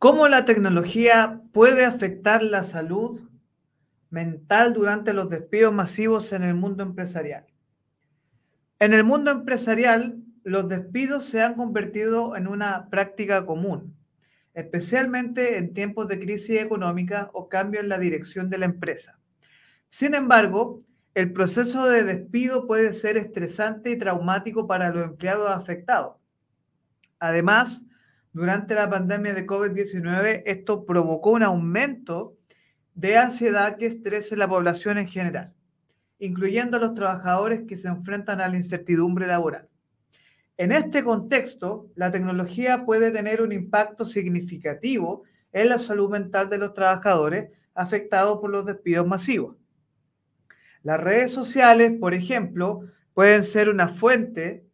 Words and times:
¿Cómo 0.00 0.28
la 0.28 0.46
tecnología 0.46 1.42
puede 1.52 1.84
afectar 1.84 2.42
la 2.42 2.64
salud 2.64 3.20
mental 4.08 4.72
durante 4.72 5.12
los 5.12 5.28
despidos 5.28 5.74
masivos 5.74 6.32
en 6.32 6.42
el 6.42 6.54
mundo 6.54 6.82
empresarial? 6.82 7.44
En 8.78 8.94
el 8.94 9.04
mundo 9.04 9.30
empresarial, 9.30 10.16
los 10.42 10.70
despidos 10.70 11.26
se 11.26 11.42
han 11.42 11.52
convertido 11.52 12.34
en 12.34 12.48
una 12.48 12.88
práctica 12.88 13.44
común, 13.44 13.94
especialmente 14.54 15.58
en 15.58 15.74
tiempos 15.74 16.08
de 16.08 16.18
crisis 16.18 16.62
económica 16.62 17.28
o 17.34 17.50
cambio 17.50 17.80
en 17.80 17.90
la 17.90 17.98
dirección 17.98 18.48
de 18.48 18.56
la 18.56 18.64
empresa. 18.64 19.18
Sin 19.90 20.14
embargo, 20.14 20.78
el 21.12 21.34
proceso 21.34 21.86
de 21.86 22.04
despido 22.04 22.66
puede 22.66 22.94
ser 22.94 23.18
estresante 23.18 23.90
y 23.90 23.98
traumático 23.98 24.66
para 24.66 24.88
los 24.94 25.04
empleados 25.04 25.50
afectados. 25.50 26.16
Además, 27.18 27.84
durante 28.32 28.74
la 28.74 28.88
pandemia 28.88 29.34
de 29.34 29.46
COVID-19, 29.46 30.42
esto 30.46 30.84
provocó 30.84 31.30
un 31.30 31.42
aumento 31.42 32.36
de 32.94 33.16
ansiedad 33.16 33.76
y 33.80 33.86
estrés 33.86 34.30
en 34.30 34.38
la 34.38 34.48
población 34.48 34.98
en 34.98 35.08
general, 35.08 35.52
incluyendo 36.18 36.76
a 36.76 36.80
los 36.80 36.94
trabajadores 36.94 37.62
que 37.66 37.76
se 37.76 37.88
enfrentan 37.88 38.40
a 38.40 38.48
la 38.48 38.56
incertidumbre 38.56 39.26
laboral. 39.26 39.68
En 40.56 40.72
este 40.72 41.02
contexto, 41.02 41.88
la 41.94 42.10
tecnología 42.12 42.84
puede 42.84 43.10
tener 43.10 43.42
un 43.42 43.52
impacto 43.52 44.04
significativo 44.04 45.24
en 45.52 45.70
la 45.70 45.78
salud 45.78 46.10
mental 46.10 46.50
de 46.50 46.58
los 46.58 46.74
trabajadores 46.74 47.50
afectados 47.74 48.38
por 48.40 48.50
los 48.50 48.66
despidos 48.66 49.06
masivos. 49.06 49.56
Las 50.82 51.00
redes 51.00 51.32
sociales, 51.32 51.92
por 51.98 52.14
ejemplo, 52.14 52.82
pueden 53.14 53.42
ser 53.42 53.68
una 53.68 53.88
fuente 53.88 54.64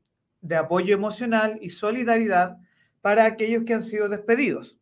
de 0.41 0.57
apoyo 0.57 0.95
emocional 0.95 1.59
y 1.63 1.71
solidaridad 1.71 2.59
para 3.07 3.25
aquellos 3.25 3.63
que 3.63 3.73
han 3.73 3.85
sido 3.85 4.09
despedidos. 4.09 4.77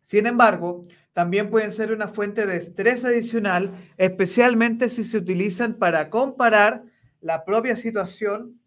Sin 0.00 0.26
embargo, 0.26 0.80
también 1.12 1.50
pueden 1.50 1.70
ser 1.70 1.92
una 1.92 2.08
fuente 2.08 2.46
de 2.46 2.56
estrés 2.56 3.04
adicional, 3.04 3.74
especialmente 3.98 4.88
si 4.88 5.04
se 5.04 5.18
utilizan 5.18 5.74
para 5.74 6.08
comparar 6.08 6.82
la 7.20 7.44
propia 7.44 7.76
situación 7.76 8.58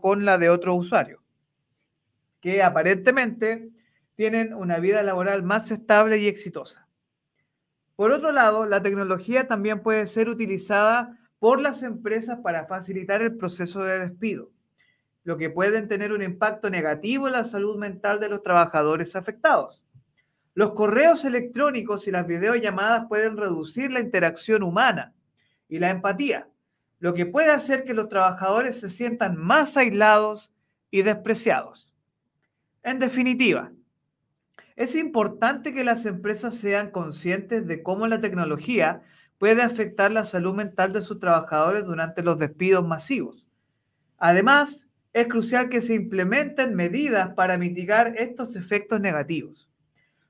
con 0.00 0.24
la 0.24 0.38
de 0.38 0.48
otro 0.48 0.74
usuario, 0.74 1.22
que 2.40 2.62
aparentemente 2.62 3.68
tienen 4.14 4.54
una 4.54 4.78
vida 4.78 5.02
laboral 5.02 5.42
más 5.42 5.70
estable 5.70 6.16
y 6.16 6.28
exitosa. 6.28 6.88
Por 7.94 8.10
otro 8.10 8.32
lado, 8.32 8.64
la 8.64 8.80
tecnología 8.80 9.48
también 9.48 9.82
puede 9.82 10.06
ser 10.06 10.30
utilizada 10.30 11.18
por 11.38 11.60
las 11.60 11.82
empresas 11.82 12.38
para 12.42 12.64
facilitar 12.64 13.20
el 13.20 13.36
proceso 13.36 13.84
de 13.84 13.98
despido, 13.98 14.50
lo 15.26 15.36
que 15.36 15.50
puede 15.50 15.84
tener 15.88 16.12
un 16.12 16.22
impacto 16.22 16.70
negativo 16.70 17.26
en 17.26 17.32
la 17.32 17.42
salud 17.42 17.76
mental 17.76 18.20
de 18.20 18.28
los 18.28 18.44
trabajadores 18.44 19.16
afectados. 19.16 19.82
Los 20.54 20.74
correos 20.74 21.24
electrónicos 21.24 22.06
y 22.06 22.12
las 22.12 22.28
videollamadas 22.28 23.06
pueden 23.08 23.36
reducir 23.36 23.90
la 23.90 23.98
interacción 23.98 24.62
humana 24.62 25.14
y 25.68 25.80
la 25.80 25.90
empatía, 25.90 26.48
lo 27.00 27.12
que 27.12 27.26
puede 27.26 27.50
hacer 27.50 27.82
que 27.82 27.92
los 27.92 28.08
trabajadores 28.08 28.78
se 28.78 28.88
sientan 28.88 29.36
más 29.36 29.76
aislados 29.76 30.54
y 30.92 31.02
despreciados. 31.02 31.92
En 32.84 33.00
definitiva, 33.00 33.72
es 34.76 34.94
importante 34.94 35.74
que 35.74 35.82
las 35.82 36.06
empresas 36.06 36.54
sean 36.54 36.92
conscientes 36.92 37.66
de 37.66 37.82
cómo 37.82 38.06
la 38.06 38.20
tecnología 38.20 39.02
puede 39.38 39.62
afectar 39.62 40.12
la 40.12 40.24
salud 40.24 40.54
mental 40.54 40.92
de 40.92 41.02
sus 41.02 41.18
trabajadores 41.18 41.84
durante 41.84 42.22
los 42.22 42.38
despidos 42.38 42.86
masivos. 42.86 43.48
Además, 44.18 44.85
es 45.16 45.28
crucial 45.28 45.70
que 45.70 45.80
se 45.80 45.94
implementen 45.94 46.74
medidas 46.74 47.30
para 47.30 47.56
mitigar 47.56 48.12
estos 48.18 48.54
efectos 48.54 49.00
negativos, 49.00 49.66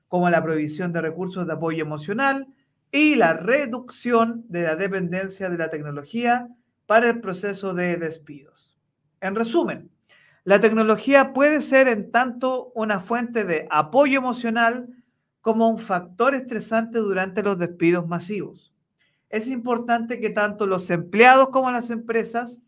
como 0.07 0.29
la 0.29 0.41
provisión 0.41 0.93
de 0.93 1.01
recursos 1.01 1.45
de 1.45 1.51
apoyo 1.51 1.83
emocional 1.83 2.47
y 2.89 3.15
la 3.15 3.33
reducción 3.33 4.45
de 4.47 4.63
la 4.63 4.77
dependencia 4.77 5.49
de 5.49 5.57
la 5.57 5.69
tecnología 5.69 6.47
para 6.85 7.09
el 7.09 7.19
proceso 7.19 7.73
de 7.73 7.97
despidos. 7.97 8.79
En 9.19 9.35
resumen, 9.35 9.91
la 10.45 10.61
tecnología 10.61 11.33
puede 11.33 11.59
ser 11.59 11.89
en 11.89 12.09
tanto 12.09 12.71
una 12.73 13.01
fuente 13.01 13.43
de 13.43 13.67
apoyo 13.69 14.19
emocional 14.19 14.87
como 15.41 15.69
un 15.69 15.79
factor 15.79 16.33
estresante 16.33 16.99
durante 16.99 17.43
los 17.43 17.57
despidos 17.57 18.07
masivos. 18.07 18.73
Es 19.27 19.49
importante 19.49 20.21
que 20.21 20.29
tanto 20.29 20.65
los 20.65 20.89
empleados 20.89 21.49
como 21.49 21.69
las 21.71 21.89
empresas 21.89 22.61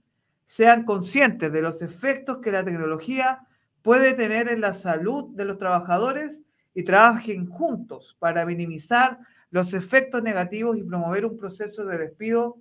sean 0.50 0.84
conscientes 0.84 1.52
de 1.52 1.62
los 1.62 1.84
efectos 1.84 2.40
que 2.40 2.52
la 2.52 2.64
tecnología 2.66 3.46
puede 3.84 4.16
tener 4.16 4.50
en 4.50 4.62
la 4.62 4.74
salud 4.74 5.30
de 5.36 5.46
los 5.46 5.60
trabajadores 5.60 6.44
y 6.74 6.82
trabajen 6.82 7.46
juntos 7.46 8.18
para 8.18 8.48
minimizar 8.48 9.20
los 9.52 9.76
efectos 9.76 10.24
negativos 10.24 10.76
y 10.76 10.82
promover 10.82 11.28
un 11.28 11.38
proceso 11.38 11.86
de 11.86 12.00
despido 12.00 12.58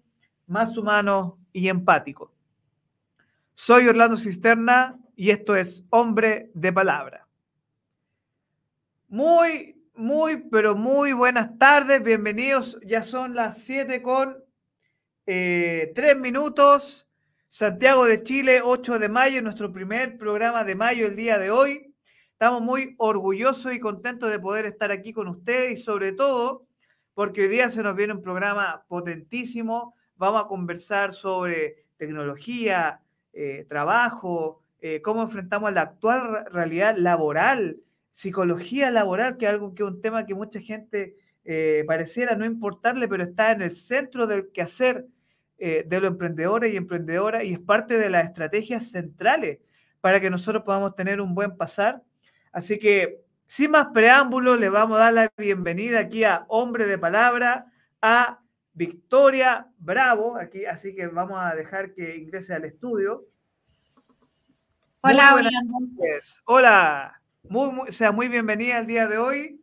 más 0.47 0.76
humano 0.76 1.38
y 1.50 1.69
empático. 1.69 2.31
Soy 3.54 3.88
Orlando 3.88 4.19
Cisterna 4.19 4.99
y 5.16 5.31
esto 5.31 5.56
es 5.56 5.82
Hombre 5.88 6.50
de 6.53 6.70
Palabra. 6.70 7.26
Muy, 9.09 9.82
muy, 9.94 10.37
pero 10.50 10.76
muy 10.76 11.15
buenas 11.15 11.56
tardes, 11.56 12.03
bienvenidos. 12.03 12.78
Ya 12.84 13.03
son 13.03 13.34
las 13.34 13.62
7 13.62 14.03
con 14.03 14.37
eh, 15.25 15.91
3 15.94 16.19
minutos. 16.19 17.07
Santiago 17.48 18.04
de 18.04 18.22
Chile, 18.22 18.60
8 18.62 18.98
de 18.98 19.09
mayo, 19.09 19.42
nuestro 19.42 19.72
primer 19.72 20.19
programa 20.19 20.64
de 20.64 20.75
mayo 20.75 21.06
el 21.06 21.16
día 21.16 21.38
de 21.38 21.50
hoy. 21.50 21.94
Estamos 22.32 22.60
muy 22.62 22.94
orgullosos 22.98 23.72
y 23.72 23.81
contentos 23.81 24.31
de 24.31 24.38
poder 24.38 24.66
estar 24.66 24.92
aquí 24.92 25.12
con 25.12 25.28
ustedes 25.28 25.81
y 25.81 25.82
sobre 25.82 26.12
todo 26.12 26.66
porque 27.14 27.42
hoy 27.42 27.48
día 27.48 27.70
se 27.70 27.82
nos 27.82 27.97
viene 27.97 28.12
un 28.12 28.22
programa 28.22 28.84
potentísimo 28.87 29.94
vamos 30.19 30.42
a 30.42 30.48
conversar 30.48 31.12
sobre 31.12 31.87
tecnología, 31.97 33.00
eh, 33.32 33.64
trabajo, 33.69 34.62
eh, 34.81 35.00
cómo 35.00 35.22
enfrentamos 35.22 35.72
la 35.72 35.82
actual 35.82 36.44
realidad 36.53 36.97
laboral, 36.98 37.78
psicología 38.10 38.91
laboral, 38.91 39.37
que 39.38 39.47
es 39.47 39.53
algo 39.53 39.75
que 39.75 39.84
es 39.84 39.88
un 39.88 40.03
tema 40.03 40.26
que 40.26 40.34
mucha 40.34 40.60
gente 40.60 41.16
eh, 41.44 41.84
pareciera 41.87 42.34
no 42.34 42.44
importarle, 42.44 43.08
pero 43.08 43.22
está 43.22 43.53
en 43.53 43.62
el 43.62 43.75
centro 43.75 44.26
del 44.26 44.50
quehacer 44.53 45.06
de 45.58 46.00
los 46.00 46.10
emprendedores 46.10 46.72
y 46.72 46.76
emprendedoras 46.76 47.42
y 47.44 47.52
es 47.52 47.58
parte 47.58 47.98
de 47.98 48.10
las 48.10 48.26
estrategias 48.26 48.91
centrales 48.91 49.58
para 50.00 50.20
que 50.20 50.30
nosotros 50.30 50.62
podamos 50.62 50.94
tener 50.94 51.20
un 51.20 51.34
buen 51.34 51.56
pasar. 51.56 52.02
Así 52.52 52.78
que, 52.78 53.20
sin 53.46 53.72
más 53.72 53.88
preámbulos, 53.92 54.58
le 54.58 54.69
vamos 54.69 54.96
a 54.96 55.04
dar 55.04 55.12
la 55.12 55.32
bienvenida 55.36 56.00
aquí 56.00 56.24
a 56.24 56.44
Hombre 56.48 56.86
de 56.86 56.98
Palabra, 56.98 57.66
a 58.00 58.41
Victoria 58.72 59.66
Bravo, 59.78 60.36
aquí, 60.36 60.64
así 60.64 60.94
que 60.94 61.08
vamos 61.08 61.38
a 61.41 61.54
dejar 61.54 61.94
que 61.94 62.16
ingrese 62.16 62.54
al 62.54 62.64
estudio. 62.64 63.26
Hola, 65.00 65.34
hola. 65.34 65.50
Hola, 66.44 67.22
muy, 67.42 67.90
sea 67.90 68.12
muy 68.12 68.28
bienvenida 68.28 68.78
el 68.78 68.86
día 68.86 69.08
de 69.08 69.19
hoy. 69.19 69.60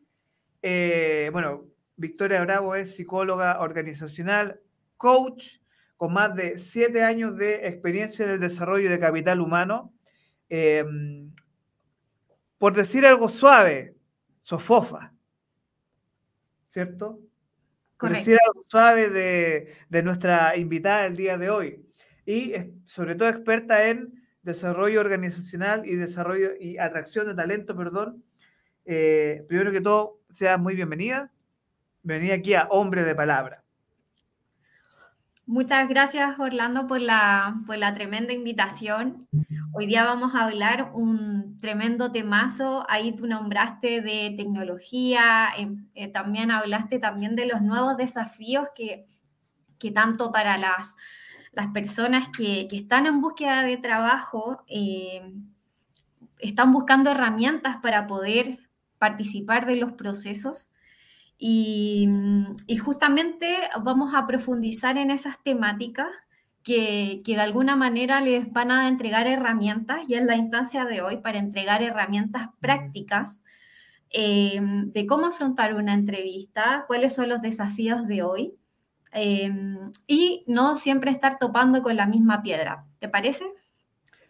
Eh, 0.61 1.29
bueno, 1.31 1.65
Victoria 1.95 2.41
Bravo 2.41 2.75
es 2.75 2.95
psicóloga 2.95 3.61
organizacional, 3.61 4.59
coach, 4.97 5.59
con 5.97 6.13
más 6.13 6.35
de 6.35 6.57
siete 6.57 7.03
años 7.03 7.37
de 7.37 7.67
experiencia 7.67 8.25
en 8.25 8.31
el 8.31 8.39
desarrollo 8.39 8.89
de 8.89 8.99
capital 8.99 9.39
humano. 9.39 9.93
Em, 10.49 11.33
por 12.57 12.73
decir 12.73 13.05
algo 13.05 13.29
suave, 13.29 13.95
sofofa, 14.41 15.13
¿cierto? 16.69 17.19
Decir 18.01 18.37
algo 18.45 18.65
suave 18.67 19.09
de, 19.09 20.03
nuestra 20.03 20.55
invitada 20.57 21.03
del 21.03 21.15
día 21.15 21.37
de 21.37 21.49
hoy. 21.49 21.85
Y 22.25 22.53
sobre 22.85 23.15
todo 23.15 23.29
experta 23.29 23.87
en 23.87 24.23
desarrollo 24.43 24.99
organizacional 24.99 25.85
y 25.85 25.95
desarrollo 25.95 26.51
y 26.59 26.77
atracción 26.77 27.27
de 27.27 27.35
talento, 27.35 27.75
perdón. 27.75 28.23
Eh, 28.85 29.43
primero 29.47 29.71
que 29.71 29.81
todo, 29.81 30.19
sea 30.29 30.57
muy 30.57 30.75
bienvenida. 30.75 31.31
Bienvenida 32.03 32.35
aquí 32.35 32.53
a 32.53 32.67
Hombre 32.69 33.03
de 33.03 33.15
Palabra. 33.15 33.64
Muchas 35.47 35.87
gracias, 35.87 36.39
Orlando, 36.39 36.87
por 36.87 36.99
la, 36.99 37.61
por 37.67 37.77
la 37.77 37.93
tremenda 37.93 38.33
invitación. 38.33 39.27
Hoy 39.73 39.85
día 39.85 40.03
vamos 40.03 40.33
a 40.33 40.45
hablar 40.45 40.89
un 40.95 41.59
tremendo 41.59 42.11
temazo. 42.11 42.83
Ahí 42.89 43.15
tú 43.15 43.27
nombraste 43.27 44.01
de 44.01 44.33
tecnología, 44.35 45.49
em, 45.55 45.87
eh, 45.93 46.07
también 46.07 46.49
hablaste 46.49 46.97
también 46.97 47.35
de 47.35 47.45
los 47.45 47.61
nuevos 47.61 47.95
desafíos 47.95 48.69
que, 48.75 49.05
que 49.77 49.91
tanto 49.91 50.31
para 50.31 50.57
las, 50.57 50.95
las 51.51 51.67
personas 51.67 52.27
que, 52.35 52.67
que, 52.67 52.77
están 52.77 53.05
en 53.05 53.21
búsqueda 53.21 53.61
de 53.61 53.77
trabajo 53.77 54.63
eh, 54.67 55.31
están 56.39 56.73
buscando 56.73 57.11
herramientas 57.11 57.77
para 57.83 58.07
poder 58.07 58.57
participar 58.97 59.67
de 59.67 59.75
los 59.75 59.91
procesos 59.93 60.71
y, 61.37 62.07
justamente 62.83 63.57
vamos 63.83 64.13
a 64.13 64.25
profundizar 64.25 64.97
en 64.97 65.11
esas 65.11 65.41
temáticas 65.43 66.07
que, 66.63 67.21
de 67.25 67.41
alguna 67.41 67.75
manera 67.75 68.21
les 68.21 68.51
van 68.51 68.71
a 68.71 68.87
entregar 68.87 69.27
herramientas 69.27 69.99
y 70.07 70.15
es 70.15 70.23
la 70.23 70.35
instancia 70.35 70.85
de 70.85 71.01
hoy 71.01 71.17
para 71.17 71.39
entregar 71.39 71.83
herramientas 71.83 72.49
prácticas 72.59 73.39
em, 74.09 74.91
de 74.91 75.05
cómo 75.05 75.27
afrontar 75.27 75.75
una 75.75 75.93
entrevista, 75.93 76.85
cuáles 76.87 77.13
son 77.13 77.29
los 77.29 77.41
desafíos 77.41 78.07
de 78.07 78.23
hoy 78.23 78.53
em, 79.11 79.91
y 80.07 80.43
no 80.47 80.77
siempre 80.77 81.11
estar 81.11 81.37
topando 81.37 81.81
con 81.81 81.95
la 81.95 82.07
misma 82.07 82.41
piedra. 82.41 82.85
¿Te 82.99 83.09
parece? 83.09 83.45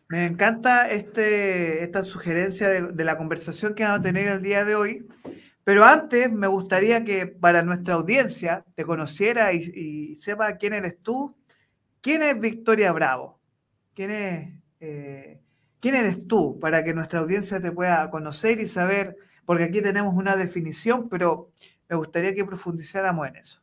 Me 0.08 0.28
encanta 0.28 0.90
este, 0.90 1.84
esta 1.84 2.04
sugerencia 2.04 2.70
de, 2.70 3.04
la 3.04 3.18
conversación 3.18 3.74
que 3.74 3.84
vamos 3.84 4.00
a 4.00 4.04
tener 4.04 4.28
el 4.28 4.42
día 4.42 4.64
de 4.64 4.76
hoy, 4.76 5.08
pero 5.66 5.84
antes 5.84 6.32
me 6.32 6.46
gustaría 6.46 7.04
que 7.04 7.26
para 7.26 7.64
nuestra 7.64 7.96
audiencia 7.96 8.64
te 8.76 8.86
conociera 8.86 9.52
y, 9.52 10.14
sepa 10.14 10.58
quién 10.58 10.74
eres 10.74 11.02
tú. 11.02 11.36
¿Quién 12.02 12.22
es 12.22 12.40
Victoria 12.40 12.92
Bravo? 12.92 13.40
¿Quién, 13.96 14.12
es, 14.12 14.54
eh, 14.80 15.42
¿Quién 15.80 15.96
eres 15.96 16.28
tú? 16.28 16.60
Para 16.60 16.84
que 16.84 16.94
nuestra 16.94 17.20
audiencia 17.20 17.60
te 17.60 17.72
pueda 17.72 18.12
conocer 18.12 18.60
y 18.60 18.68
saber, 18.68 19.18
porque 19.44 19.64
aquí 19.64 19.82
tenemos 19.82 20.14
una 20.14 20.36
definición, 20.36 21.10
pero 21.10 21.52
me 21.90 21.96
gustaría 21.96 22.36
que 22.36 22.46
profundizáramos 22.46 23.28
en 23.28 23.36
eso. 23.38 23.60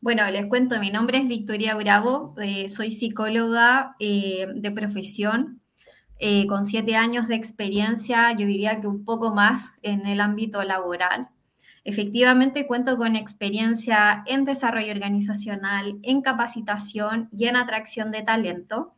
Bueno, 0.00 0.28
les 0.32 0.46
cuento, 0.46 0.80
mi 0.80 0.90
nombre 0.90 1.18
es 1.18 1.28
Victoria 1.28 1.76
Bravo, 1.76 2.34
eh, 2.42 2.68
soy 2.68 2.90
psicóloga 2.90 3.94
eh, 4.00 4.48
de 4.52 4.70
profesión, 4.72 5.60
eh, 6.22 6.46
con 6.46 6.66
siete 6.66 6.96
años 6.96 7.28
de 7.28 7.34
experiencia, 7.34 8.30
yo 8.32 8.46
diría 8.46 8.80
que 8.80 8.86
un 8.86 9.06
poco 9.06 9.34
más 9.34 9.72
en 9.80 10.04
el 10.04 10.20
ámbito 10.20 10.62
laboral. 10.62 11.28
Efectivamente, 11.82 12.66
cuento 12.66 12.98
con 12.98 13.16
experiencia 13.16 14.22
en 14.26 14.44
desarrollo 14.44 14.92
organizacional, 14.92 15.98
en 16.02 16.20
capacitación 16.20 17.30
y 17.34 17.46
en 17.46 17.56
atracción 17.56 18.10
de 18.10 18.20
talento. 18.20 18.92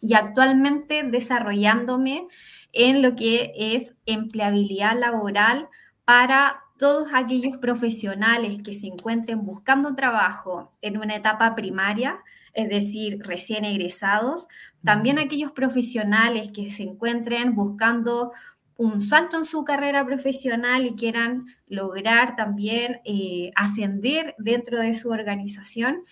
Y 0.00 0.14
actualmente 0.14 1.04
desarrollándome 1.04 2.26
en 2.72 3.00
lo 3.00 3.14
que 3.14 3.52
es 3.56 3.94
empleabilidad 4.04 4.98
laboral 4.98 5.68
para 6.04 6.64
todos 6.80 7.10
aquellos 7.12 7.58
profesionales 7.58 8.62
que 8.62 8.72
se 8.72 8.86
encuentren 8.86 9.44
buscando 9.44 9.94
trabajo 9.94 10.72
en 10.80 10.96
una 10.96 11.14
etapa 11.14 11.54
primaria, 11.54 12.18
es 12.54 12.70
decir, 12.70 13.18
recién 13.22 13.66
egresados, 13.66 14.48
también 14.82 15.18
aquellos 15.18 15.52
profesionales 15.52 16.48
que 16.54 16.70
se 16.70 16.84
encuentren 16.84 17.54
buscando 17.54 18.32
un 18.78 19.02
salto 19.02 19.36
en 19.36 19.44
su 19.44 19.62
carrera 19.62 20.06
profesional 20.06 20.86
y 20.86 20.94
quieran 20.94 21.44
lograr 21.68 22.34
también 22.34 23.02
eh, 23.04 23.50
ascender 23.56 24.34
dentro 24.38 24.80
de 24.80 24.94
su 24.94 25.10
organización. 25.10 26.04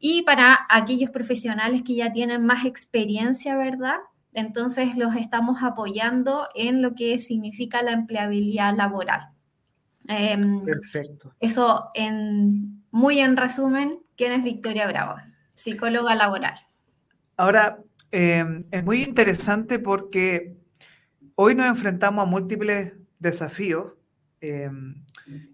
Y 0.00 0.20
para 0.22 0.66
aquellos 0.68 1.08
profesionales 1.08 1.82
que 1.82 1.94
ya 1.94 2.12
tienen 2.12 2.44
más 2.44 2.66
experiencia, 2.66 3.56
¿verdad? 3.56 3.96
Entonces 4.34 4.98
los 4.98 5.16
estamos 5.16 5.62
apoyando 5.62 6.46
en 6.54 6.82
lo 6.82 6.94
que 6.94 7.18
significa 7.18 7.80
la 7.80 7.92
empleabilidad 7.92 8.76
laboral. 8.76 9.39
Em, 10.08 10.64
Perfecto. 10.64 11.34
Eso 11.40 11.90
en, 11.94 12.82
muy 12.90 13.20
en 13.20 13.36
resumen, 13.36 14.00
¿quién 14.16 14.32
es 14.32 14.42
Victoria 14.42 14.86
Bravo? 14.88 15.16
psicóloga 15.60 16.14
laboral. 16.14 16.54
Ahora, 17.36 17.78
em, 18.10 18.64
es 18.70 18.82
muy 18.82 19.02
interesante 19.02 19.78
porque 19.78 20.56
hoy 21.34 21.54
nos 21.54 21.66
enfrentamos 21.66 22.26
a 22.26 22.30
múltiples 22.30 22.94
desafíos 23.18 23.92
em, 24.40 25.04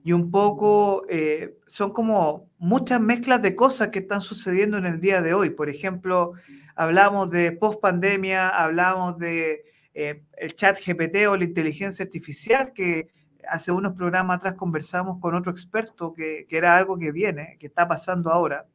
y 0.04 0.12
un 0.12 0.30
poco 0.30 1.04
eh, 1.08 1.58
son 1.66 1.92
como 1.92 2.48
muchas 2.58 3.00
mezclas 3.00 3.42
de 3.42 3.56
cosas 3.56 3.88
que 3.88 3.98
están 3.98 4.20
sucediendo 4.20 4.78
en 4.78 4.86
el 4.86 5.00
día 5.00 5.22
de 5.22 5.34
hoy. 5.34 5.50
Por 5.50 5.68
ejemplo, 5.68 6.34
hablamos 6.76 7.30
de 7.30 7.50
post 7.50 7.80
pandemia, 7.80 8.48
hablamos 8.48 9.18
de 9.18 9.64
eh, 9.92 10.22
el 10.36 10.54
chat 10.54 10.78
GPT 10.78 11.26
o 11.28 11.36
la 11.36 11.44
inteligencia 11.44 12.04
artificial 12.04 12.72
que 12.72 13.08
hace 13.48 13.72
unos 13.72 13.94
programas 13.94 14.38
atrás 14.38 14.54
conversamos 14.54 15.18
con 15.20 15.34
otro 15.34 15.52
experto 15.52 16.14
que, 16.14 16.46
que 16.48 16.56
era 16.56 16.76
algo 16.76 16.98
que 16.98 17.12
viene, 17.12 17.56
que 17.58 17.66
está 17.66 17.86
pasando 17.88 18.30
ahora. 18.30 18.66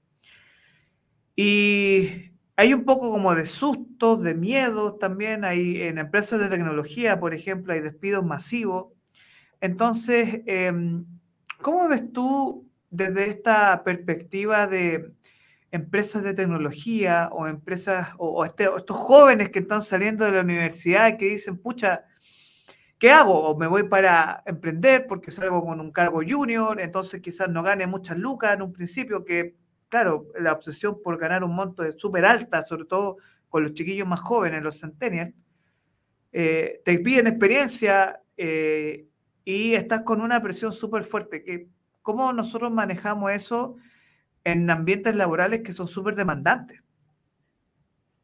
Y 1.35 2.31
hay 2.55 2.73
un 2.73 2.85
poco 2.85 3.09
como 3.09 3.33
de 3.33 3.45
sustos, 3.45 4.21
de 4.21 4.35
miedos 4.35 4.99
también. 4.99 5.43
Hay 5.45 5.81
en 5.81 5.97
empresas 5.97 6.39
de 6.39 6.49
tecnología, 6.49 7.19
por 7.19 7.33
ejemplo, 7.33 7.73
hay 7.73 7.79
despidos 7.79 8.23
masivos. 8.23 8.93
Entonces, 9.61 10.41
em, 10.45 11.05
¿cómo 11.61 11.87
ves 11.87 12.11
tú 12.13 12.67
desde 12.89 13.29
esta 13.29 13.83
perspectiva 13.83 14.67
de 14.67 15.11
empresas 15.71 16.23
de 16.23 16.33
tecnología 16.33 17.29
o 17.31 17.47
empresas 17.47 18.09
o, 18.17 18.43
este, 18.45 18.69
estos 18.77 18.97
jóvenes 18.97 19.49
que 19.49 19.59
están 19.59 19.81
saliendo 19.81 20.25
de 20.25 20.33
la 20.33 20.41
universidad 20.41 21.07
y 21.07 21.17
que 21.17 21.29
dicen, 21.29 21.57
pucha, 21.57 22.05
¿qué 23.01 23.09
hago? 23.09 23.49
O 23.49 23.57
me 23.57 23.65
voy 23.65 23.81
para 23.81 24.43
emprender 24.45 25.07
porque 25.07 25.31
salgo 25.31 25.65
con 25.65 25.79
un 25.79 25.91
cargo 25.91 26.21
junior, 26.25 26.79
entonces 26.79 27.19
quizás 27.19 27.49
no 27.49 27.63
gane 27.63 27.87
muchas 27.87 28.15
lucas 28.15 28.53
en 28.53 28.61
un 28.61 28.71
principio, 28.71 29.25
que 29.25 29.55
claro, 29.89 30.27
la 30.39 30.53
obsesión 30.53 31.01
por 31.03 31.17
ganar 31.17 31.43
un 31.43 31.55
monto 31.55 31.83
es 31.83 31.95
súper 31.97 32.25
alta, 32.25 32.61
sobre 32.61 32.85
todo 32.85 33.17
con 33.49 33.63
los 33.63 33.73
chiquillos 33.73 34.07
más 34.07 34.19
jóvenes, 34.19 34.61
los 34.61 34.79
centennials, 34.79 35.33
eh, 36.31 36.81
te 36.85 36.99
piden 36.99 37.25
experiencia 37.25 38.21
eh, 38.37 39.07
y 39.45 39.73
estás 39.73 40.01
con 40.01 40.21
una 40.21 40.39
presión 40.39 40.71
súper 40.71 41.03
fuerte. 41.03 41.43
Que, 41.43 41.69
¿Cómo 42.03 42.31
nosotros 42.33 42.71
manejamos 42.71 43.31
eso 43.31 43.77
en 44.43 44.69
ambientes 44.69 45.15
laborales 45.15 45.61
que 45.63 45.73
son 45.73 45.87
súper 45.87 46.13
demandantes? 46.13 46.83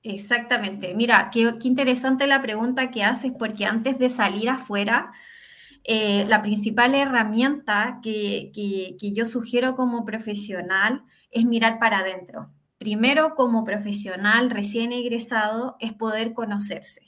Exactamente. 0.09 0.93
Mira, 0.93 1.29
qué, 1.33 1.53
interesante 1.63 2.27
la 2.27 2.41
pregunta 2.41 2.91
que 2.91 3.03
haces, 3.03 3.33
porque 3.37 3.65
antes 3.65 3.99
de 3.99 4.09
salir 4.09 4.49
afuera, 4.49 5.11
eh, 5.83 6.25
la 6.27 6.41
principal 6.41 6.95
herramienta 6.95 7.99
que, 8.01 8.51
que, 8.53 9.13
yo 9.13 9.25
sugiero 9.25 9.75
como 9.75 10.05
profesional 10.05 11.03
es 11.29 11.45
mirar 11.45 11.77
para 11.77 11.99
adentro. 11.99 12.49
Primero, 12.77 13.35
como 13.35 13.65
profesional 13.65 14.49
recién 14.49 14.93
egresado, 14.93 15.75
es 15.79 15.91
poder 15.91 16.33
conocerse. 16.33 17.01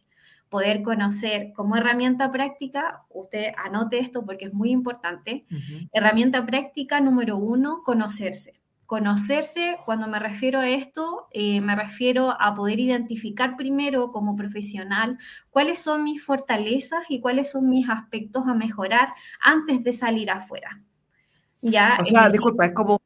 Poder 0.49 0.81
conocer 0.81 1.53
como 1.55 1.77
herramienta 1.77 2.31
práctica, 2.31 3.05
usted 3.09 3.53
anote 3.57 3.99
esto 3.99 4.25
porque 4.25 4.45
es 4.45 4.53
muy 4.53 4.71
importante. 4.71 5.45
Herramienta 5.93 6.45
práctica 6.45 6.99
número 6.99 7.37
uno, 7.37 7.81
conocerse. 7.85 8.58
Conocerse, 8.89 9.77
cuando 9.85 10.07
me 10.07 10.17
refiero 10.17 10.61
a 10.61 10.67
esto, 10.67 11.27
eh, 11.31 11.61
me 11.61 11.75
refiero 11.75 12.35
a 12.41 12.55
poder 12.55 12.79
identificar 12.79 13.55
primero 13.55 14.11
como 14.11 14.35
profesional 14.35 15.19
cuáles 15.51 15.77
son 15.77 16.03
mis 16.03 16.25
fortalezas 16.25 17.03
y 17.07 17.21
cuáles 17.21 17.51
son 17.51 17.69
mis 17.69 17.87
aspectos 17.87 18.47
a 18.47 18.55
mejorar 18.55 19.09
antes 19.41 19.83
de 19.83 19.93
salir 19.93 20.31
afuera. 20.31 20.81
Ya, 21.61 21.99
o 22.01 22.03
sea, 22.03 22.29
disculpa, 22.29 22.65
es 22.65 22.73
como 22.73 22.99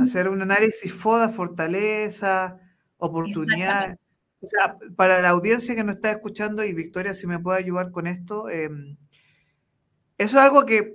hacer 0.00 0.28
un 0.28 0.42
análisis 0.42 0.94
FODA, 0.94 1.30
fortaleza, 1.30 2.60
oportunidad. 2.96 3.98
O 4.40 4.46
sea, 4.46 4.76
para 4.94 5.20
la 5.20 5.30
audiencia 5.30 5.74
que 5.74 5.82
nos 5.82 5.96
está 5.96 6.12
escuchando, 6.12 6.62
y 6.62 6.72
Victoria, 6.72 7.12
si 7.12 7.26
me 7.26 7.40
puede 7.40 7.58
ayudar 7.58 7.90
con 7.90 8.06
esto, 8.06 8.48
em, 8.48 8.96
eso 10.18 10.36
es 10.36 10.44
algo 10.44 10.64
que 10.64 10.94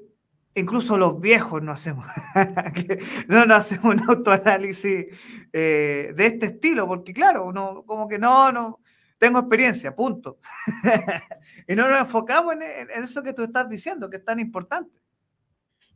incluso 0.55 0.97
los 0.97 1.19
viejos 1.19 1.61
no 1.61 1.71
hacemos. 1.71 2.05
no, 3.27 3.45
no 3.45 3.55
hacemos 3.55 3.95
un 3.95 4.09
autoanálisis 4.09 5.05
eh, 5.53 6.13
de 6.15 6.25
este 6.25 6.47
estilo, 6.47 6.87
porque 6.87 7.13
claro, 7.13 7.45
uno 7.45 7.83
como 7.85 8.07
que 8.07 8.19
no, 8.19 8.51
no, 8.51 8.79
tengo 9.17 9.39
experiencia, 9.39 9.95
punto. 9.95 10.39
y 11.67 11.75
no 11.75 11.87
nos 11.87 12.01
enfocamos 12.01 12.55
en 12.55 13.03
eso 13.03 13.23
que 13.23 13.33
tú 13.33 13.43
estás 13.43 13.69
diciendo, 13.69 14.09
que 14.09 14.17
es 14.17 14.25
tan 14.25 14.39
importante. 14.39 15.00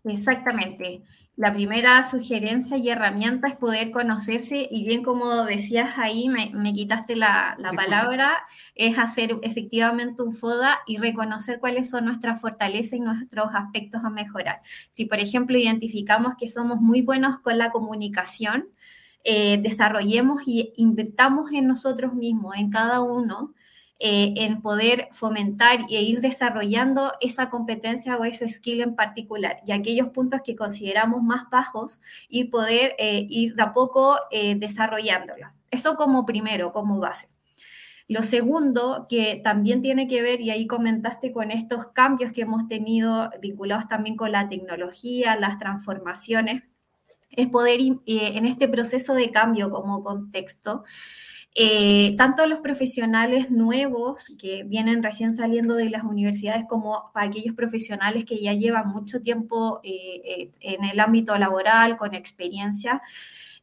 Exactamente. 0.05 1.01
La 1.35 1.51
primera 1.53 2.07
sugerencia 2.07 2.77
y 2.77 2.89
herramienta 2.89 3.47
es 3.47 3.55
poder 3.55 3.91
conocerse 3.91 4.67
y 4.71 4.85
bien 4.85 5.03
como 5.03 5.43
decías 5.43 5.97
ahí, 5.97 6.29
me, 6.29 6.73
quitaste 6.73 7.15
la, 7.15 7.57
palabra, 7.75 8.37
es 8.75 8.97
hacer 8.97 9.37
efectivamente 9.41 10.21
un 10.21 10.33
FODA 10.33 10.77
y 10.85 10.97
reconocer 10.97 11.59
cuáles 11.59 11.89
son 11.89 12.05
nuestras 12.05 12.39
fortalezas 12.39 12.93
y 12.93 12.99
nuestros 13.01 13.47
aspectos 13.53 14.01
a 14.05 14.09
mejorar. 14.09 14.61
Si 14.91 15.05
por 15.05 15.19
ejemplo 15.19 15.57
identificamos 15.57 16.35
que 16.39 16.49
somos 16.49 16.79
muy 16.79 17.01
buenos 17.01 17.39
con 17.39 17.57
la 17.57 17.71
comunicación, 17.71 18.69
eh, 19.23 19.57
desarrollemos 19.61 20.43
y 20.45 20.71
invirtamos 20.77 21.51
en 21.51 21.67
nosotros 21.67 22.13
mismos, 22.13 22.55
en 22.57 22.69
cada 22.69 23.01
uno, 23.01 23.53
eh, 24.07 24.35
en 24.35 24.61
poder 24.61 25.07
fomentar 25.11 25.79
e 25.89 25.99
ir 26.03 26.19
desarrollando 26.21 27.13
esa 27.21 27.49
competencia 27.49 28.15
o 28.17 28.23
ese 28.23 28.47
skill 28.47 28.81
en 28.81 28.95
particular 28.95 29.57
y 29.65 29.71
aquellos 29.71 30.09
puntos 30.09 30.41
que 30.45 30.55
consideramos 30.55 31.23
más 31.23 31.49
bajos 31.49 32.01
y 32.29 32.43
poder 32.43 32.93
eh, 32.99 33.25
ir 33.27 33.55
de 33.55 33.63
a 33.63 33.73
poco 33.73 34.17
eh, 34.29 34.53
desarrollándolo. 34.53 35.47
Eso 35.71 35.95
como 35.95 36.23
primero, 36.23 36.71
como 36.71 36.99
base. 36.99 37.29
Lo 38.07 38.21
segundo, 38.21 39.07
que 39.09 39.41
también 39.43 39.81
tiene 39.81 40.07
que 40.07 40.21
ver, 40.21 40.39
y 40.39 40.51
ahí 40.51 40.67
comentaste 40.67 41.31
con 41.31 41.49
estos 41.49 41.87
cambios 41.87 42.31
que 42.31 42.43
hemos 42.43 42.67
tenido 42.67 43.31
vinculados 43.41 43.87
también 43.87 44.15
con 44.15 44.31
la 44.31 44.47
tecnología, 44.47 45.35
las 45.35 45.57
transformaciones, 45.57 46.61
es 47.31 47.47
poder, 47.47 47.79
eh, 47.81 47.97
en 48.05 48.45
este 48.45 48.67
proceso 48.67 49.15
de 49.15 49.31
cambio 49.31 49.71
como 49.71 50.03
contexto, 50.03 50.83
eh, 51.55 52.15
tanto 52.17 52.45
los 52.45 52.59
profesionales 52.59 53.49
nuevos 53.49 54.27
que 54.37 54.63
vienen 54.63 55.01
recién 55.01 55.33
saliendo 55.33 55.75
de 55.75 55.89
las 55.89 56.03
universidades 56.03 56.65
como 56.67 57.11
para 57.13 57.27
aquellos 57.27 57.55
profesionales 57.55 58.25
que 58.25 58.41
ya 58.41 58.53
llevan 58.53 58.89
mucho 58.89 59.21
tiempo 59.21 59.79
eh, 59.83 60.51
en 60.59 60.83
el 60.83 60.99
ámbito 60.99 61.37
laboral, 61.37 61.97
con 61.97 62.13
experiencia, 62.13 63.01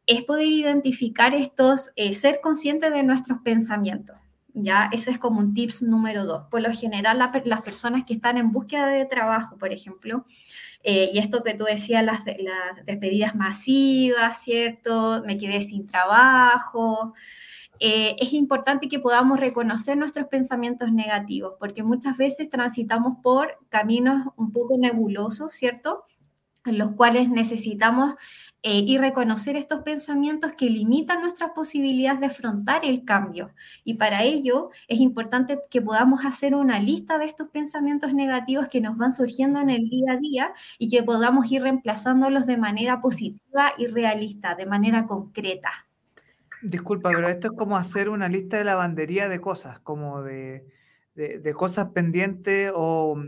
es 0.07 0.23
poder 0.23 0.47
identificar 0.47 1.35
estos, 1.35 1.93
ser 2.15 2.41
conscientes 2.41 2.93
de 2.93 3.03
nuestros 3.03 3.39
pensamientos. 3.41 4.17
¿ya? 4.55 4.89
Ese 4.93 5.11
es 5.11 5.19
como 5.19 5.41
un 5.41 5.55
tips 5.55 5.83
número 5.83 6.25
dos. 6.25 6.45
Por 6.51 6.63
lo 6.63 6.73
general, 6.73 7.19
las 7.45 7.63
personas 7.63 8.05
que 8.05 8.15
están 8.15 8.37
en 8.39 8.53
búsqueda 8.53 8.89
de 8.89 9.07
trabajo, 9.07 9.57
por 9.59 9.73
ejemplo, 9.73 10.25
eh, 10.83 11.11
y 11.13 11.19
esto 11.19 11.43
que 11.43 11.55
tú 11.55 11.65
decías, 11.65 12.05
las, 12.05 12.25
despedidas 12.85 13.35
masivas, 13.35 14.43
¿cierto? 14.43 15.23
Me 15.25 15.39
quedé 15.39 15.63
sin 15.63 15.87
trabajo. 15.87 17.15
Eh, 17.85 18.15
es 18.21 18.33
importante 18.33 18.89
que 18.89 19.01
podamos 19.01 19.41
reconocer 19.41 19.97
nuestros 19.97 20.29
pensamientos 20.29 20.93
negativos, 20.93 21.57
porque 21.59 21.83
muchas 21.83 22.17
veces 22.17 22.49
transitamos 22.49 23.17
por 23.25 23.59
caminos 23.71 24.29
un 24.37 24.53
poco 24.53 24.79
nebulosos, 24.79 25.53
¿cierto? 25.53 26.05
en 26.65 26.79
los 26.79 26.93
cuales 26.93 27.29
necesitamos 27.29 28.15
eh, 28.62 28.85
y 28.87 28.99
reconocer 28.99 29.57
estos 29.57 29.83
pensamientos 29.83 30.53
que 30.57 30.71
limitan 30.71 31.23
nuestras 31.23 31.51
posibilidades 31.51 32.21
de 32.21 32.27
afrontar 32.27 32.85
el 32.85 33.05
cambio. 33.05 33.51
Y 33.83 33.95
para 33.95 34.23
ello 34.23 34.71
es 34.87 35.01
importante 35.01 35.59
que 35.69 35.83
podamos 35.83 36.25
hacer 36.25 36.55
una 36.55 36.79
lista 36.79 37.19
de 37.19 37.25
estos 37.25 37.49
pensamientos 37.49 38.15
negativos 38.15 38.69
que 38.69 38.81
nos 38.81 38.97
van 38.97 39.12
surgiendo 39.12 39.61
en 39.61 39.71
el 39.71 39.89
día 39.89 40.12
a 40.12 40.17
día 40.19 40.55
y 40.79 40.89
que 40.89 41.03
podamos 41.03 41.51
ir 41.51 41.62
reemplazándolos 41.62 42.47
de 42.47 42.59
manera 42.59 43.01
positiva 43.01 43.73
y 43.77 43.89
realista, 43.89 44.55
de 44.55 44.67
manera 44.67 45.07
concreta. 45.07 45.89
Disculpa, 46.62 47.11
pero 47.11 47.28
esto 47.28 47.49
es 47.49 47.52
como 47.57 47.76
hacer 47.76 48.09
una 48.09 48.28
lista 48.28 48.57
de 48.57 48.64
lavandería 48.64 49.28
de 49.28 49.40
cosas, 49.40 49.81
como 49.81 50.23
de, 50.23 50.66
de, 51.14 51.54
cosas 51.54 51.90
pendientes 51.90 52.73
o... 52.75 53.23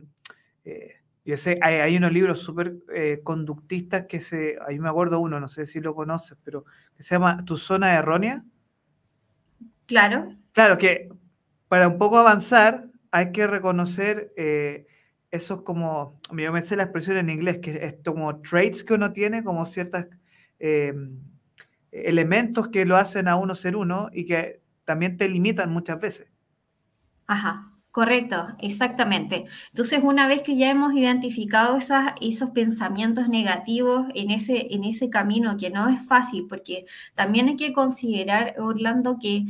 Eh, 0.64 0.94
yo 1.26 1.38
sé, 1.38 1.58
hay, 1.62 1.96
unos 1.96 2.12
libros 2.12 2.40
súper 2.40 2.74
eh, 2.94 3.20
conductistas 3.24 4.04
que 4.06 4.20
se, 4.20 4.58
ahí 4.66 4.78
me 4.78 4.90
acuerdo 4.90 5.20
uno, 5.20 5.40
no 5.40 5.48
sé 5.48 5.64
si 5.64 5.80
lo 5.80 5.94
conoces, 5.94 6.36
pero 6.44 6.66
que 6.94 7.02
se 7.02 7.14
llama 7.14 7.42
Tu 7.46 7.56
zona 7.56 7.94
errónea. 7.94 8.44
Claro. 9.86 10.36
Claro, 10.52 10.76
que 10.76 11.08
para 11.68 11.88
un 11.88 11.96
poco 11.96 12.18
avanzar 12.18 12.88
hay 13.10 13.32
que 13.32 13.46
reconocer 13.46 14.34
eh, 14.36 14.86
esos 15.30 15.62
como, 15.62 16.20
yo 16.30 16.52
me 16.52 16.60
sé 16.60 16.76
la 16.76 16.84
expresión 16.84 17.16
en 17.16 17.30
inglés, 17.30 17.58
que 17.58 17.82
es 17.82 17.96
como 18.04 18.40
traits 18.42 18.84
que 18.84 18.94
uno 18.94 19.12
tiene, 19.12 19.42
como 19.42 19.64
ciertos 19.64 20.04
em, 20.58 21.18
elementos 21.94 22.68
que 22.68 22.84
lo 22.84 22.96
hacen 22.96 23.28
a 23.28 23.36
uno 23.36 23.54
ser 23.54 23.76
uno 23.76 24.08
y 24.12 24.26
que 24.26 24.60
también 24.84 25.16
te 25.16 25.28
limitan 25.28 25.72
muchas 25.72 26.00
veces. 26.00 26.26
Ajá. 27.26 27.70
Correcto, 27.94 28.48
exactamente. 28.58 29.44
Entonces, 29.68 30.02
una 30.02 30.26
vez 30.26 30.42
que 30.42 30.56
ya 30.56 30.68
hemos 30.68 30.94
identificado 30.94 31.78
esos 32.20 32.50
pensamientos 32.50 33.28
negativos 33.28 34.06
en 34.16 34.32
ese, 34.32 34.74
en 34.74 34.82
ese 34.82 35.10
camino, 35.10 35.56
que 35.56 35.70
no 35.70 35.88
es 35.88 36.04
fácil, 36.04 36.46
porque 36.48 36.86
también 37.14 37.46
hay 37.46 37.56
que 37.56 37.72
considerar, 37.72 38.56
Orlando, 38.58 39.16
que 39.20 39.44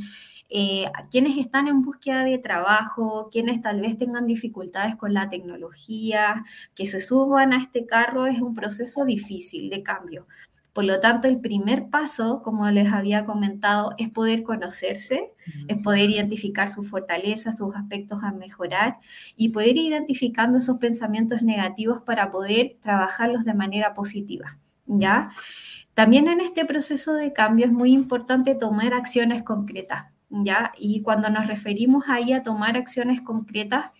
eh, 0.49 0.85
quienes 1.09 1.39
están 1.39 1.67
en 1.67 1.81
búsqueda 1.81 2.23
de 2.23 2.37
trabajo, 2.37 3.29
quienes 3.31 3.63
tal 3.63 3.81
vez 3.81 3.97
tengan 3.97 4.27
dificultades 4.27 4.95
con 4.95 5.11
la 5.15 5.27
tecnología, 5.27 6.43
que 6.75 6.85
se 6.85 7.01
suban 7.01 7.51
a 7.51 7.57
este 7.57 7.87
carro 7.87 8.27
es 8.27 8.39
un 8.41 8.53
proceso 8.53 9.05
difícil 9.05 9.71
de 9.71 9.81
cambio. 9.81 10.27
Por 10.75 10.83
lo 10.83 10.99
tanto, 10.99 11.29
el 11.29 11.39
primer 11.39 11.87
paso, 11.87 12.41
como 12.43 12.69
les 12.69 12.91
había 12.91 13.23
comentado, 13.23 13.95
es 13.97 14.09
poder 14.09 14.43
conocerse, 14.43 15.33
es 15.69 15.77
poder 15.77 16.09
identificar 16.09 16.69
sus 16.69 16.89
fortalezas, 16.89 17.59
sus 17.59 17.73
aspectos 17.73 18.21
a 18.23 18.33
mejorar 18.33 18.97
y 19.37 19.49
poder 19.49 19.77
ir 19.77 19.93
identificando 19.93 20.57
esos 20.57 20.77
pensamientos 20.77 21.41
negativos 21.41 22.01
para 22.01 22.29
poder 22.29 22.75
trabajarlos 22.81 23.45
de 23.45 23.53
manera 23.53 23.93
positiva, 23.93 24.57
¿ya? 24.85 25.31
También 25.93 26.27
en 26.27 26.41
este 26.41 26.65
proceso 26.65 27.13
de 27.13 27.31
cambio 27.31 27.67
es 27.67 27.71
muy 27.71 27.93
importante 27.93 28.53
tomar 28.53 28.93
acciones 28.93 29.43
concretas, 29.43 30.11
¿ya? 30.29 30.73
Y 30.77 31.03
cuando 31.03 31.29
nos 31.29 31.47
referimos 31.47 32.03
ahí 32.09 32.33
a 32.33 32.43
tomar 32.43 32.75
acciones 32.75 33.21
concretas, 33.21 33.91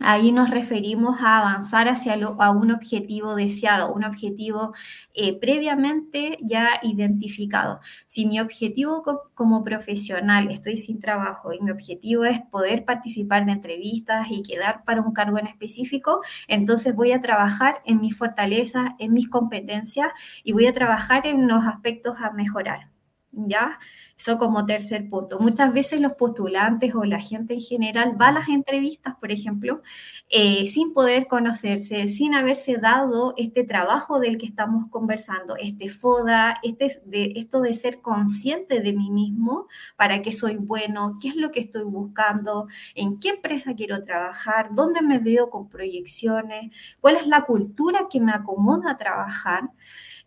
Ahí 0.00 0.32
nos 0.32 0.50
referimos 0.50 1.20
a 1.20 1.38
avanzar 1.38 1.88
hacia 1.88 2.16
un 2.16 2.70
objetivo 2.72 3.36
deseado, 3.36 3.92
un 3.92 4.04
objetivo 4.04 4.74
eh, 5.14 5.38
previamente 5.38 6.36
ya 6.42 6.80
identificado. 6.82 7.80
Si 8.04 8.26
mi 8.26 8.40
objetivo 8.40 9.02
como 9.34 9.62
profesional 9.62 10.50
estoy 10.50 10.76
sin 10.76 10.98
trabajo 11.00 11.52
y 11.52 11.60
mi 11.60 11.70
objetivo 11.70 12.24
es 12.24 12.40
poder 12.42 12.84
participar 12.84 13.46
de 13.46 13.52
entrevistas 13.52 14.26
y 14.30 14.42
quedar 14.42 14.84
para 14.84 15.00
un 15.00 15.12
cargo 15.12 15.38
en 15.38 15.46
específico, 15.46 16.20
entonces 16.48 16.94
voy 16.94 17.12
a 17.12 17.20
trabajar 17.20 17.80
en 17.84 18.00
mis 18.00 18.16
fortalezas, 18.16 18.92
en 18.98 19.12
mis 19.12 19.28
competencias 19.28 20.08
y 20.42 20.52
voy 20.52 20.66
a 20.66 20.72
trabajar 20.72 21.26
en 21.26 21.46
los 21.46 21.64
aspectos 21.64 22.16
a 22.20 22.30
mejorar. 22.32 22.93
¿Ya? 23.36 23.78
Eso 24.16 24.38
como 24.38 24.64
tercer 24.64 25.08
punto. 25.08 25.40
Muchas 25.40 25.72
veces 25.72 26.00
los 26.00 26.12
postulantes 26.12 26.94
o 26.94 27.04
la 27.04 27.18
gente 27.18 27.54
en 27.54 27.60
general 27.60 28.20
va 28.20 28.28
a 28.28 28.32
las 28.32 28.48
entrevistas, 28.48 29.16
por 29.20 29.32
ejemplo, 29.32 29.82
eh, 30.30 30.66
sin 30.66 30.92
poder 30.92 31.26
conocerse, 31.26 32.06
sin 32.06 32.34
haberse 32.34 32.76
dado 32.76 33.34
este 33.36 33.64
trabajo 33.64 34.20
del 34.20 34.38
que 34.38 34.46
estamos 34.46 34.88
conversando, 34.88 35.56
este 35.56 35.88
FODA, 35.88 36.60
este 36.62 36.92
de, 37.04 37.32
esto 37.36 37.60
de 37.60 37.74
ser 37.74 38.00
consciente 38.02 38.80
de 38.80 38.92
mí 38.92 39.10
mismo, 39.10 39.66
para 39.96 40.22
qué 40.22 40.30
soy 40.30 40.56
bueno, 40.56 41.18
qué 41.20 41.28
es 41.28 41.36
lo 41.36 41.50
que 41.50 41.60
estoy 41.60 41.82
buscando, 41.84 42.68
en 42.94 43.18
qué 43.18 43.30
empresa 43.30 43.74
quiero 43.74 44.00
trabajar, 44.02 44.68
dónde 44.72 45.02
me 45.02 45.18
veo 45.18 45.50
con 45.50 45.68
proyecciones, 45.68 46.72
cuál 47.00 47.16
es 47.16 47.26
la 47.26 47.44
cultura 47.44 48.06
que 48.08 48.20
me 48.20 48.32
acomoda 48.32 48.92
a 48.92 48.96
trabajar. 48.96 49.70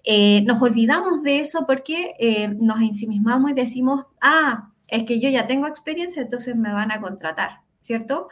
Eh, 0.09 0.41
nos 0.43 0.61
olvidamos 0.61 1.21
de 1.21 1.41
eso 1.41 1.65
porque 1.67 2.13
eh, 2.17 2.47
nos 2.47 2.79
ensimismamos 2.79 3.51
y 3.51 3.53
decimos, 3.53 4.05
ah, 4.21 4.71
es 4.87 5.03
que 5.03 5.19
yo 5.19 5.29
ya 5.29 5.47
tengo 5.47 5.67
experiencia, 5.67 6.21
entonces 6.21 6.55
me 6.55 6.71
van 6.71 6.93
a 6.93 7.01
contratar, 7.01 7.59
¿cierto? 7.81 8.29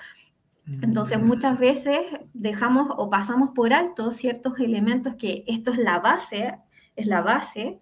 Entonces 0.81 1.19
mm. 1.19 1.25
muchas 1.25 1.59
veces 1.59 1.99
dejamos 2.33 2.87
o 2.95 3.09
pasamos 3.09 3.49
por 3.49 3.73
alto 3.73 4.13
ciertos 4.13 4.57
elementos 4.61 5.15
que 5.15 5.43
esto 5.47 5.71
es 5.71 5.77
la 5.77 5.99
base, 5.99 6.55
es 6.95 7.07
la 7.07 7.19
base 7.19 7.81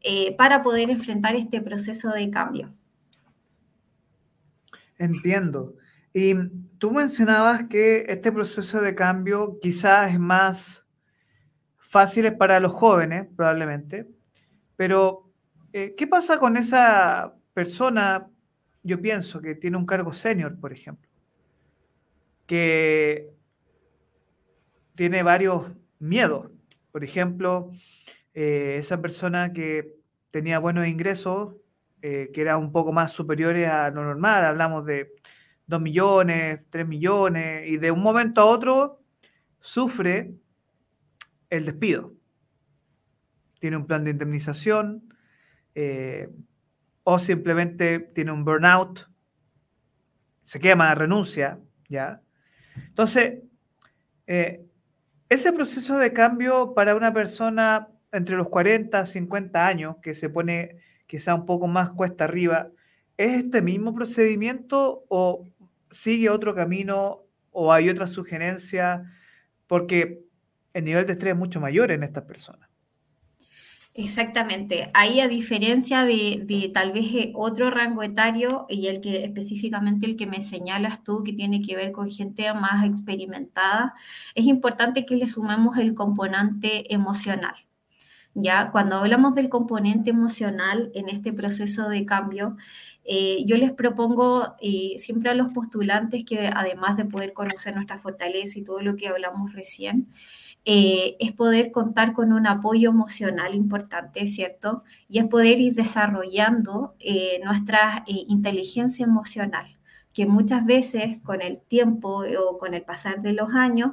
eh, 0.00 0.34
para 0.38 0.62
poder 0.62 0.88
enfrentar 0.88 1.36
este 1.36 1.60
proceso 1.60 2.12
de 2.12 2.30
cambio. 2.30 2.72
Entiendo. 4.96 5.74
Y 6.14 6.34
tú 6.78 6.92
mencionabas 6.92 7.64
que 7.68 8.06
este 8.08 8.32
proceso 8.32 8.80
de 8.80 8.94
cambio 8.94 9.58
quizás 9.60 10.14
es 10.14 10.18
más 10.18 10.83
fáciles 11.94 12.32
para 12.32 12.58
los 12.58 12.72
jóvenes, 12.72 13.28
probablemente, 13.36 14.08
pero 14.74 15.30
eh, 15.72 15.94
¿qué 15.96 16.08
pasa 16.08 16.40
con 16.40 16.56
esa 16.56 17.36
persona, 17.52 18.28
yo 18.82 19.00
pienso, 19.00 19.40
que 19.40 19.54
tiene 19.54 19.76
un 19.76 19.86
cargo 19.86 20.12
senior, 20.12 20.58
por 20.58 20.72
ejemplo, 20.72 21.08
que 22.48 23.30
tiene 24.96 25.22
varios 25.22 25.70
miedos? 26.00 26.50
Por 26.90 27.04
ejemplo, 27.04 27.70
eh, 28.34 28.74
esa 28.76 29.00
persona 29.00 29.52
que 29.52 29.94
tenía 30.32 30.58
buenos 30.58 30.88
ingresos, 30.88 31.54
eh, 32.02 32.32
que 32.34 32.40
eran 32.40 32.58
un 32.58 32.72
poco 32.72 32.90
más 32.90 33.12
superiores 33.12 33.68
a 33.68 33.90
lo 33.90 34.02
normal, 34.02 34.44
hablamos 34.44 34.84
de 34.84 35.12
2 35.68 35.80
millones, 35.80 36.58
3 36.70 36.88
millones, 36.88 37.68
y 37.68 37.76
de 37.76 37.92
un 37.92 38.02
momento 38.02 38.40
a 38.40 38.46
otro 38.46 38.98
sufre 39.60 40.34
el 41.50 41.66
despido. 41.66 42.14
Tiene 43.60 43.76
un 43.76 43.86
plan 43.86 44.04
de 44.04 44.10
indemnización 44.10 45.14
eh, 45.74 46.28
o 47.02 47.18
simplemente 47.18 47.98
tiene 47.98 48.32
un 48.32 48.44
burnout, 48.44 49.08
se 50.42 50.60
quema, 50.60 50.94
renuncia, 50.94 51.58
¿ya? 51.88 52.20
Entonces, 52.76 53.40
eh, 54.26 54.64
ese 55.28 55.52
proceso 55.52 55.98
de 55.98 56.12
cambio 56.12 56.74
para 56.74 56.94
una 56.94 57.12
persona 57.12 57.88
entre 58.12 58.36
los 58.36 58.48
40 58.48 59.04
50 59.06 59.66
años, 59.66 59.96
que 60.02 60.14
se 60.14 60.28
pone 60.28 60.76
quizá 61.06 61.34
un 61.34 61.46
poco 61.46 61.66
más 61.66 61.90
cuesta 61.90 62.24
arriba, 62.24 62.70
¿es 63.16 63.44
este 63.44 63.60
mismo 63.60 63.94
procedimiento 63.94 65.04
o 65.08 65.46
sigue 65.90 66.30
otro 66.30 66.54
camino 66.54 67.22
o 67.50 67.72
hay 67.72 67.88
otra 67.88 68.06
sugerencia? 68.06 69.10
Porque 69.66 70.23
el 70.74 70.84
nivel 70.84 71.06
de 71.06 71.14
estrés 71.14 71.32
es 71.32 71.38
mucho 71.38 71.60
mayor 71.60 71.90
en 71.90 72.02
estas 72.02 72.24
personas. 72.24 72.68
Exactamente. 73.96 74.90
Ahí 74.92 75.20
a 75.20 75.28
diferencia 75.28 76.04
de, 76.04 76.70
tal 76.74 76.90
vez 76.90 77.06
eh, 77.14 77.32
otro 77.36 77.70
rango 77.70 78.02
etario 78.02 78.66
y 78.68 78.88
el 78.88 79.00
que 79.00 79.24
específicamente 79.24 80.04
el 80.06 80.16
que 80.16 80.26
me 80.26 80.40
señalas 80.40 81.04
tú, 81.04 81.22
que 81.22 81.32
tiene 81.32 81.62
que 81.62 81.76
ver 81.76 81.92
con 81.92 82.10
gente 82.10 82.52
más 82.54 82.84
experimentada, 82.84 83.94
es 84.34 84.46
importante 84.46 85.06
que 85.06 85.14
le 85.16 85.28
sumemos 85.28 85.78
el 85.78 85.94
componente 85.94 86.92
emocional. 86.92 87.54
Ya, 88.34 88.72
cuando 88.72 88.96
hablamos 88.96 89.36
del 89.36 89.48
componente 89.48 90.10
emocional 90.10 90.90
en 90.94 91.08
este 91.08 91.32
proceso 91.32 91.88
de 91.88 92.04
cambio, 92.04 92.56
eh, 93.04 93.44
yo 93.46 93.56
les 93.56 93.70
propongo 93.72 94.56
eh, 94.60 94.94
siempre 94.98 95.30
a 95.30 95.34
los 95.34 95.52
postulantes 95.52 96.24
que 96.24 96.48
además 96.52 96.96
de 96.96 97.04
poder 97.04 97.32
conocer 97.32 97.76
nuestra 97.76 97.98
fortaleza 97.98 98.58
y 98.58 98.64
todo 98.64 98.80
lo 98.80 98.96
que 98.96 99.06
hablamos 99.06 99.52
recién, 99.52 100.08
eh, 100.64 101.16
es 101.20 101.32
poder 101.32 101.72
contar 101.72 102.12
con 102.12 102.32
un 102.32 102.46
apoyo 102.46 102.90
emocional 102.90 103.54
importante, 103.54 104.26
¿cierto? 104.28 104.84
Y 105.08 105.18
es 105.18 105.26
poder 105.26 105.60
ir 105.60 105.74
desarrollando 105.74 106.94
nuestra 107.44 108.04
inteligencia 108.06 109.04
emocional 109.04 109.66
que 110.12 110.26
muchas 110.26 110.64
veces 110.64 111.18
con 111.22 111.42
el 111.42 111.60
tiempo 111.60 112.24
o 112.38 112.58
con 112.58 112.74
el 112.74 112.82
pasar 112.82 113.20
de 113.20 113.32
los 113.32 113.52
años 113.52 113.92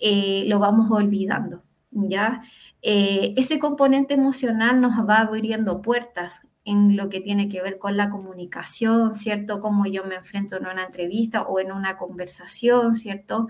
lo 0.00 0.58
vamos 0.58 0.90
olvidando. 0.90 1.62
¿ya? 2.04 2.42
Eh, 2.82 3.34
ese 3.36 3.58
componente 3.58 4.14
emocional 4.14 4.80
nos 4.80 4.92
va 5.08 5.20
abriendo 5.20 5.82
puertas 5.82 6.42
en 6.64 6.96
lo 6.96 7.08
que 7.08 7.20
tiene 7.20 7.48
que 7.48 7.62
ver 7.62 7.78
con 7.78 7.96
la 7.96 8.10
comunicación, 8.10 9.14
¿cierto? 9.14 9.60
Cómo 9.60 9.86
yo 9.86 10.04
me 10.04 10.16
enfrento 10.16 10.56
en 10.56 10.66
una 10.66 10.84
entrevista 10.84 11.42
o 11.42 11.60
en 11.60 11.70
una 11.70 11.96
conversación, 11.96 12.94
¿cierto? 12.94 13.46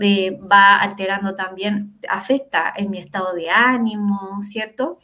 Eh, 0.00 0.38
va 0.40 0.76
alterando 0.76 1.34
también, 1.34 1.98
afecta 2.08 2.72
en 2.74 2.90
mi 2.90 2.98
estado 2.98 3.34
de 3.34 3.50
ánimo, 3.50 4.42
¿cierto? 4.42 4.98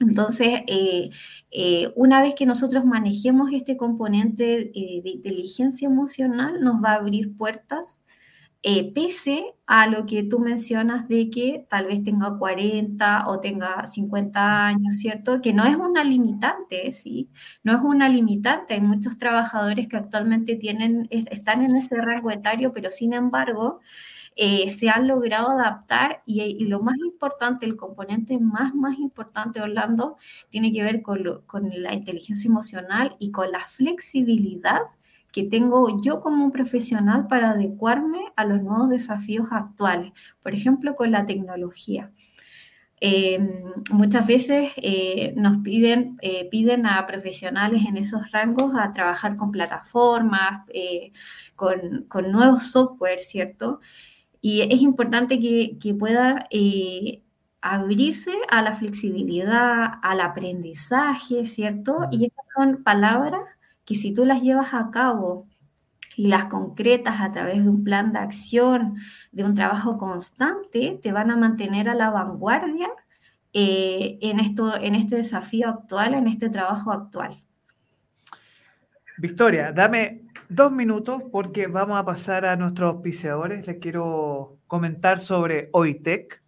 Entonces, 0.00 0.62
eh, 0.66 1.92
una 1.96 2.22
vez 2.22 2.34
que 2.34 2.46
nosotros 2.46 2.84
manejemos 2.84 3.52
este 3.52 3.76
componente 3.76 4.70
de 4.74 5.02
inteligencia 5.04 5.86
emocional, 5.88 6.62
nos 6.62 6.82
va 6.82 6.92
a 6.92 6.94
abrir 6.96 7.36
puertas 7.36 7.98
eh, 8.62 8.92
pese 8.92 9.54
a 9.66 9.86
lo 9.86 10.04
que 10.04 10.22
tú 10.22 10.38
mencionas 10.38 11.08
de 11.08 11.30
que 11.30 11.66
tal 11.70 11.86
vez 11.86 12.04
tenga 12.04 12.36
40 12.38 13.26
o 13.28 13.40
tenga 13.40 13.86
50 13.86 14.66
años, 14.66 14.96
¿cierto? 14.98 15.40
Que 15.40 15.54
no 15.54 15.64
es 15.64 15.76
una 15.76 16.04
limitante, 16.04 16.92
¿sí? 16.92 17.30
No 17.64 17.72
es 17.74 17.80
una 17.82 18.08
limitante. 18.10 18.74
Hay 18.74 18.82
muchos 18.82 19.16
trabajadores 19.16 19.88
que 19.88 19.96
actualmente 19.96 20.56
tienen, 20.56 21.08
están 21.10 21.64
en 21.64 21.74
ese 21.76 21.96
rango 21.96 22.30
etario, 22.30 22.72
pero 22.74 22.90
sin 22.90 23.14
embargo, 23.14 23.80
eh, 24.36 24.70
se 24.70 24.88
han 24.88 25.08
logrado 25.08 25.50
adaptar 25.50 26.22
y, 26.24 26.64
lo 26.64 26.80
más 26.80 26.96
importante, 26.98 27.66
el 27.66 27.76
componente 27.76 28.38
más, 28.38 28.74
más 28.74 28.98
importante, 28.98 29.60
Orlando, 29.60 30.16
tiene 30.50 30.72
que 30.72 30.82
ver 30.82 31.02
con, 31.02 31.42
con 31.46 31.70
la 31.82 31.92
inteligencia 31.94 32.48
emocional 32.48 33.16
y 33.18 33.30
con 33.32 33.50
la 33.52 33.60
flexibilidad 33.66 34.80
que 35.32 35.44
tengo 35.44 36.00
yo 36.02 36.20
como 36.20 36.44
un 36.44 36.52
profesional 36.52 37.26
para 37.28 37.50
adecuarme 37.50 38.18
a 38.36 38.44
los 38.44 38.62
nuevos 38.62 38.88
desafíos 38.90 39.48
actuales, 39.50 40.12
por 40.42 40.54
ejemplo, 40.54 40.94
con 40.94 41.10
la 41.12 41.26
tecnología. 41.26 42.10
Em, 43.02 43.48
muchas 43.92 44.26
veces 44.26 44.72
eh, 44.76 45.32
nos 45.36 45.58
piden, 45.58 46.18
eh, 46.20 46.48
piden 46.50 46.84
a 46.86 47.06
profesionales 47.06 47.82
en 47.88 47.96
esos 47.96 48.30
rangos 48.30 48.74
a 48.78 48.92
trabajar 48.92 49.36
con 49.36 49.50
plataformas, 49.50 50.66
con, 51.56 52.04
con, 52.08 52.30
nuevos 52.30 52.70
software, 52.72 53.20
¿cierto? 53.20 53.80
Y 54.40 54.62
es 54.62 54.80
importante 54.80 55.38
que, 55.38 55.76
que 55.78 55.94
pueda 55.94 56.46
abrirse 57.60 58.32
a 58.48 58.62
la 58.62 58.74
flexibilidad, 58.74 59.94
al 60.02 60.20
aprendizaje, 60.20 61.44
¿cierto? 61.46 62.08
Y 62.10 62.26
esas 62.26 62.46
son 62.54 62.82
palabras 62.82 63.42
que 63.84 63.94
si 63.94 64.14
tú 64.14 64.24
las 64.24 64.40
llevas 64.42 64.72
a 64.72 64.90
cabo 64.90 65.46
y 66.16 66.28
las 66.28 66.46
concretas 66.46 67.20
a 67.20 67.28
través 67.28 67.62
de 67.62 67.68
un 67.68 67.84
plan 67.84 68.12
de 68.12 68.18
acción, 68.18 68.96
de 69.32 69.44
un 69.44 69.54
trabajo 69.54 69.98
constante, 69.98 70.98
te 71.02 71.12
van 71.12 71.30
a 71.30 71.36
mantener 71.36 71.88
a 71.88 71.94
la 71.94 72.10
vanguardia 72.10 72.88
eh, 73.52 74.18
en, 74.20 74.40
esto, 74.40 74.76
en 74.76 74.94
este 74.94 75.16
desafío 75.16 75.68
actual, 75.68 76.14
en 76.14 76.28
este 76.28 76.48
trabajo 76.50 76.92
actual. 76.92 77.42
Victoria, 79.18 79.72
dame 79.72 80.19
dos 80.50 80.72
minutos 80.72 81.22
porque 81.30 81.68
vamos 81.68 81.96
a 81.96 82.04
pasar 82.04 82.44
a 82.44 82.56
nuestros 82.56 82.94
auspiciadores. 82.94 83.66
Les 83.68 83.78
quiero 83.78 84.58
comentar 84.66 85.20
sobre 85.20 85.70
OITEC. 85.72 86.42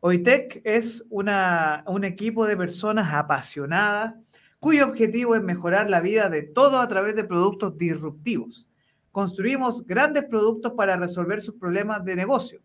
OITEC 0.00 0.60
es 0.64 1.04
una, 1.08 1.82
un 1.86 2.04
equipo 2.04 2.46
de 2.46 2.58
personas 2.58 3.12
apasionadas 3.12 4.14
cuyo 4.60 4.84
objetivo 4.86 5.34
es 5.34 5.42
mejorar 5.42 5.88
la 5.88 6.00
vida 6.00 6.28
de 6.28 6.42
todos 6.42 6.74
a 6.74 6.88
través 6.88 7.16
de 7.16 7.24
productos 7.24 7.78
disruptivos. 7.78 8.66
Construimos 9.12 9.86
grandes 9.86 10.24
productos 10.24 10.74
para 10.74 10.96
resolver 10.96 11.40
sus 11.40 11.54
problemas 11.54 12.04
de 12.04 12.16
negocio. 12.16 12.60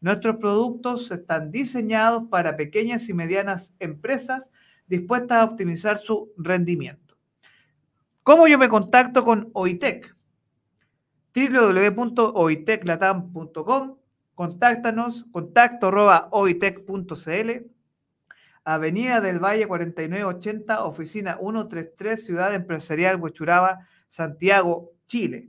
Nuestros 0.00 0.36
productos 0.36 1.10
están 1.10 1.50
diseñados 1.50 2.24
para 2.28 2.56
pequeñas 2.56 3.08
y 3.08 3.14
medianas 3.14 3.72
empresas 3.78 4.50
dispuestas 4.86 5.38
a 5.38 5.44
optimizar 5.44 5.98
su 5.98 6.32
rendimiento. 6.36 7.16
¿Cómo 8.22 8.46
yo 8.46 8.58
me 8.58 8.68
contacto 8.68 9.24
con 9.24 9.48
OITEC? 9.54 10.17
www.oiteclatam.com 11.38 13.96
Contáctanos, 14.34 15.26
contacto 15.32 15.90
Avenida 18.64 19.20
del 19.20 19.38
Valle 19.40 19.66
4980, 19.66 20.84
oficina 20.84 21.38
133, 21.40 22.24
Ciudad 22.24 22.54
Empresarial 22.54 23.16
Huechuraba, 23.16 23.80
Santiago, 24.08 24.92
Chile. 25.06 25.48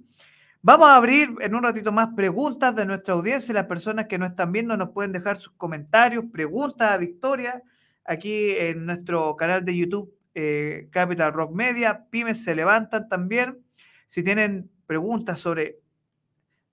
Vamos 0.62 0.90
a 0.90 0.96
abrir 0.96 1.36
en 1.42 1.54
un 1.54 1.64
ratito 1.64 1.92
más 1.92 2.10
preguntas 2.16 2.76
de 2.76 2.86
nuestra 2.86 3.14
audiencia. 3.14 3.54
Las 3.54 3.68
personas 3.68 4.08
que 4.08 4.18
nos 4.18 4.32
están 4.32 4.52
viendo 4.52 4.76
nos 4.76 4.90
pueden 4.90 5.12
dejar 5.12 5.38
sus 5.38 5.54
comentarios, 5.54 6.26
preguntas 6.32 6.92
a 6.92 6.98
Victoria 6.98 7.62
aquí 8.06 8.52
en 8.52 8.86
nuestro 8.86 9.36
canal 9.36 9.64
de 9.64 9.78
YouTube 9.78 10.12
eh, 10.34 10.88
Capital 10.92 11.34
Rock 11.34 11.54
Media. 11.54 12.06
Pymes 12.10 12.44
se 12.44 12.56
levantan 12.56 13.08
también. 13.08 13.60
Si 14.08 14.24
tienen 14.24 14.72
preguntas 14.90 15.38
sobre 15.38 15.78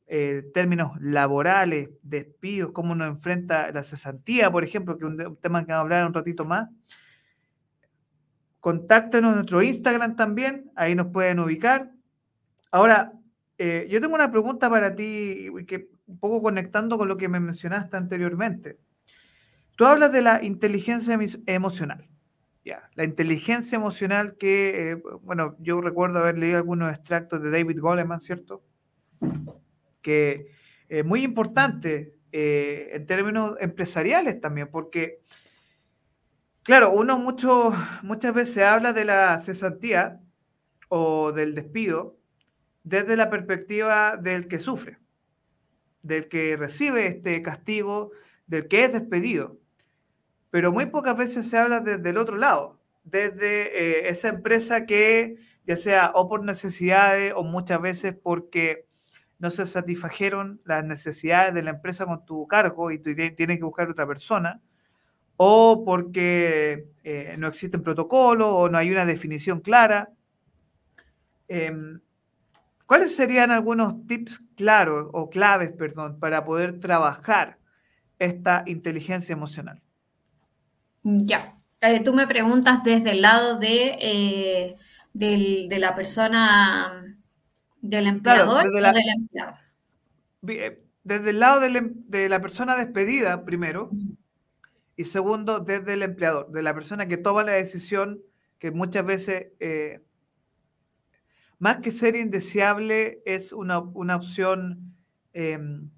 eh, 0.06 0.42
términos 0.54 0.92
laborales, 1.02 1.90
despidos, 2.02 2.72
cómo 2.72 2.94
nos 2.94 3.08
enfrenta 3.08 3.70
la 3.72 3.82
cesantía, 3.82 4.50
por 4.50 4.64
ejemplo, 4.64 4.96
que 4.96 5.04
es 5.04 5.10
un, 5.10 5.36
tema 5.36 5.66
que 5.66 5.72
vamos 5.72 5.80
a 5.80 5.80
hablar 5.80 6.06
un 6.06 6.14
ratito 6.14 6.46
más. 6.46 6.70
Contáctenos 8.58 9.32
en 9.32 9.34
nuestro 9.34 9.60
Instagram 9.60 10.16
también, 10.16 10.72
ahí 10.76 10.94
nos 10.94 11.08
pueden 11.08 11.40
ubicar. 11.40 11.92
Ahora, 12.70 13.12
eh, 13.58 13.86
yo 13.90 14.00
tengo 14.00 14.14
una 14.14 14.30
pregunta 14.30 14.70
para 14.70 14.96
ti, 14.96 15.50
que 15.68 15.90
un 16.06 16.18
poco 16.18 16.40
conectando 16.40 16.96
con 16.96 17.08
lo 17.08 17.18
que 17.18 17.28
me 17.28 17.38
mencionaste 17.38 17.98
anteriormente. 17.98 18.78
Tú 19.76 19.84
hablas 19.84 20.10
de 20.10 20.22
la 20.22 20.42
inteligencia 20.42 21.18
emocional. 21.44 22.08
La 22.94 23.04
inteligencia 23.04 23.76
emocional 23.76 24.36
que, 24.36 24.92
eh, 24.92 24.94
bueno, 25.22 25.56
yo 25.60 25.80
recuerdo 25.80 26.18
haber 26.18 26.38
leído 26.38 26.56
algunos 26.58 26.92
extractos 26.92 27.42
de 27.42 27.50
David 27.50 27.80
Goleman, 27.80 28.20
¿cierto? 28.20 28.62
que 30.06 30.52
es 30.88 31.04
muy 31.04 31.24
importante 31.24 32.14
eh, 32.30 32.90
en 32.92 33.06
términos 33.06 33.56
empresariales 33.60 34.40
también, 34.40 34.68
porque, 34.70 35.20
claro, 36.62 36.92
uno 36.92 37.18
mucho, 37.18 37.72
muchas 38.02 38.32
veces 38.32 38.62
habla 38.62 38.92
de 38.92 39.04
la 39.04 39.36
cesantía 39.38 40.20
o 40.88 41.32
del 41.32 41.56
despido 41.56 42.16
desde 42.84 43.16
la 43.16 43.30
perspectiva 43.30 44.16
del 44.16 44.46
que 44.46 44.60
sufre, 44.60 44.98
del 46.02 46.28
que 46.28 46.56
recibe 46.56 47.06
este 47.08 47.42
castigo, 47.42 48.12
del 48.46 48.68
que 48.68 48.84
es 48.84 48.92
despedido. 48.92 49.58
Pero 50.50 50.72
muy 50.72 50.86
pocas 50.86 51.16
veces 51.16 51.48
se 51.48 51.58
habla 51.58 51.80
desde 51.80 52.10
el 52.10 52.16
otro 52.16 52.36
lado, 52.36 52.80
desde 53.04 54.06
eh, 54.06 54.08
esa 54.08 54.28
empresa 54.28 54.86
que, 54.86 55.36
ya 55.66 55.76
sea 55.76 56.12
o 56.14 56.28
por 56.28 56.44
necesidades 56.44 57.32
o 57.36 57.42
muchas 57.42 57.80
veces 57.80 58.14
porque 58.22 58.86
no 59.38 59.50
se 59.50 59.66
satisfajeron 59.66 60.60
las 60.64 60.84
necesidades 60.84 61.54
de 61.54 61.62
la 61.62 61.70
empresa 61.70 62.06
con 62.06 62.24
tu 62.24 62.46
cargo 62.46 62.90
y 62.90 62.98
tú 62.98 63.14
tienes 63.14 63.58
que 63.58 63.64
buscar 63.64 63.90
otra 63.90 64.06
persona, 64.06 64.60
o 65.36 65.84
porque 65.84 66.88
eh, 67.04 67.36
no 67.38 67.48
existen 67.48 67.82
protocolos 67.82 68.48
o 68.50 68.68
no 68.68 68.78
hay 68.78 68.90
una 68.90 69.04
definición 69.04 69.60
clara. 69.60 70.10
Em, 71.48 72.00
¿Cuáles 72.86 73.14
serían 73.14 73.50
algunos 73.50 74.06
tips 74.06 74.40
claros 74.56 75.10
o 75.12 75.28
claves, 75.28 75.72
perdón, 75.72 76.18
para 76.20 76.44
poder 76.44 76.80
trabajar 76.80 77.58
esta 78.18 78.62
inteligencia 78.66 79.32
emocional? 79.32 79.82
Ya, 81.08 81.54
eh, 81.82 82.02
tú 82.02 82.12
me 82.12 82.26
preguntas 82.26 82.82
desde 82.82 83.12
el 83.12 83.22
lado 83.22 83.58
de, 83.58 83.96
eh, 84.00 84.76
de 85.12 85.78
la 85.78 85.94
persona 85.94 87.16
¿Del 87.88 88.06
empleador 88.08 88.64
desde 88.64 88.80
o 88.80 88.92
del 88.92 89.08
empleado? 89.08 89.56
Eh, 90.48 90.82
desde 91.04 91.30
el 91.30 91.38
lado 91.38 91.64
em, 91.64 91.94
de 92.08 92.28
la 92.28 92.40
persona 92.40 92.76
despedida, 92.76 93.44
primero, 93.44 93.90
y 94.96 95.04
segundo, 95.04 95.60
desde 95.60 95.94
el 95.94 96.02
empleador, 96.02 96.50
de 96.50 96.62
la 96.62 96.74
persona 96.74 97.06
que 97.06 97.16
toma 97.16 97.44
la 97.44 97.52
decisión 97.52 98.20
que 98.58 98.72
muchas 98.72 99.06
veces, 99.06 99.52
eh, 99.60 100.02
más 101.58 101.76
que 101.76 101.92
ser 101.92 102.16
indeseable, 102.16 103.22
es 103.24 103.52
una, 103.52 103.78
opción 103.78 104.96
em, 105.32 105.88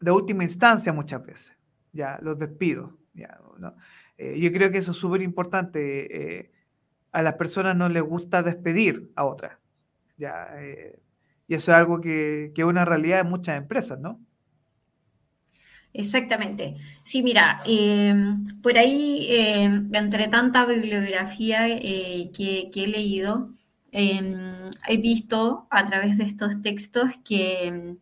de 0.00 0.10
última 0.10 0.42
instancia 0.42 0.92
muchas 0.92 1.24
veces, 1.24 1.56
ya, 1.92 2.18
los 2.22 2.38
despidos. 2.38 2.92
Ya, 3.14 3.38
Eh, 4.18 4.38
yo 4.38 4.52
creo 4.52 4.70
que 4.70 4.78
eso 4.78 4.92
es 4.92 4.98
súper 4.98 5.22
importante. 5.22 6.38
Eh, 6.38 6.50
a 7.12 7.22
las 7.22 7.34
personas 7.34 7.76
no 7.76 7.88
les 7.88 8.02
gusta 8.02 8.42
despedir 8.42 9.10
a 9.16 9.24
otras. 9.24 9.58
Ya, 10.16 10.48
y 11.46 11.54
eso 11.54 11.70
es 11.70 11.78
algo 11.78 12.00
que, 12.00 12.52
es 12.54 12.64
una 12.64 12.84
realidad 12.84 13.20
en 13.20 13.30
muchas 13.30 13.56
empresas, 13.56 13.98
¿no? 13.98 14.20
Exactamente. 15.92 16.74
Sí, 17.02 17.22
mira, 17.22 17.62
por 18.62 18.76
ahí, 18.76 19.28
entre 19.92 20.28
tanta 20.28 20.66
bibliografía 20.66 21.66
que, 21.66 22.68
que, 22.72 22.84
he 22.84 22.86
leído, 22.88 23.54
Em, 23.90 24.70
he 24.86 24.96
visto 24.98 25.66
a 25.70 25.84
través 25.86 26.18
de 26.18 26.24
estos 26.24 26.60
textos 26.60 27.12
que, 27.24 27.96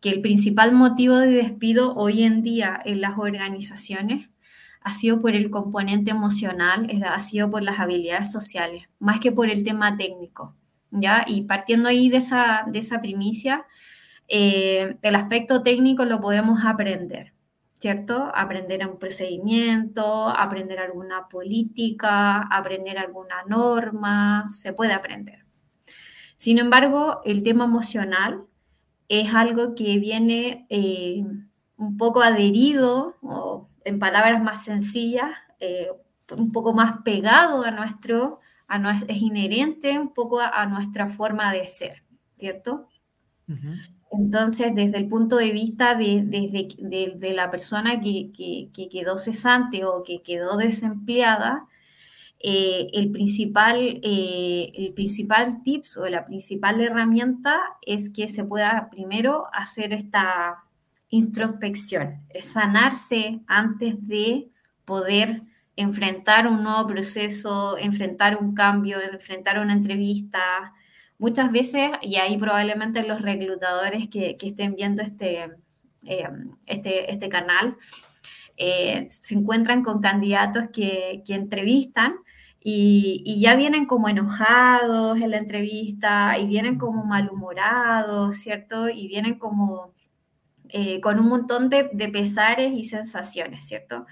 que 0.00 0.10
el 0.10 0.20
principal 0.20 0.72
motivo 0.72 1.16
de 1.16 1.30
despido 1.30 1.94
hoy 1.96 2.22
en 2.22 2.42
día 2.42 2.80
en 2.84 3.00
las 3.00 3.18
organizaciones 3.18 4.30
ha 4.84 4.92
sido 4.92 5.20
por 5.20 5.34
el 5.34 5.50
componente 5.50 6.10
emocional, 6.12 6.88
ha 7.04 7.20
sido 7.20 7.50
por 7.50 7.62
las 7.62 7.80
habilidades 7.80 8.30
sociales, 8.30 8.84
más 9.00 9.18
que 9.18 9.32
por 9.32 9.50
el 9.50 9.64
tema 9.64 9.96
técnico. 9.96 10.54
¿ya? 10.90 11.24
Y 11.26 11.42
partiendo 11.42 11.88
ahí 11.88 12.08
de 12.10 12.18
esa, 12.18 12.64
de 12.68 12.78
esa 12.78 13.00
primicia, 13.00 13.66
eh, 14.28 14.96
el 15.02 15.14
aspecto 15.16 15.62
técnico 15.62 16.04
lo 16.04 16.20
podemos 16.20 16.64
aprender. 16.64 17.34
¿cierto? 17.84 18.30
Aprender 18.34 18.86
un 18.88 18.98
procedimiento, 18.98 20.28
aprender 20.30 20.78
alguna 20.78 21.28
política, 21.28 22.40
aprender 22.50 22.96
alguna 22.96 23.42
norma, 23.46 24.46
se 24.48 24.72
puede 24.72 24.94
aprender. 24.94 25.44
Sin 26.36 26.58
embargo, 26.58 27.20
el 27.26 27.42
tema 27.42 27.64
emocional 27.64 28.44
es 29.08 29.34
algo 29.34 29.74
que 29.74 29.98
viene 29.98 30.66
eh, 30.70 31.24
un 31.76 31.96
poco 31.98 32.22
adherido, 32.22 33.16
o 33.20 33.53
en 33.84 33.98
palabras 33.98 34.42
más 34.42 34.64
sencillas, 34.64 35.30
eh, 35.60 35.88
un 36.36 36.52
poco 36.52 36.72
más 36.72 37.02
pegado 37.02 37.64
a 37.64 37.70
nuestro, 37.70 38.40
a 38.66 39.00
es 39.08 39.18
inherente 39.18 39.98
un 39.98 40.12
poco 40.12 40.40
a, 40.40 40.66
nuestra 40.66 41.08
forma 41.08 41.52
de 41.52 41.68
ser, 41.68 42.02
¿cierto? 42.38 42.88
Entonces, 44.10 44.74
desde 44.74 44.98
el 44.98 45.08
punto 45.08 45.36
de 45.36 45.52
vista 45.52 45.94
de, 45.94 47.32
la 47.34 47.50
persona 47.50 48.00
que, 48.00 48.70
quedó 48.90 49.18
cesante 49.18 49.84
o 49.84 50.02
que 50.02 50.22
quedó 50.22 50.56
desempleada, 50.56 51.66
eh, 52.38 52.90
el, 52.92 53.10
principal, 53.10 54.00
eh, 54.02 54.70
el 54.74 54.92
principal 54.92 55.62
tips 55.62 55.96
o 55.96 56.06
la 56.08 56.26
principal 56.26 56.80
herramienta 56.80 57.58
es 57.80 58.10
que 58.10 58.28
se 58.28 58.44
pueda 58.44 58.88
primero 58.90 59.46
hacer 59.52 59.94
esta 59.94 60.63
introspección, 61.14 62.26
es 62.30 62.46
sanarse 62.46 63.40
antes 63.46 64.08
de 64.08 64.48
poder 64.84 65.42
enfrentar 65.76 66.46
un 66.48 66.64
nuevo 66.64 66.86
proceso, 66.88 67.78
enfrentar 67.78 68.36
un 68.36 68.54
cambio, 68.54 69.00
enfrentar 69.00 69.60
una 69.60 69.72
entrevista, 69.72 70.72
muchas 71.18 71.52
veces, 71.52 71.90
y 72.02 72.16
ahí 72.16 72.36
probablemente 72.36 73.06
los 73.06 73.22
reclutadores 73.22 74.08
que, 74.08 74.36
estén 74.40 74.74
viendo 74.74 75.02
este, 75.02 75.50
eh, 76.04 76.28
este, 76.66 77.12
este, 77.12 77.28
canal, 77.28 77.76
eh, 78.56 79.06
se 79.08 79.34
encuentran 79.34 79.82
con 79.84 80.00
candidatos 80.00 80.64
que, 80.72 81.22
entrevistan 81.28 82.14
y, 82.60 83.40
ya 83.40 83.54
vienen 83.54 83.86
como 83.86 84.08
enojados 84.08 85.20
en 85.20 85.30
la 85.30 85.38
entrevista 85.38 86.38
y 86.38 86.46
vienen 86.48 86.78
como 86.78 87.04
malhumorados, 87.04 88.36
¿cierto? 88.36 88.88
Y 88.88 89.06
vienen 89.08 89.38
como 89.38 89.94
eh, 90.76 91.00
con 91.00 91.20
un 91.20 91.28
montón 91.28 91.70
de, 91.70 91.84
pesares 92.12 92.72
y 92.72 92.84
sensaciones, 92.84 93.66
¿cierto? 93.66 94.06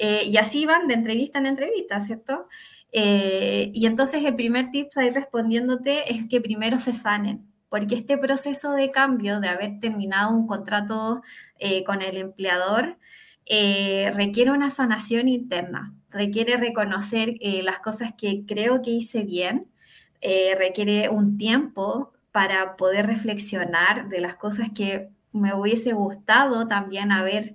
y 0.00 0.36
así 0.36 0.64
van 0.64 0.86
de 0.86 0.94
entrevista 0.94 1.40
en 1.40 1.46
entrevista, 1.46 2.00
¿cierto? 2.00 2.46
Eh, 2.92 3.70
y 3.74 3.86
entonces 3.86 4.24
el 4.24 4.34
primer 4.34 4.70
tip 4.70 4.88
ahí 4.96 5.10
respondiéndote 5.10 6.12
es 6.12 6.28
que 6.28 6.40
primero 6.40 6.78
se 6.78 6.92
sanen, 6.92 7.46
porque 7.68 7.94
este 7.94 8.16
proceso 8.18 8.72
de 8.72 8.90
cambio, 8.90 9.40
de 9.40 9.48
haber 9.48 9.80
terminado 9.80 10.34
un 10.34 10.46
contrato 10.46 11.22
eh, 11.58 11.84
con 11.84 12.02
el 12.02 12.16
empleador, 12.16 12.98
eh, 13.46 14.10
requiere 14.14 14.50
una 14.52 14.70
sanación 14.70 15.28
interna, 15.28 15.94
requiere 16.10 16.56
reconocer 16.56 17.34
las 17.40 17.80
cosas 17.80 18.12
que 18.16 18.44
creo 18.46 18.82
que 18.82 18.90
hice 18.90 19.22
bien, 19.24 19.68
requiere 20.58 21.08
un 21.10 21.38
tiempo 21.38 22.12
para 22.32 22.76
poder 22.76 23.06
reflexionar 23.06 24.08
de 24.08 24.20
las 24.20 24.36
cosas 24.36 24.70
que 24.74 25.10
me 25.32 25.54
hubiese 25.54 25.92
gustado 25.92 26.66
también 26.66 27.12
haber 27.12 27.54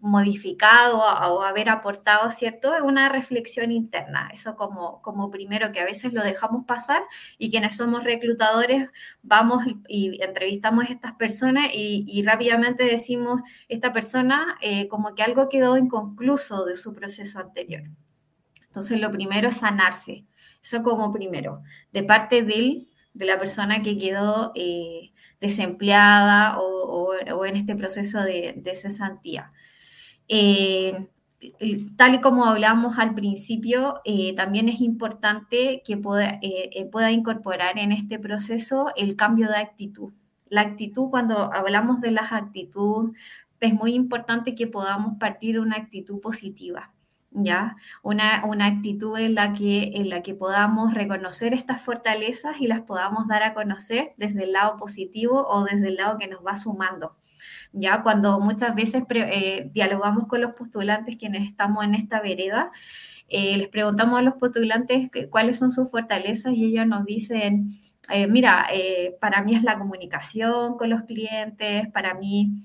modificado 0.00 0.98
o 0.98 1.42
haber 1.42 1.68
aportado, 1.68 2.30
¿cierto? 2.30 2.74
Es 2.74 2.82
una 2.82 3.08
reflexión 3.08 3.70
interna, 3.70 4.30
eso 4.32 4.56
como, 4.56 5.02
como 5.02 5.30
primero 5.30 5.72
que 5.72 5.80
a 5.80 5.84
veces 5.84 6.12
lo 6.12 6.22
dejamos 6.22 6.64
pasar 6.64 7.02
y 7.38 7.50
quienes 7.50 7.76
somos 7.76 8.04
reclutadores 8.04 8.88
vamos 9.22 9.64
y, 9.88 10.22
entrevistamos 10.22 10.88
a 10.88 10.92
estas 10.92 11.12
personas 11.12 11.66
y, 11.72 12.22
rápidamente 12.24 12.84
decimos, 12.84 13.42
esta 13.68 13.92
persona 13.92 14.56
eh, 14.60 14.88
como 14.88 15.14
que 15.14 15.22
algo 15.22 15.48
quedó 15.48 15.76
inconcluso 15.76 16.64
de 16.64 16.76
su 16.76 16.94
proceso 16.94 17.38
anterior. 17.38 17.82
Entonces 18.66 19.00
lo 19.00 19.10
primero 19.10 19.48
es 19.48 19.58
sanarse, 19.58 20.24
eso 20.62 20.82
como 20.82 21.12
primero, 21.12 21.62
de 21.92 22.02
parte 22.04 22.42
de 22.42 22.86
de 23.12 23.26
la 23.26 23.38
persona 23.38 23.82
que 23.82 23.96
quedó 23.96 24.52
eh, 24.54 25.09
desempleada 25.40 26.58
o, 26.58 27.44
en 27.44 27.56
este 27.56 27.74
proceso 27.74 28.20
de, 28.22 28.72
cesantía. 28.76 29.52
Eh, 30.28 31.08
tal 31.96 32.16
y 32.16 32.20
como 32.20 32.44
hablamos 32.44 32.98
al 32.98 33.14
principio, 33.14 34.00
eh, 34.04 34.34
también 34.34 34.68
es 34.68 34.80
importante 34.80 35.82
que 35.84 35.96
pueda, 35.96 36.38
eh, 36.42 36.88
pueda, 36.92 37.10
incorporar 37.10 37.78
en 37.78 37.92
este 37.92 38.18
proceso 38.18 38.92
el 38.96 39.16
cambio 39.16 39.48
de 39.48 39.56
actitud. 39.56 40.12
La 40.48 40.62
actitud, 40.62 41.10
cuando 41.10 41.52
hablamos 41.52 42.00
de 42.00 42.10
las 42.10 42.32
actitudes, 42.32 43.16
es 43.60 43.74
muy 43.74 43.94
importante 43.94 44.54
que 44.54 44.66
podamos 44.66 45.16
partir 45.18 45.60
una 45.60 45.76
actitud 45.76 46.20
positiva. 46.20 46.92
¿Ya? 47.32 47.76
Una, 48.02 48.44
una 48.44 48.66
actitud 48.66 49.16
en 49.16 49.36
la, 49.36 49.52
que, 49.52 49.92
en 49.94 50.08
la 50.08 50.20
que 50.22 50.34
podamos 50.34 50.94
reconocer 50.94 51.54
estas 51.54 51.80
fortalezas 51.80 52.60
y 52.60 52.66
las 52.66 52.80
podamos 52.80 53.28
dar 53.28 53.44
a 53.44 53.54
conocer 53.54 54.14
desde 54.16 54.44
el 54.44 54.52
lado 54.52 54.76
positivo 54.76 55.46
o 55.46 55.62
desde 55.64 55.88
el 55.88 55.96
lado 55.96 56.18
que 56.18 56.26
nos 56.26 56.44
va 56.44 56.56
sumando. 56.56 57.16
¿ya? 57.72 58.02
Cuando 58.02 58.40
muchas 58.40 58.74
veces 58.74 59.04
eh, 59.10 59.70
dialogamos 59.72 60.26
con 60.28 60.40
los 60.40 60.54
postulantes 60.54 61.16
quienes 61.16 61.46
estamos 61.48 61.84
en 61.84 61.94
esta 61.94 62.20
vereda, 62.20 62.72
eh, 63.28 63.56
les 63.56 63.68
preguntamos 63.68 64.18
a 64.18 64.22
los 64.22 64.34
postulantes 64.34 65.10
cuáles 65.30 65.58
son 65.58 65.70
sus 65.70 65.90
fortalezas 65.90 66.54
y 66.54 66.64
ellos 66.64 66.86
nos 66.86 67.04
dicen, 67.04 67.68
eh, 68.08 68.26
mira, 68.26 68.66
para 69.20 69.42
mí 69.42 69.54
es 69.54 69.62
la 69.62 69.78
comunicación 69.78 70.76
con 70.76 70.90
los 70.90 71.02
clientes, 71.02 71.88
para 71.92 72.14
mí 72.14 72.64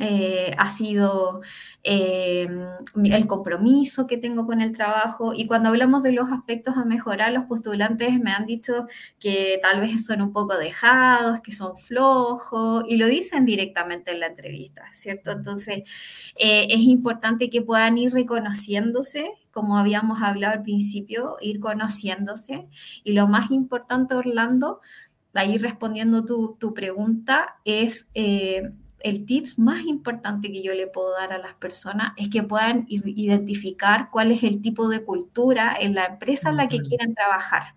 eh, 0.00 0.52
ha 0.58 0.70
sido 0.70 1.40
eh, 1.84 2.48
el 2.96 3.26
compromiso 3.26 4.06
que 4.06 4.16
tengo 4.16 4.44
con 4.46 4.60
el 4.60 4.72
trabajo. 4.72 5.34
Y 5.34 5.46
cuando 5.46 5.68
hablamos 5.68 6.02
de 6.02 6.12
los 6.12 6.30
aspectos 6.32 6.76
a 6.76 6.84
mejorar, 6.84 7.32
los 7.32 7.44
postulantes 7.44 8.18
me 8.20 8.32
han 8.32 8.46
dicho 8.46 8.86
que 9.20 9.58
tal 9.62 9.80
vez 9.80 10.04
son 10.04 10.22
un 10.22 10.32
poco 10.32 10.56
dejados, 10.56 11.40
que 11.40 11.52
son 11.52 11.78
flojos, 11.78 12.84
y 12.88 12.96
lo 12.96 13.06
dicen 13.06 13.44
directamente 13.44 14.12
en 14.12 14.20
la 14.20 14.26
entrevista, 14.26 14.82
¿cierto? 14.94 15.30
Entonces, 15.30 15.84
eh, 16.36 16.66
es 16.70 16.80
importante 16.80 17.50
que 17.50 17.62
puedan 17.62 17.98
ir 17.98 18.12
reconociéndose 18.12 19.30
como 19.52 19.78
habíamos 19.78 20.20
hablado 20.20 20.54
al 20.54 20.62
principio, 20.64 21.36
ir 21.40 21.60
conociéndose. 21.60 22.66
Y 23.04 23.12
lo 23.12 23.28
más 23.28 23.52
importante, 23.52 24.16
Orlando, 24.16 24.80
ahí 25.32 25.58
respondiendo 25.58 26.24
tu, 26.24 26.56
tu 26.58 26.74
pregunta, 26.74 27.54
es 27.64 28.08
el 29.04 29.26
tips 29.26 29.58
más 29.58 29.84
importante 29.84 30.50
que 30.50 30.62
yo 30.62 30.72
le 30.72 30.86
puedo 30.86 31.12
dar 31.12 31.32
a 31.32 31.38
las 31.38 31.54
personas 31.54 32.14
es 32.16 32.30
que 32.30 32.42
puedan 32.42 32.86
identificar 32.88 34.08
cuál 34.10 34.32
es 34.32 34.42
el 34.42 34.62
tipo 34.62 34.88
de 34.88 35.04
cultura 35.04 35.76
en 35.78 35.94
la 35.94 36.06
empresa 36.06 36.48
en 36.48 36.56
la 36.56 36.68
que 36.68 36.78
quieren 36.80 37.14
trabajar, 37.14 37.74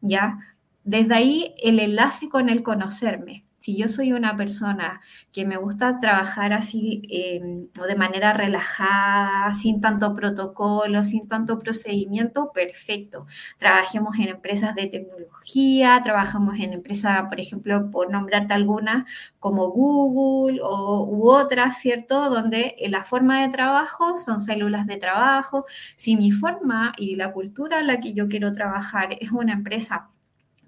¿ya? 0.00 0.38
Desde 0.82 1.14
ahí 1.14 1.54
el 1.62 1.78
enlace 1.78 2.30
con 2.30 2.48
el 2.48 2.62
conocerme 2.62 3.44
si 3.60 3.76
yo 3.76 3.88
soy 3.88 4.12
una 4.14 4.36
persona 4.36 5.00
que 5.32 5.44
me 5.44 5.58
gusta 5.58 5.98
trabajar 6.00 6.54
así 6.54 7.02
em, 7.10 7.68
de 7.72 7.94
manera 7.94 8.32
relajada, 8.32 9.52
sin 9.52 9.80
tanto 9.82 10.14
protocolo, 10.14 11.04
sin 11.04 11.28
tanto 11.28 11.58
procedimiento, 11.58 12.52
perfecto. 12.52 13.26
Trabajemos 13.58 14.18
en 14.18 14.28
empresas 14.28 14.74
de 14.74 14.86
tecnología, 14.86 16.00
trabajamos 16.02 16.58
en 16.58 16.72
empresas, 16.72 17.28
por 17.28 17.38
ejemplo, 17.38 17.90
por 17.90 18.10
nombrarte 18.10 18.54
algunas, 18.54 19.04
como 19.38 19.68
Google 19.70 20.60
o, 20.62 21.04
u 21.04 21.28
otras, 21.30 21.78
¿cierto? 21.78 22.30
Donde 22.30 22.76
la 22.88 23.04
forma 23.04 23.42
de 23.42 23.50
trabajo 23.50 24.16
son 24.16 24.40
células 24.40 24.86
de 24.86 24.96
trabajo. 24.96 25.66
Si 25.96 26.16
mi 26.16 26.32
forma 26.32 26.92
y 26.96 27.16
la 27.16 27.32
cultura 27.32 27.80
en 27.80 27.88
la 27.88 28.00
que 28.00 28.14
yo 28.14 28.26
quiero 28.28 28.52
trabajar 28.52 29.16
es 29.20 29.32
una 29.32 29.52
empresa 29.52 30.08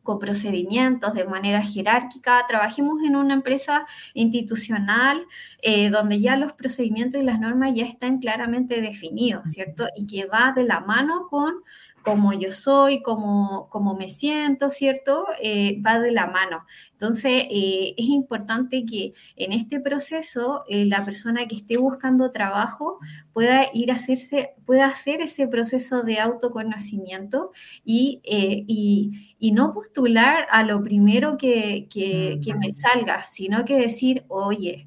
con 0.02 0.18
procedimientos 0.18 1.14
de 1.14 1.24
manera 1.24 1.62
jerárquica, 1.62 2.44
trabajemos 2.48 3.02
en 3.04 3.16
una 3.16 3.34
empresa 3.34 3.86
institucional 4.14 5.26
eh, 5.60 5.90
donde 5.90 6.20
ya 6.20 6.36
los 6.36 6.52
procedimientos 6.52 7.20
y 7.20 7.24
las 7.24 7.38
normas 7.38 7.74
ya 7.74 7.86
están 7.86 8.18
claramente 8.18 8.80
definidos, 8.80 9.50
¿cierto? 9.50 9.86
Y 9.96 10.06
que 10.06 10.26
va 10.26 10.52
de 10.54 10.64
la 10.64 10.80
mano 10.80 11.28
con 11.28 11.62
como 12.02 12.32
yo 12.32 12.52
soy, 12.52 13.02
como, 13.02 13.68
como 13.70 13.94
me 13.94 14.08
siento, 14.08 14.70
¿cierto? 14.70 15.26
Eh, 15.40 15.80
va 15.84 15.98
de 16.00 16.12
la 16.12 16.26
mano. 16.26 16.64
Entonces, 16.92 17.44
eh, 17.50 17.94
es 17.96 18.06
importante 18.06 18.84
que 18.84 19.12
en 19.36 19.52
este 19.52 19.80
proceso 19.80 20.64
eh, 20.68 20.84
la 20.84 21.04
persona 21.04 21.46
que 21.46 21.56
esté 21.56 21.76
buscando 21.76 22.30
trabajo 22.30 22.98
pueda 23.32 23.66
ir 23.72 23.90
a 23.92 23.96
hacerse, 23.96 24.54
pueda 24.66 24.86
hacer 24.86 25.20
ese 25.20 25.48
proceso 25.48 26.02
de 26.02 26.20
autoconocimiento 26.20 27.52
y, 27.84 28.20
y, 28.24 29.52
no 29.52 29.74
postular 29.74 30.46
a 30.50 30.62
lo 30.62 30.82
primero 30.82 31.36
que, 31.36 31.86
que, 31.90 32.40
que 32.42 32.54
me 32.54 32.72
salga, 32.72 33.26
sino 33.26 33.66
que 33.66 33.78
decir, 33.78 34.24
oye, 34.28 34.86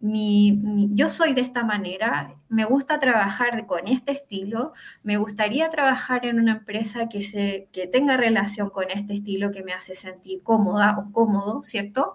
yo 0.00 1.08
soy 1.10 1.34
de 1.34 1.42
esta 1.42 1.62
manera, 1.62 2.34
me 2.48 2.64
gusta 2.64 2.98
trabajar 2.98 3.66
con 3.66 3.86
este 3.86 4.12
estilo, 4.12 4.72
me 5.02 5.18
gustaría 5.18 5.68
trabajar 5.68 6.24
en 6.24 6.40
una 6.40 6.52
empresa 6.52 7.08
que, 7.10 7.22
se, 7.22 7.68
que 7.70 7.86
tenga 7.86 8.16
relación 8.16 8.70
con 8.70 8.90
este 8.90 9.14
estilo 9.14 9.50
que 9.50 9.62
me 9.62 9.74
hace 9.74 9.94
sentir 9.94 10.42
cómoda 10.42 10.96
o 10.98 11.12
cómodo, 11.12 11.62
¿cierto? 11.62 12.14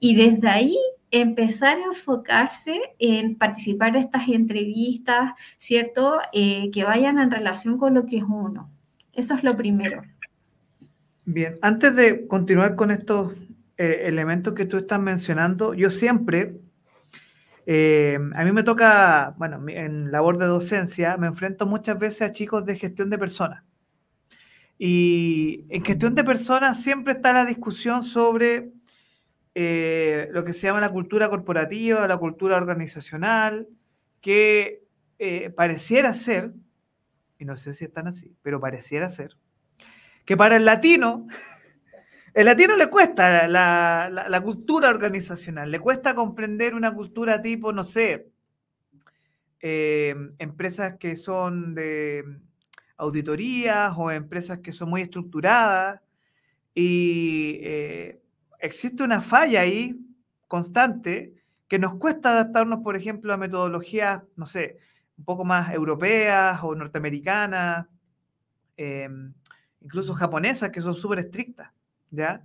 Y 0.00 0.16
desde 0.16 0.48
ahí 0.48 0.78
empezar 1.10 1.76
a 1.76 1.84
enfocarse 1.84 2.80
en 2.98 3.36
participar 3.36 3.92
de 3.92 4.00
estas 4.00 4.26
entrevistas, 4.28 5.32
¿cierto? 5.58 6.20
Eh, 6.32 6.70
que 6.72 6.84
vayan 6.84 7.18
en 7.18 7.30
relación 7.30 7.76
con 7.76 7.92
lo 7.92 8.06
que 8.06 8.18
es 8.18 8.24
uno. 8.24 8.70
Eso 9.12 9.34
es 9.34 9.44
lo 9.44 9.54
primero. 9.54 10.02
Bien, 11.26 11.56
antes 11.60 11.94
de 11.94 12.26
continuar 12.26 12.74
con 12.74 12.90
estos 12.90 13.34
eh, 13.76 14.04
elementos 14.06 14.54
que 14.54 14.64
tú 14.64 14.78
estás 14.78 14.98
mencionando, 14.98 15.74
yo 15.74 15.90
siempre 15.90 16.58
eh, 17.70 18.18
a 18.34 18.44
mí 18.44 18.52
me 18.52 18.62
toca, 18.62 19.34
bueno, 19.36 19.62
en 19.68 20.10
labor 20.10 20.38
de 20.38 20.46
docencia, 20.46 21.18
me 21.18 21.26
enfrento 21.26 21.66
muchas 21.66 21.98
veces 21.98 22.22
a 22.22 22.32
chicos 22.32 22.64
de 22.64 22.78
gestión 22.78 23.10
de 23.10 23.18
personas. 23.18 23.62
Y 24.78 25.66
en 25.68 25.84
gestión 25.84 26.14
de 26.14 26.24
personas 26.24 26.82
siempre 26.82 27.12
está 27.12 27.34
la 27.34 27.44
discusión 27.44 28.04
sobre 28.04 28.72
eh, 29.54 30.30
lo 30.32 30.44
que 30.44 30.54
se 30.54 30.66
llama 30.66 30.80
la 30.80 30.90
cultura 30.90 31.28
corporativa, 31.28 32.08
la 32.08 32.16
cultura 32.16 32.56
organizacional, 32.56 33.68
que 34.22 34.84
eh, 35.18 35.50
pareciera 35.50 36.14
ser, 36.14 36.54
y 37.38 37.44
no 37.44 37.58
sé 37.58 37.74
si 37.74 37.84
están 37.84 38.06
así, 38.06 38.34
pero 38.40 38.60
pareciera 38.60 39.10
ser, 39.10 39.36
que 40.24 40.38
para 40.38 40.56
el 40.56 40.64
latino 40.64 41.26
el 42.38 42.44
latino 42.44 42.76
le 42.76 42.88
cuesta 42.88 43.48
la, 43.48 44.40
cultura 44.44 44.90
organizacional, 44.90 45.72
le 45.72 45.80
cuesta 45.80 46.14
comprender 46.14 46.76
una 46.76 46.94
cultura 46.94 47.42
tipo, 47.42 47.72
no 47.72 47.82
sé, 47.82 48.28
eh, 49.58 50.14
empresas 50.38 50.98
que 50.98 51.16
son 51.16 51.74
de 51.74 52.22
auditorías 52.96 53.92
o 53.96 54.12
empresas 54.12 54.60
que 54.60 54.70
son 54.70 54.88
muy 54.88 55.00
estructuradas 55.00 56.00
y 56.76 57.58
eh, 57.60 58.22
existe 58.60 59.02
una 59.02 59.20
falla 59.20 59.62
ahí 59.62 59.98
constante 60.46 61.34
que 61.66 61.80
nos 61.80 61.96
cuesta 61.96 62.30
adaptarnos, 62.30 62.84
por 62.84 62.94
ejemplo, 62.94 63.32
a 63.32 63.36
metodologías, 63.36 64.22
no 64.36 64.46
sé, 64.46 64.78
un 65.16 65.24
poco 65.24 65.44
más 65.44 65.74
europeas 65.74 66.60
o 66.62 66.76
norteamericanas, 66.76 67.88
eh, 68.76 69.08
incluso 69.80 70.14
japonesas, 70.14 70.70
que 70.70 70.80
son 70.80 70.94
súper 70.94 71.18
estrictas. 71.18 71.72
¿Ya? 72.10 72.42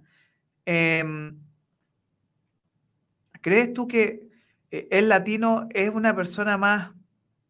Em, 0.65 1.37
¿Crees 3.41 3.73
tú 3.73 3.87
que 3.87 4.23
eh, 4.71 4.87
el 4.91 5.09
latino 5.09 5.67
es 5.73 5.89
una 5.89 6.15
persona 6.15 6.57
más 6.57 6.91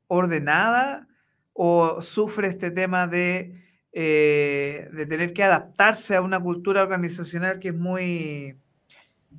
ordenada 0.07 1.07
o 1.53 2.01
sufre 2.01 2.47
este 2.47 2.71
tema 2.71 3.07
de, 3.07 3.63
eh, 3.93 4.89
de 4.91 5.05
tener 5.05 5.33
que 5.33 5.43
adaptarse 5.43 6.15
a 6.15 6.21
una 6.21 6.39
cultura 6.39 6.81
organizacional 6.81 7.59
que 7.59 7.69
es 7.69 7.75
muy, 7.75 8.57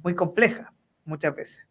muy 0.03 0.15
compleja 0.15 0.73
muchas 1.05 1.35
veces? 1.35 1.67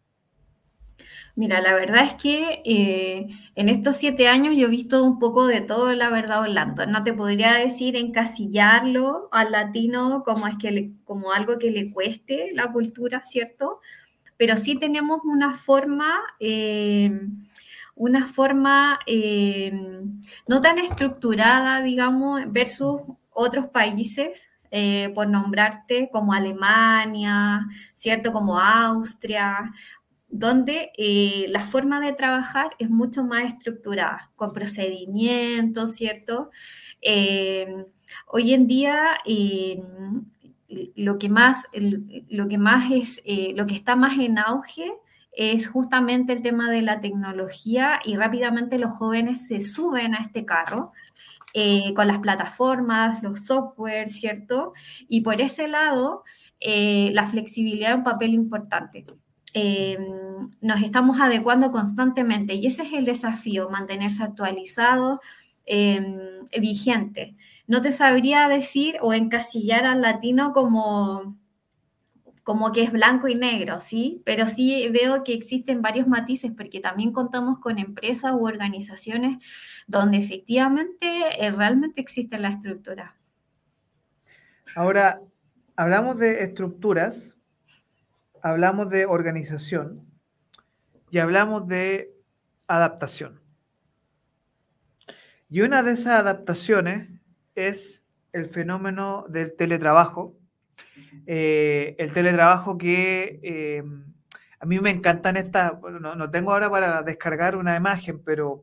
Mira, 1.36 1.60
la 1.60 1.74
verdad 1.74 2.04
es 2.04 2.14
que 2.14 2.62
eh, 2.64 3.26
en 3.56 3.68
estos 3.68 3.96
siete 3.96 4.28
años 4.28 4.54
yo 4.56 4.66
he 4.66 4.70
visto 4.70 5.02
un 5.02 5.18
poco 5.18 5.46
de 5.48 5.60
todo, 5.60 5.92
la 5.92 6.08
verdad, 6.08 6.42
Orlando. 6.42 6.86
No 6.86 7.02
te 7.02 7.12
podría 7.12 7.54
decir 7.54 7.96
encasillarlo 7.96 9.28
al 9.32 9.50
latino 9.50 10.22
como, 10.24 10.46
es 10.46 10.56
que 10.56 10.92
como 11.04 11.32
algo 11.32 11.58
que 11.58 11.72
le 11.72 11.92
cueste 11.92 12.52
la 12.54 12.70
cultura, 12.72 13.22
¿cierto? 13.24 13.80
Pero 14.36 14.56
sí 14.56 14.76
tenemos 14.76 15.20
una 15.24 15.54
forma, 15.54 16.20
eh, 16.38 17.10
una 17.96 18.26
forma 18.26 19.00
eh, 19.06 19.72
no 20.46 20.60
tan 20.60 20.78
estructurada, 20.78 21.82
digamos, 21.82 22.42
versus 22.52 23.00
otros 23.32 23.66
países, 23.68 24.50
por 25.14 25.28
nombrarte 25.28 26.10
como 26.10 26.32
Alemania, 26.32 27.64
¿cierto? 27.94 28.32
Como 28.32 28.58
Austria 28.58 29.72
donde 30.34 30.90
eh, 30.98 31.46
la 31.50 31.64
forma 31.64 32.00
de 32.00 32.12
trabajar 32.12 32.70
es 32.80 32.90
mucho 32.90 33.22
más 33.22 33.44
estructurada, 33.52 34.32
con 34.34 34.52
procedimientos, 34.52 35.94
¿cierto? 35.94 36.50
Eh, 37.00 37.86
hoy 38.26 38.52
en 38.52 38.66
día 38.66 39.18
eh, 39.24 39.80
lo 40.96 41.18
que 41.18 41.28
más, 41.28 41.68
lo 42.28 42.48
que 42.48 42.58
más 42.58 42.90
es, 42.90 43.22
lo 43.54 43.64
que 43.66 43.76
está 43.76 43.94
más 43.94 44.18
en 44.18 44.38
auge 44.38 44.92
es 45.30 45.68
justamente 45.68 46.32
el 46.32 46.42
tema 46.42 46.68
de 46.68 46.82
la 46.82 47.00
tecnología 47.00 48.00
y 48.04 48.16
rápidamente 48.16 48.80
los 48.80 48.92
jóvenes 48.92 49.46
se 49.46 49.60
suben 49.60 50.16
a 50.16 50.18
este 50.18 50.44
carro. 50.44 50.92
con 51.94 52.08
las 52.08 52.18
plataformas, 52.18 53.22
los 53.22 53.44
software, 53.46 54.08
¿cierto? 54.08 54.72
Y 55.08 55.20
por 55.20 55.40
ese 55.40 55.68
lado, 55.68 56.24
la 56.60 57.26
flexibilidad 57.26 57.92
es 57.92 57.98
un 57.98 58.04
papel 58.04 58.34
importante. 58.34 59.06
Em, 59.56 60.48
nos 60.60 60.82
estamos 60.82 61.20
adecuando 61.20 61.70
constantemente 61.70 62.54
y 62.54 62.66
ese 62.66 62.82
es 62.82 62.92
el 62.92 63.04
desafío, 63.04 63.70
mantenerse 63.70 64.24
actualizado, 64.24 65.20
em, 65.64 66.44
vigente. 66.60 67.36
No 67.68 67.80
te 67.80 67.92
sabría 67.92 68.48
decir 68.48 68.96
o 69.00 69.14
encasillar 69.14 69.86
al 69.86 70.02
latino 70.02 70.52
como, 70.52 71.38
como 72.42 72.72
que 72.72 72.82
es 72.82 72.90
blanco 72.92 73.28
y 73.28 73.36
negro, 73.36 73.80
¿sí? 73.80 74.22
Pero 74.24 74.48
sí 74.48 74.88
veo 74.90 75.22
que 75.22 75.34
existen 75.34 75.82
varios 75.82 76.08
matices 76.08 76.50
porque 76.56 76.80
también 76.80 77.12
contamos 77.12 77.60
con 77.60 77.78
empresas 77.78 78.32
u 78.34 78.46
organizaciones 78.46 79.38
donde 79.86 80.18
efectivamente 80.18 81.06
eh, 81.38 81.50
realmente 81.52 82.00
existe 82.00 82.38
la 82.38 82.48
estructura. 82.48 83.16
Ahora, 84.74 85.20
hablamos 85.76 86.18
de 86.18 86.42
estructuras, 86.42 87.36
hablamos 88.44 88.90
de 88.90 89.06
organización 89.06 90.06
y 91.10 91.18
hablamos 91.18 91.66
de 91.66 92.14
adaptación. 92.66 93.40
Y 95.48 95.62
una 95.62 95.82
de 95.82 95.92
esas 95.92 96.20
adaptaciones 96.20 97.08
es 97.54 98.04
el 98.32 98.46
fenómeno 98.46 99.24
del 99.30 99.56
teletrabajo. 99.56 100.36
Eh, 101.26 101.96
el 101.98 102.12
teletrabajo 102.12 102.76
que 102.76 103.40
eh, 103.42 103.82
a 104.60 104.66
mí 104.66 104.78
me 104.78 104.90
encantan 104.90 105.38
estas, 105.38 105.80
no, 105.80 106.14
no, 106.14 106.30
tengo 106.30 106.52
ahora 106.52 106.68
para 106.68 107.02
descargar 107.02 107.56
una 107.56 107.76
imagen, 107.76 108.22
pero 108.22 108.62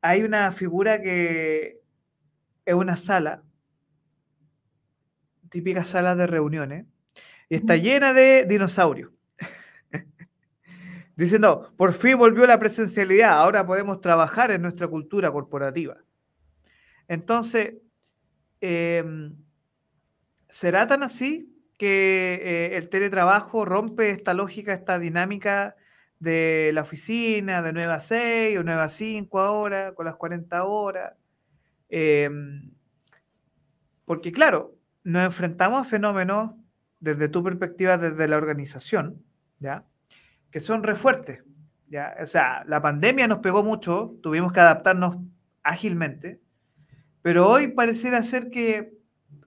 hay 0.00 0.22
una 0.22 0.50
figura 0.50 1.00
que 1.00 1.80
es 2.64 2.74
una 2.74 2.96
sala, 2.96 3.44
típica 5.48 5.84
sala 5.84 6.16
de 6.16 6.26
reuniones, 6.26 6.86
y 7.48 7.56
está 7.56 7.76
llena 7.76 8.12
de 8.12 8.44
dinosaurios. 8.46 9.10
Diciendo, 11.16 11.72
por 11.76 11.92
fin 11.92 12.18
volvió 12.18 12.46
la 12.46 12.58
presencialidad, 12.58 13.38
ahora 13.38 13.66
podemos 13.66 14.00
trabajar 14.00 14.50
en 14.50 14.62
nuestra 14.62 14.88
cultura 14.88 15.30
corporativa. 15.30 15.96
Entonces, 17.08 17.74
em, 18.60 19.36
¿será 20.48 20.86
tan 20.86 21.02
así 21.02 21.52
que 21.78 22.40
eh, 22.42 22.76
el 22.76 22.88
teletrabajo 22.88 23.64
rompe 23.64 24.10
esta 24.10 24.34
lógica, 24.34 24.72
esta 24.72 24.98
dinámica 24.98 25.76
de 26.18 26.70
la 26.74 26.82
oficina, 26.82 27.62
de 27.62 27.72
9 27.72 27.92
a 27.92 28.00
6 28.00 28.58
o 28.58 28.62
9 28.62 28.80
a 28.82 28.88
5 28.88 29.40
ahora, 29.40 29.94
con 29.94 30.06
las 30.06 30.16
40 30.16 30.64
horas? 30.64 31.14
Em, 31.88 32.70
porque 34.04 34.32
claro, 34.32 34.76
nos 35.04 35.26
enfrentamos 35.26 35.80
a 35.82 35.84
fenómenos 35.84 36.52
desde 37.00 37.28
tu 37.28 37.42
perspectiva, 37.42 37.98
desde 37.98 38.28
la 38.28 38.36
organización, 38.36 39.22
¿ya? 39.58 39.84
Que 40.50 40.60
son 40.60 40.82
refuertes, 40.82 41.42
¿ya? 41.88 42.16
O 42.20 42.26
sea, 42.26 42.64
la 42.66 42.80
pandemia 42.80 43.28
nos 43.28 43.40
pegó 43.40 43.62
mucho, 43.62 44.16
tuvimos 44.22 44.52
que 44.52 44.60
adaptarnos 44.60 45.18
ágilmente, 45.62 46.40
pero 47.22 47.48
hoy 47.48 47.68
pareciera 47.68 48.22
ser 48.22 48.50
que 48.50 48.96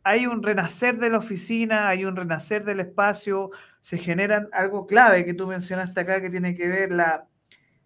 hay 0.03 0.25
un 0.25 0.43
renacer 0.43 0.97
de 0.97 1.09
la 1.09 1.19
oficina, 1.19 1.88
hay 1.88 2.05
un 2.05 2.15
renacer 2.15 2.63
del 2.63 2.79
espacio, 2.79 3.51
se 3.81 3.97
generan 3.97 4.49
algo 4.51 4.85
clave 4.85 5.25
que 5.25 5.33
tú 5.33 5.47
mencionaste 5.47 6.01
acá 6.01 6.21
que 6.21 6.29
tiene 6.29 6.55
que 6.55 6.67
ver 6.67 6.91
la, 6.91 7.27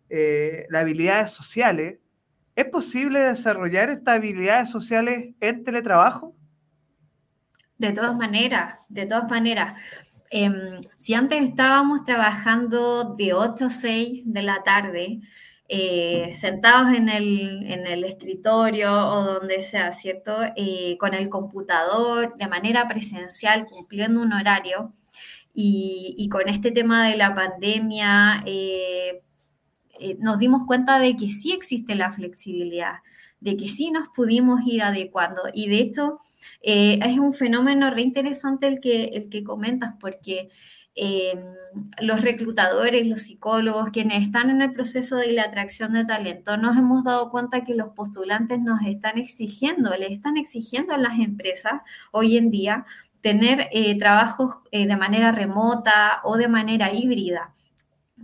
eh, 0.10 0.66
las 0.70 0.82
habilidades 0.84 1.32
sociales. 1.32 2.00
¿Es 2.56 2.66
posible 2.66 3.20
desarrollar 3.20 3.90
estas 3.90 4.16
habilidades 4.18 4.70
sociales 4.70 5.34
en 5.40 5.64
teletrabajo? 5.64 6.36
De 7.84 7.92
todas 7.92 8.16
maneras, 8.16 8.80
de 8.88 9.06
todas 9.06 9.30
maneras. 9.30 9.76
Em, 10.32 10.82
si 10.96 11.14
antes 11.16 11.44
estábamos 11.44 12.06
trabajando 12.06 13.14
de 13.16 13.34
8 13.34 13.66
a 13.66 13.70
6 13.70 14.32
de 14.32 14.42
la 14.42 14.64
tarde, 14.64 15.20
eh, 15.68 16.32
sentados 16.34 16.94
en 16.96 17.10
el, 17.10 17.70
en 17.70 17.86
el, 17.86 18.06
escritorio 18.06 18.90
o 18.90 19.24
donde 19.24 19.64
sea, 19.64 19.92
¿cierto? 19.92 20.34
Eh, 20.56 20.96
con 20.98 21.14
el 21.14 21.28
computador, 21.28 22.38
de 22.38 22.48
manera 22.48 22.88
presencial, 22.88 23.66
cumpliendo 23.66 24.22
un 24.22 24.32
horario. 24.32 24.94
Y, 25.54 26.16
y 26.18 26.30
con 26.30 26.48
este 26.48 26.72
tema 26.72 27.06
de 27.10 27.18
la 27.18 27.36
pandemia, 27.36 28.44
eh, 28.46 29.22
nos 30.20 30.40
dimos 30.40 30.66
cuenta 30.66 31.00
de 31.00 31.18
que 31.18 31.30
sí 31.30 31.52
existe 31.52 31.96
la 31.96 32.14
flexibilidad, 32.14 33.00
de 33.42 33.58
que 33.58 33.68
sí 33.68 33.92
nos 33.92 34.08
pudimos 34.16 34.62
ir 34.66 34.84
adecuando. 34.84 35.42
Y 35.54 35.68
de 35.68 35.80
hecho, 35.80 36.20
es 36.62 37.20
un 37.20 37.34
fenómeno 37.34 37.90
reinteresante 37.92 38.68
el 38.68 38.80
que, 38.80 39.06
el 39.06 39.30
que 39.30 39.44
comentas, 39.44 39.94
porque 40.00 40.50
Em, 40.96 41.40
los 42.02 42.22
reclutadores, 42.22 43.08
los 43.08 43.24
psicólogos, 43.24 43.90
quienes 43.90 44.24
están 44.24 44.52
en 44.52 44.62
el 44.62 44.74
proceso 44.74 45.16
de 45.16 45.32
la 45.32 45.44
atracción 45.44 45.94
de 45.94 46.06
talento, 46.06 46.56
nos 46.56 46.78
hemos 46.78 47.04
dado 47.04 47.32
cuenta 47.32 47.64
que 47.64 47.74
los 47.74 47.94
postulantes 47.96 48.60
nos 48.60 48.82
están 48.86 49.18
exigiendo, 49.18 49.90
le 49.96 50.14
están 50.14 50.38
exigiendo 50.38 50.94
a 50.94 50.98
las 50.98 51.18
empresas 51.18 51.82
hoy 52.12 52.38
en 52.38 52.52
día 52.52 52.86
tener 53.22 53.70
eh, 53.72 53.98
trabajos 53.98 54.58
eh, 54.72 54.86
de 54.86 54.98
manera 54.98 55.32
remota 55.32 56.22
o 56.24 56.38
de 56.38 56.48
manera 56.48 56.94
híbrida. 56.94 57.56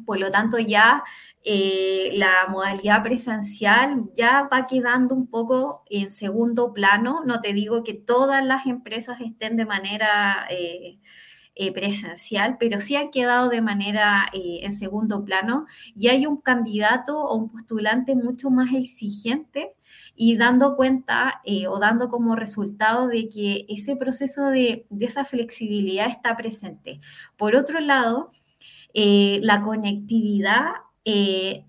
Por 0.06 0.20
lo 0.20 0.30
tanto, 0.32 0.60
ya 0.60 1.04
eh, 1.44 2.12
la 2.16 2.48
modalidad 2.50 3.02
presencial 3.04 4.10
ya 4.16 4.50
va 4.52 4.68
quedando 4.68 5.16
un 5.16 5.28
poco 5.28 5.84
en 5.90 6.10
segundo 6.10 6.74
plano. 6.74 7.24
No 7.26 7.42
te 7.42 7.54
digo 7.54 7.84
que 7.84 7.94
todas 7.94 8.44
las 8.46 8.66
empresas 8.66 9.22
estén 9.22 9.56
de 9.56 9.66
manera 9.66 10.48
eh, 11.62 11.74
presencial, 11.74 12.56
pero 12.58 12.80
sí 12.80 12.96
ha 12.96 13.12
quedado 13.12 13.50
de 13.50 13.60
manera 13.60 14.28
eh, 14.32 14.60
en 14.62 14.72
segundo 14.72 15.26
plano 15.26 15.66
y 15.94 16.08
hay 16.08 16.26
un 16.26 16.38
candidato 16.38 17.20
o 17.20 17.36
un 17.36 17.50
postulante 17.50 18.16
mucho 18.16 18.50
más 18.50 18.74
exigente 18.74 19.68
y 20.16 20.38
dando 20.38 20.78
cuenta 20.78 21.42
eh, 21.44 21.68
o 21.68 21.78
dando 21.78 22.08
como 22.08 22.38
resultado 22.38 23.08
de 23.08 23.28
que 23.28 23.66
ese 23.68 23.98
proceso 23.98 24.46
de, 24.52 24.86
de 24.90 25.06
esa 25.06 25.26
flexibilidad 25.26 26.08
está 26.08 26.38
presente. 26.38 27.02
Por 27.36 27.58
otro 27.58 27.82
lado, 27.82 28.32
la 28.94 29.62
conectividad 29.62 30.72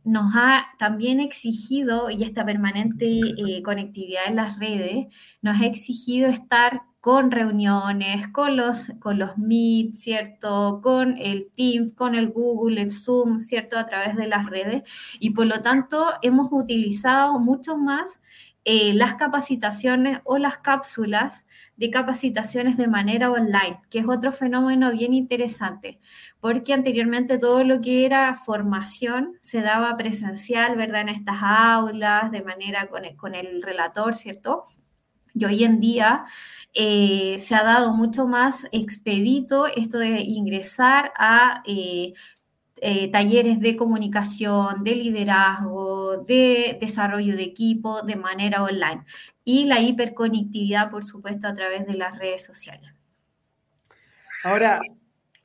nos 0.05 0.33
ha 0.35 0.67
también 0.79 1.21
exigido, 1.21 2.11
y 2.11 2.23
esta 2.25 2.45
permanente 2.45 3.21
conectividad 3.65 4.27
en 4.27 4.37
las 4.37 4.59
redes, 4.59 5.07
nos 5.43 5.61
ha 5.61 5.67
exigido 5.67 6.29
estar 6.29 6.83
con 7.01 7.31
reuniones, 7.31 8.29
con 8.29 8.57
los, 8.59 8.93
con 8.99 9.19
los 9.19 9.39
Meet, 9.39 9.95
¿cierto? 9.95 10.81
Con 10.83 11.17
el 11.19 11.51
Teams, 11.57 11.95
con 11.95 12.15
el 12.15 12.29
Google, 12.29 12.83
el 12.83 12.91
Zoom, 12.91 13.41
¿cierto? 13.41 13.79
A 13.79 13.87
través 13.87 14.17
de 14.17 14.27
las 14.27 14.47
redes. 14.51 14.83
Y 15.19 15.31
por 15.31 15.47
lo 15.47 15.63
tanto, 15.63 16.07
hemos 16.21 16.53
utilizado 16.53 17.39
mucho 17.39 17.77
más 17.79 18.21
eh, 18.65 18.93
las 18.95 19.15
capacitaciones 19.15 20.21
o 20.25 20.39
las 20.39 20.59
cápsulas 20.59 21.47
de 21.77 21.91
capacitaciones 21.91 22.77
de 22.77 22.89
manera 22.89 23.31
online, 23.31 23.81
que 23.91 24.01
es 24.01 24.09
otro 24.09 24.33
fenómeno 24.33 24.93
bien 24.93 25.15
interesante, 25.15 25.99
porque 26.41 26.75
anteriormente 26.75 27.39
todo 27.39 27.65
lo 27.65 27.81
que 27.81 28.05
era 28.05 28.35
formación 28.35 29.39
se 29.41 29.63
daba 29.63 29.97
presencial, 29.97 30.77
¿verdad? 30.77 31.03
En 31.03 31.09
estas 31.11 31.39
aulas, 31.43 32.31
de 32.33 32.43
manera 32.43 32.89
con 32.89 33.03
con 33.17 33.35
el 33.35 33.63
relator, 33.63 34.15
¿cierto? 34.15 34.65
Y 35.35 35.45
hoy 35.45 35.65
en 35.65 35.81
día 35.81 36.25
eh, 36.75 37.37
se 37.39 37.55
ha 37.55 37.65
dado 37.65 37.93
mucho 37.95 38.27
más 38.27 38.67
expedito 38.73 39.67
esto 39.67 39.99
de 39.99 40.21
ingresar 40.21 41.13
a 41.17 41.63
eh, 41.67 42.13
eh, 42.83 43.11
talleres 43.11 43.61
de 43.61 43.77
comunicación, 43.77 44.83
de 44.83 44.95
liderazgo, 44.95 46.25
de 46.25 46.79
desarrollo 46.81 47.37
de 47.37 47.43
equipo 47.43 48.03
de 48.03 48.17
manera 48.17 48.63
online. 48.63 49.03
Y 49.45 49.67
la 49.67 49.81
hiperconectividad, 49.81 50.91
por 50.91 51.05
supuesto, 51.05 51.47
a 51.47 51.55
través 51.55 51.87
de 51.87 51.95
las 51.95 52.19
redes 52.19 52.45
sociales. 52.45 52.91
Ahora, 54.43 54.81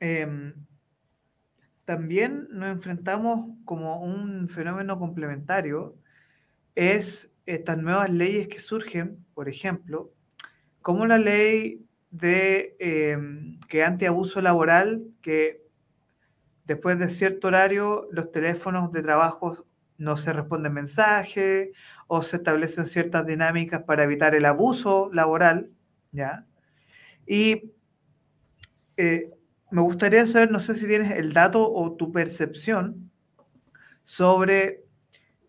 em, 0.00 0.54
también 1.84 2.48
nos 2.50 2.70
enfrentamos 2.70 3.50
como 3.66 4.02
un 4.02 4.48
fenómeno 4.48 4.98
complementario, 4.98 5.94
es 6.74 7.30
estas 7.44 7.76
nuevas 7.78 8.10
leyes 8.10 8.48
que 8.48 8.58
surgen, 8.58 9.24
por 9.34 9.48
ejemplo, 9.48 10.10
como 10.80 11.06
la 11.06 11.18
ley 11.18 11.84
de 12.10 12.76
eh, 12.78 13.18
que 13.68 13.84
antiabuso 13.84 14.40
laboral, 14.40 15.02
que 15.20 15.65
después 16.66 16.98
de 16.98 17.08
cierto 17.08 17.48
horario 17.48 18.08
los 18.10 18.30
teléfonos 18.30 18.92
de 18.92 19.02
trabajo 19.02 19.64
no 19.98 20.16
se 20.16 20.32
responden 20.32 20.74
mensajes 20.74 21.70
o 22.06 22.22
se 22.22 22.36
establecen 22.36 22.86
ciertas 22.86 23.26
dinámicas 23.26 23.82
para 23.84 24.04
evitar 24.04 24.34
el 24.34 24.44
abuso 24.44 25.10
laboral, 25.12 25.70
¿ya? 26.12 26.44
Y 27.26 27.72
eh, 28.96 29.30
me 29.70 29.80
gustaría 29.80 30.26
saber, 30.26 30.50
no 30.50 30.60
sé 30.60 30.74
si 30.74 30.86
tienes 30.86 31.12
el 31.12 31.32
dato 31.32 31.72
o 31.72 31.92
tu 31.92 32.12
percepción 32.12 33.10
sobre 34.02 34.84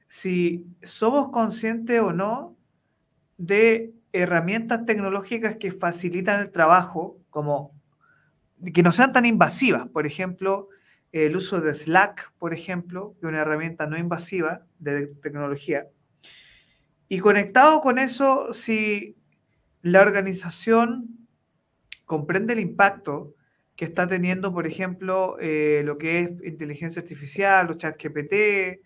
si 0.07 0.65
somos 0.81 1.29
conscientes 1.29 1.99
o 1.99 2.13
no 2.13 2.55
de 3.37 3.93
herramientas 4.13 4.85
tecnológicas 4.85 5.57
que 5.57 5.71
facilitan 5.71 6.39
el 6.41 6.51
trabajo, 6.51 7.19
como 7.29 7.75
que 8.73 8.81
no 8.81 8.91
sean 8.91 9.13
tan 9.13 9.25
invasivas. 9.25 9.87
Por 9.87 10.07
ejemplo, 10.07 10.69
el 11.25 11.35
uso 11.35 11.61
de 11.61 11.73
Slack, 11.73 12.33
por 12.37 12.53
ejemplo, 12.53 13.15
que 13.19 13.27
es 13.27 13.29
una 13.29 13.41
herramienta 13.41 13.87
no 13.87 13.97
invasiva 13.97 14.65
de 14.79 15.07
tecnología. 15.15 15.87
Y 17.09 17.19
conectado 17.19 17.81
con 17.81 17.97
eso, 17.99 18.51
si 18.53 19.15
la 19.81 20.01
organización 20.01 21.27
comprende 22.05 22.53
el 22.53 22.59
impacto 22.59 23.35
que 23.75 23.85
está 23.85 24.07
teniendo, 24.07 24.53
por 24.53 24.67
ejemplo, 24.67 25.37
eh, 25.39 25.81
lo 25.85 25.97
que 25.97 26.19
es 26.19 26.29
inteligencia 26.43 27.01
artificial, 27.01 27.67
los 27.67 27.77
chats 27.77 27.97
GPT, 27.97 28.81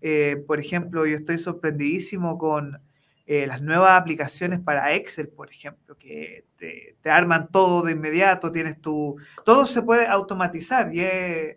eh, 0.00 0.44
por 0.46 0.60
ejemplo, 0.60 1.06
yo 1.06 1.16
estoy 1.16 1.38
sorprendidísimo 1.38 2.36
con 2.36 2.78
eh, 3.26 3.46
las 3.46 3.62
nuevas 3.62 3.98
aplicaciones 3.98 4.60
para 4.60 4.94
Excel, 4.94 5.28
por 5.28 5.50
ejemplo, 5.50 5.96
que 5.96 6.44
te, 6.56 6.96
arman 7.08 7.48
todo 7.50 7.82
de 7.82 7.92
inmediato, 7.92 8.52
tienes 8.52 8.80
tu... 8.80 9.16
Todo 9.46 9.64
se 9.64 9.80
puede 9.80 10.06
automatizar 10.06 10.94
y 10.94 11.00
es, 11.00 11.56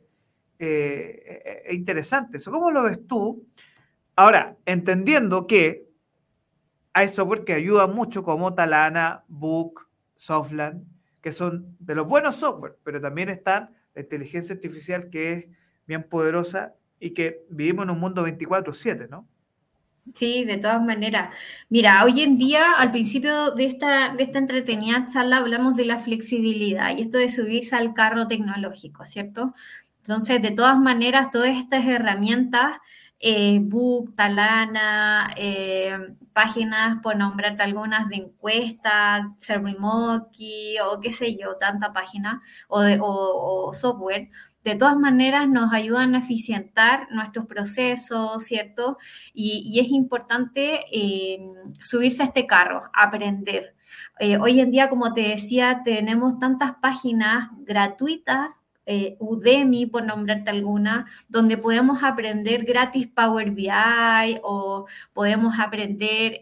eh, 0.60 1.70
interesante 1.72 2.38
eso. 2.38 2.52
¿Cómo 2.52 2.72
lo 2.72 2.84
ves 2.84 3.06
tú? 3.08 3.46
Ahora, 4.16 4.58
entendiendo 4.66 5.46
que 5.46 5.88
hay 6.94 7.08
software 7.08 7.44
que 7.44 7.54
ayuda 7.54 7.86
mucho 7.88 8.24
como 8.24 8.56
Talana, 8.56 9.24
Book, 9.28 9.88
Softland, 10.16 10.84
que 11.22 11.32
son 11.32 11.76
de 11.80 11.94
los 11.94 12.08
buenos 12.08 12.38
software, 12.38 12.78
pero 12.84 13.00
también 13.00 13.30
está 13.30 13.72
la 13.94 14.02
inteligencia 14.02 14.56
artificial 14.56 15.10
que 15.10 15.34
es 15.34 15.46
bien 15.86 16.04
poderosa 16.04 16.74
y 17.00 17.12
que 17.12 17.46
vivimos 17.50 17.84
en 17.84 17.92
un 17.92 18.00
mundo 18.00 18.24
24/7, 18.24 19.08
¿no? 19.10 19.28
Sí, 20.14 20.46
de 20.46 20.58
todas 20.58 20.82
maneras. 20.82 21.36
Mira, 21.70 22.04
hoy 22.06 22.22
en 22.22 22.38
día, 22.38 22.72
al 22.78 22.92
principio 22.92 23.52
de 23.52 23.66
esta, 23.66 24.16
de 24.16 24.24
esta 24.24 24.40
entretenida 24.40 25.06
charla, 25.12 25.38
hablamos 25.38 25.76
de 25.76 25.86
la 25.86 26.00
flexibilidad 26.00 26.96
y 26.96 27.02
esto 27.02 27.18
de 27.18 27.30
subirse 27.30 27.76
al 27.76 27.94
carro 27.94 28.26
tecnológico, 28.28 29.06
¿cierto? 29.06 29.54
Entonces, 30.08 30.42
de 30.42 30.52
todas 30.52 30.80
maneras, 30.80 31.32
todas 31.32 31.58
estas 31.58 31.86
herramientas, 31.86 32.78
eh, 33.20 33.60
Book, 33.62 34.16
Talana, 34.16 35.34
eh, 35.36 35.98
páginas, 36.34 37.00
por 37.02 37.18
nombrarte 37.18 37.64
algunas, 37.64 38.08
de 38.10 38.18
encuestas, 38.18 39.26
SurveyMonkey 39.40 40.78
o 40.80 41.00
qué 41.02 41.12
sé 41.12 41.36
yo, 41.36 41.58
tanta 41.58 41.92
página 41.94 42.42
o, 42.68 42.82
de, 42.82 43.00
o 43.02 43.74
software, 43.74 44.30
de 44.68 44.76
todas 44.76 44.98
maneras 44.98 45.48
nos 45.48 45.72
ayudan 45.72 46.14
a 46.14 46.20
eficientar 46.20 47.08
nuestros 47.12 47.46
procesos, 47.46 48.44
¿cierto? 48.44 48.98
Y, 49.34 49.80
es 49.80 49.92
importante 49.92 50.82
eh, 50.92 51.40
subirse 51.82 52.24
a 52.24 52.26
este 52.26 52.46
carro, 52.46 52.90
aprender. 52.94 53.76
Eh, 54.20 54.38
hoy 54.38 54.60
en 54.60 54.70
día, 54.70 54.90
como 54.90 55.14
te 55.14 55.22
decía, 55.22 55.84
tenemos 55.86 56.38
tantas 56.40 56.74
páginas 56.82 57.50
gratuitas 57.60 58.62
eh, 58.88 59.16
Udemy, 59.20 59.86
por 59.86 60.04
nombrarte 60.04 60.50
alguna, 60.50 61.06
donde 61.28 61.58
podemos 61.58 62.04
aprender 62.04 62.64
gratis 62.66 63.08
Power 63.08 63.52
BI 63.52 64.40
o 64.44 64.88
podemos 65.14 65.60
aprender 65.60 66.42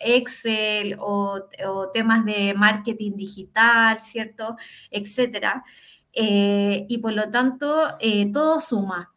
Excel 0.00 0.96
o, 0.98 1.48
temas 1.92 2.24
de 2.24 2.54
marketing 2.54 3.12
digital, 3.16 4.00
¿cierto? 4.00 4.56
Etcétera. 4.90 5.64
Eh, 6.12 6.86
y 6.88 6.98
por 6.98 7.12
lo 7.12 7.30
tanto, 7.30 7.96
eh, 8.00 8.30
todo 8.32 8.60
suma 8.60 9.13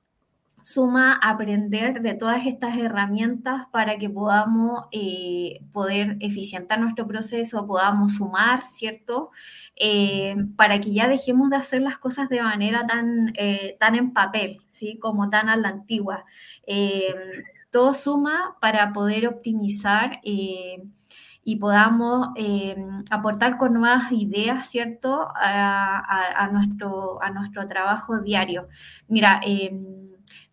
suma 0.68 1.14
aprender 1.24 2.02
de 2.02 2.14
todas 2.14 2.46
estas 2.46 2.78
herramientas 2.78 3.68
para 3.72 3.98
que 3.98 4.10
podamos 4.10 4.88
eh, 4.92 5.62
poder 5.72 6.18
eficientar 6.20 6.78
nuestro 6.82 7.08
proceso, 7.08 7.66
podamos 7.66 8.16
sumar, 8.16 8.64
¿cierto? 8.70 9.32
Eh, 9.78 10.36
para 10.58 10.82
que 10.82 10.92
ya 10.92 11.08
dejemos 11.08 11.52
de 11.52 11.56
hacer 11.56 11.80
las 11.80 11.98
cosas 11.98 12.28
de 12.28 12.42
manera 12.42 12.86
tan, 12.86 13.32
eh, 13.38 13.78
tan 13.80 13.96
en 13.96 14.12
papel, 14.12 14.58
¿sí? 14.68 15.00
Como 15.00 15.30
tan 15.30 15.48
a 15.48 15.56
la 15.56 15.70
antigua. 15.70 16.26
todo 17.72 17.94
suma 17.94 18.58
para 18.60 18.92
poder 18.92 19.26
optimizar 19.28 20.20
y 20.24 21.56
podamos 21.62 22.30
aportar 23.10 23.58
con 23.58 23.74
nuevas 23.74 24.12
ideas, 24.12 24.68
¿cierto? 24.70 25.30
A, 25.34 26.50
nuestro, 26.52 27.24
a 27.24 27.30
nuestro 27.30 27.66
trabajo 27.68 28.20
diario. 28.20 28.68
Mira, 29.08 29.40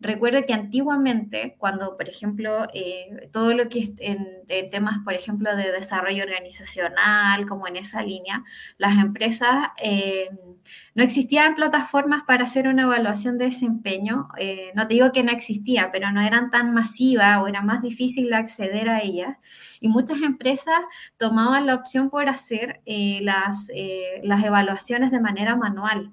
Recuerdo 0.05 0.45
que 0.47 0.53
antiguamente, 0.53 1.55
cuando, 1.59 1.97
por 1.97 2.09
ejemplo, 2.09 2.67
eh, 2.75 3.31
todo 3.33 3.55
lo 3.55 3.69
que 3.69 3.81
es 3.81 3.93
en, 3.99 4.45
temas, 4.71 4.99
por 5.03 5.15
ejemplo, 5.15 5.57
de 5.57 5.73
desarrollo 5.73 6.25
organizacional, 6.25 7.47
como 7.47 7.67
en 7.69 7.77
esa 7.77 8.03
línea, 8.03 8.45
las 8.77 8.99
empresas 8.99 9.69
eh, 9.83 10.29
no 10.95 11.03
existían 11.03 11.55
plataformas 11.55 12.25
para 12.27 12.45
hacer 12.45 12.69
una 12.69 12.83
evaluación 12.83 13.39
de 13.39 13.47
desempeño. 13.47 14.29
Eh, 14.37 14.73
no 14.75 14.87
te 14.87 14.95
digo 14.95 15.11
que 15.11 15.23
no 15.25 15.33
existía, 15.33 15.91
pero 15.91 16.11
no 16.13 16.21
eran 16.21 16.51
tan 16.51 16.75
masivas 16.75 17.43
o 17.43 17.49
era 17.49 17.63
más 17.63 17.81
difícil 17.83 18.33
acceder 18.35 18.91
a 18.91 19.01
ellas. 19.01 19.39
Y 19.81 19.89
muchas 19.89 20.21
empresas 20.23 20.81
tomaban 21.17 21.67
la 21.67 21.77
opción 21.77 22.11
por 22.11 22.29
hacer 22.29 22.83
las, 22.87 23.69
las 24.23 24.45
evaluaciones 24.45 25.11
de 25.11 25.21
manera 25.21 25.57
manual. 25.57 26.13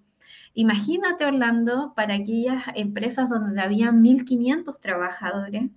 Imagínate, 0.53 1.25
Orlando, 1.25 1.93
para 1.95 2.15
aquellas 2.15 2.63
empresas 2.75 3.29
donde 3.29 3.61
había 3.61 3.91
1.500 3.91 4.79
trabajadores, 4.79 5.69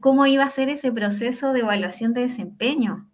cómo 0.00 0.26
iba 0.26 0.44
a 0.44 0.50
ser 0.50 0.68
ese 0.68 0.92
proceso 0.92 1.52
de 1.52 1.60
evaluación 1.60 2.12
de 2.12 2.22
desempeño. 2.22 3.08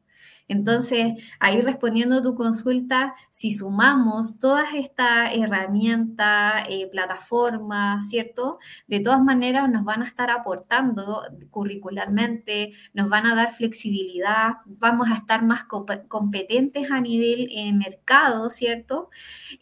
Entonces, 0.48 1.12
ahí 1.40 1.60
respondiendo 1.60 2.18
a 2.18 2.22
tu 2.22 2.34
consulta, 2.34 3.14
si 3.30 3.52
sumamos 3.52 4.38
todas 4.38 4.74
estas 4.74 5.34
herramientas, 5.34 6.64
eh, 6.68 6.88
plataformas, 6.90 8.08
¿cierto? 8.08 8.58
De 8.86 9.00
todas 9.00 9.22
maneras 9.22 9.70
nos 9.70 9.84
van 9.84 10.02
a 10.02 10.06
estar 10.06 10.30
aportando 10.30 11.22
curricularmente, 11.50 12.72
nos 12.92 13.08
van 13.08 13.26
a 13.26 13.34
dar 13.34 13.52
flexibilidad, 13.52 14.54
vamos 14.66 15.08
a 15.10 15.16
estar 15.16 15.44
más 15.44 15.64
competentes 16.08 16.90
a 16.90 17.00
nivel 17.00 17.48
eh, 17.50 17.72
mercado, 17.72 18.50
¿cierto? 18.50 19.10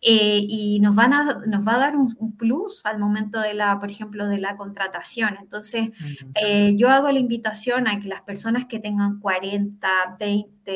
Eh, 0.02 0.40
y 0.48 0.80
nos, 0.80 0.94
van 0.94 1.12
a, 1.12 1.38
nos 1.46 1.66
va 1.66 1.74
a 1.74 1.78
dar 1.78 1.96
un, 1.96 2.36
plus 2.36 2.80
al 2.84 2.98
momento 2.98 3.40
de 3.40 3.54
la, 3.54 3.78
por 3.78 3.90
ejemplo, 3.90 4.26
de 4.26 4.38
la 4.38 4.56
contratación. 4.56 5.36
Entonces, 5.40 5.90
yo 6.76 6.88
hago 6.88 7.10
la 7.10 7.18
invitación 7.18 7.86
a 7.88 8.00
que 8.00 8.08
las 8.08 8.22
personas 8.22 8.66
que 8.66 8.78
tengan 8.78 9.20
40, 9.20 10.16
20, 10.18 10.69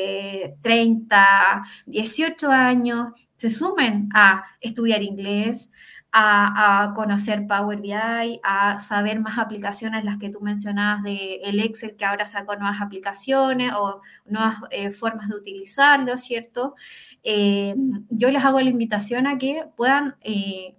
30, 0.61 1.63
18 1.85 2.51
años 2.51 3.13
se 3.35 3.49
sumen 3.49 4.09
a 4.13 4.45
estudiar 4.61 5.03
inglés, 5.03 5.69
a, 6.17 6.93
conocer 6.95 7.45
Power 7.47 7.81
BI, 7.81 8.39
a 8.43 8.79
saber 8.79 9.19
más 9.19 9.37
aplicaciones, 9.37 10.05
las 10.05 10.17
que 10.17 10.29
tú 10.29 10.39
mencionabas 10.39 11.03
de 11.03 11.41
el 11.43 11.59
Excel, 11.59 11.95
que 11.97 12.05
ahora 12.05 12.25
sacó 12.25 12.55
nuevas 12.55 12.81
aplicaciones 12.81 13.73
o 13.73 14.01
nuevas 14.25 14.55
eh, 14.71 14.91
formas 14.91 15.27
de 15.29 15.35
utilizarlo, 15.35 16.17
¿cierto? 16.17 16.75
Eh, 17.23 17.75
yo 18.09 18.31
les 18.31 18.45
hago 18.45 18.61
la 18.61 18.69
invitación 18.69 19.27
a 19.27 19.37
que 19.37 19.65
puedan 19.75 20.15
eh, 20.21 20.77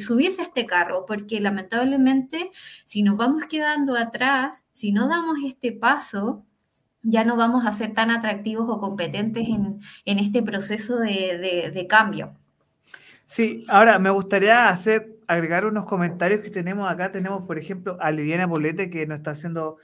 subirse 0.00 0.40
a 0.42 0.44
este 0.46 0.64
carro, 0.64 1.04
porque 1.06 1.38
lamentablemente 1.40 2.50
si 2.84 3.02
nos 3.02 3.16
vamos 3.18 3.44
quedando 3.46 3.94
atrás, 3.96 4.64
si 4.72 4.92
no 4.92 5.06
damos 5.06 5.38
este 5.44 5.72
paso, 5.72 6.46
ya 7.04 7.24
no 7.24 7.36
vamos 7.36 7.66
a 7.66 7.72
ser 7.72 7.92
tan 7.92 8.10
atractivos 8.10 8.66
o 8.68 8.78
competentes 8.78 9.46
en, 9.46 10.18
este 10.18 10.42
proceso 10.42 10.98
de, 10.98 11.86
cambio. 11.88 12.34
Sí, 13.26 13.64
ahora 13.68 13.98
me 13.98 14.10
gustaría 14.10 14.68
hacer, 14.68 15.18
agregar 15.26 15.66
unos 15.66 15.84
comentarios 15.84 16.40
que 16.40 16.50
tenemos 16.50 16.90
acá. 16.90 17.12
Tenemos, 17.12 17.46
por 17.46 17.58
ejemplo, 17.58 17.96
a 18.00 18.10
Lidiana 18.10 18.46
Bolete 18.46 18.90
que 18.90 19.06
nos 19.06 19.18
está 19.18 19.32
haciendo 19.32 19.76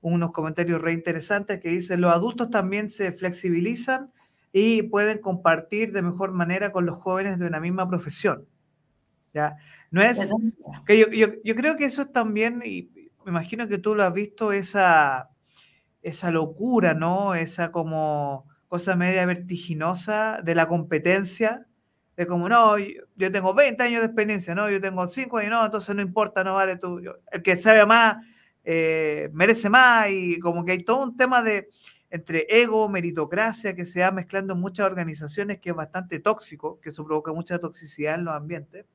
unos 0.00 0.30
comentarios 0.30 0.80
re 0.80 0.92
interesantes 0.92 1.60
que 1.60 1.68
dice, 1.68 1.96
los 1.96 2.14
adultos 2.14 2.50
también 2.50 2.88
se 2.90 3.10
flexibilizan 3.12 4.12
y 4.52 4.82
pueden 4.82 5.18
compartir 5.18 5.92
de 5.92 6.02
mejor 6.02 6.32
manera 6.32 6.70
con 6.70 6.86
los 6.86 6.98
jóvenes 6.98 7.38
de 7.38 7.46
una 7.46 7.60
misma 7.60 7.88
profesión. 7.88 8.46
¿Ya? 9.34 9.56
No 9.90 10.00
es 10.00 10.30
que 10.86 10.98
yo, 10.98 11.06
yo 11.44 11.54
creo 11.54 11.76
que 11.76 11.84
eso 11.84 12.02
es 12.02 12.12
también, 12.12 12.62
y 12.64 12.90
me 13.24 13.30
imagino 13.30 13.68
que 13.68 13.78
tú 13.78 13.94
lo 13.94 14.04
has 14.04 14.12
visto, 14.12 14.52
esa 14.52 15.28
esa 16.02 16.30
locura, 16.30 16.94
¿no? 16.94 17.34
Esa 17.34 17.72
como 17.72 18.46
cosa 18.68 18.96
media 18.96 19.24
vertiginosa 19.26 20.40
de 20.42 20.54
la 20.54 20.68
competencia, 20.68 21.66
de 22.16 22.26
como, 22.26 22.48
no, 22.48 22.76
yo 22.78 23.32
tengo 23.32 23.54
20 23.54 23.82
años 23.82 24.00
de 24.00 24.06
experiencia, 24.06 24.54
no, 24.54 24.68
yo 24.70 24.80
tengo 24.80 25.06
5 25.06 25.38
años, 25.38 25.50
no, 25.50 25.64
entonces 25.64 25.94
no 25.94 26.02
importa, 26.02 26.44
no 26.44 26.54
vale 26.54 26.76
tú, 26.76 27.00
el 27.30 27.42
que 27.42 27.56
sabe 27.56 27.86
más, 27.86 28.18
eh, 28.64 29.30
merece 29.32 29.70
más, 29.70 30.08
y 30.10 30.38
como 30.40 30.64
que 30.64 30.72
hay 30.72 30.84
todo 30.84 31.02
un 31.04 31.16
tema 31.16 31.42
de 31.42 31.68
entre 32.10 32.46
ego, 32.48 32.88
meritocracia, 32.88 33.74
que 33.74 33.84
se 33.84 34.00
va 34.00 34.10
mezclando 34.10 34.54
en 34.54 34.60
muchas 34.60 34.86
organizaciones, 34.86 35.60
que 35.60 35.70
es 35.70 35.76
bastante 35.76 36.18
tóxico, 36.20 36.80
que 36.80 36.88
eso 36.88 37.04
provoca 37.04 37.32
mucha 37.32 37.58
toxicidad 37.58 38.16
en 38.16 38.24
los 38.24 38.34
ambientes. 38.34 38.86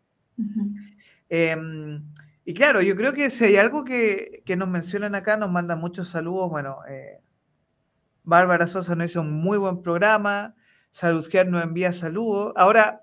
Y 2.45 2.53
claro, 2.53 2.81
yo 2.81 2.95
creo 2.95 3.13
que 3.13 3.29
si 3.29 3.45
hay 3.45 3.55
algo 3.55 3.85
que, 3.85 4.43
nos 4.57 4.67
mencionan 4.67 5.15
acá, 5.15 5.37
nos 5.37 5.49
mandan 5.51 5.79
muchos 5.79 6.09
saludos. 6.09 6.49
Bueno, 6.49 6.79
eh, 6.89 7.19
Bárbara 8.23 8.67
Sosa 8.67 8.95
nos 8.95 9.11
hizo 9.11 9.21
un 9.21 9.31
muy 9.31 9.57
buen 9.57 9.81
programa. 9.81 10.55
Salud 10.91 11.27
nos 11.47 11.63
envía 11.63 11.93
saludos. 11.93 12.53
Ahora, 12.55 13.01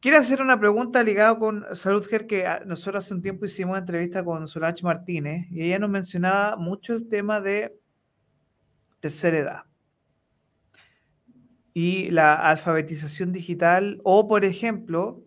quiero 0.00 0.18
hacer 0.18 0.40
una 0.40 0.58
pregunta 0.58 1.02
ligada 1.02 1.38
con 1.38 1.64
Salud 1.74 2.06
que 2.06 2.46
nosotros 2.64 3.04
hace 3.04 3.14
un 3.14 3.22
tiempo 3.22 3.44
hicimos 3.44 3.72
una 3.72 3.80
entrevista 3.80 4.24
con 4.24 4.46
Solange 4.46 4.84
Martínez 4.84 5.46
y 5.50 5.62
ella 5.62 5.78
nos 5.80 5.90
mencionaba 5.90 6.56
mucho 6.56 6.94
el 6.94 7.08
tema 7.08 7.40
de 7.40 7.76
tercera 9.00 9.36
edad 9.36 9.62
y 11.74 12.10
la 12.10 12.34
alfabetización 12.34 13.32
digital 13.32 14.00
o, 14.02 14.26
por 14.26 14.46
ejemplo, 14.46 15.22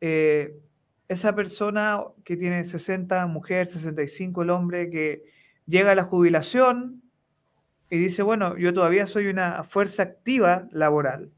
eh, 0.00 0.56
esa 1.12 1.34
persona 1.34 2.02
que 2.24 2.36
tiene 2.36 2.64
60, 2.64 3.26
mujer, 3.26 3.66
65, 3.66 4.42
el 4.42 4.50
hombre, 4.50 4.90
que 4.90 5.24
llega 5.66 5.92
a 5.92 5.94
la 5.94 6.04
jubilación 6.04 7.02
y 7.90 7.98
dice, 7.98 8.22
bueno, 8.22 8.56
yo 8.56 8.72
todavía 8.72 9.06
soy 9.06 9.26
una 9.26 9.64
fuerza 9.64 10.02
activa 10.02 10.66
laboral. 10.72 11.30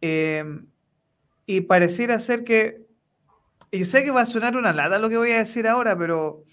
Em, 0.00 0.66
y 1.46 1.62
pareciera 1.62 2.18
ser 2.18 2.44
que, 2.44 2.86
yo 3.72 3.84
sé 3.86 4.04
que 4.04 4.10
va 4.10 4.22
a 4.22 4.26
sonar 4.26 4.56
una 4.56 4.72
lata 4.72 4.98
lo 4.98 5.08
que 5.08 5.16
voy 5.16 5.32
a 5.32 5.38
decir 5.38 5.66
ahora, 5.66 5.96
pero 5.96 6.44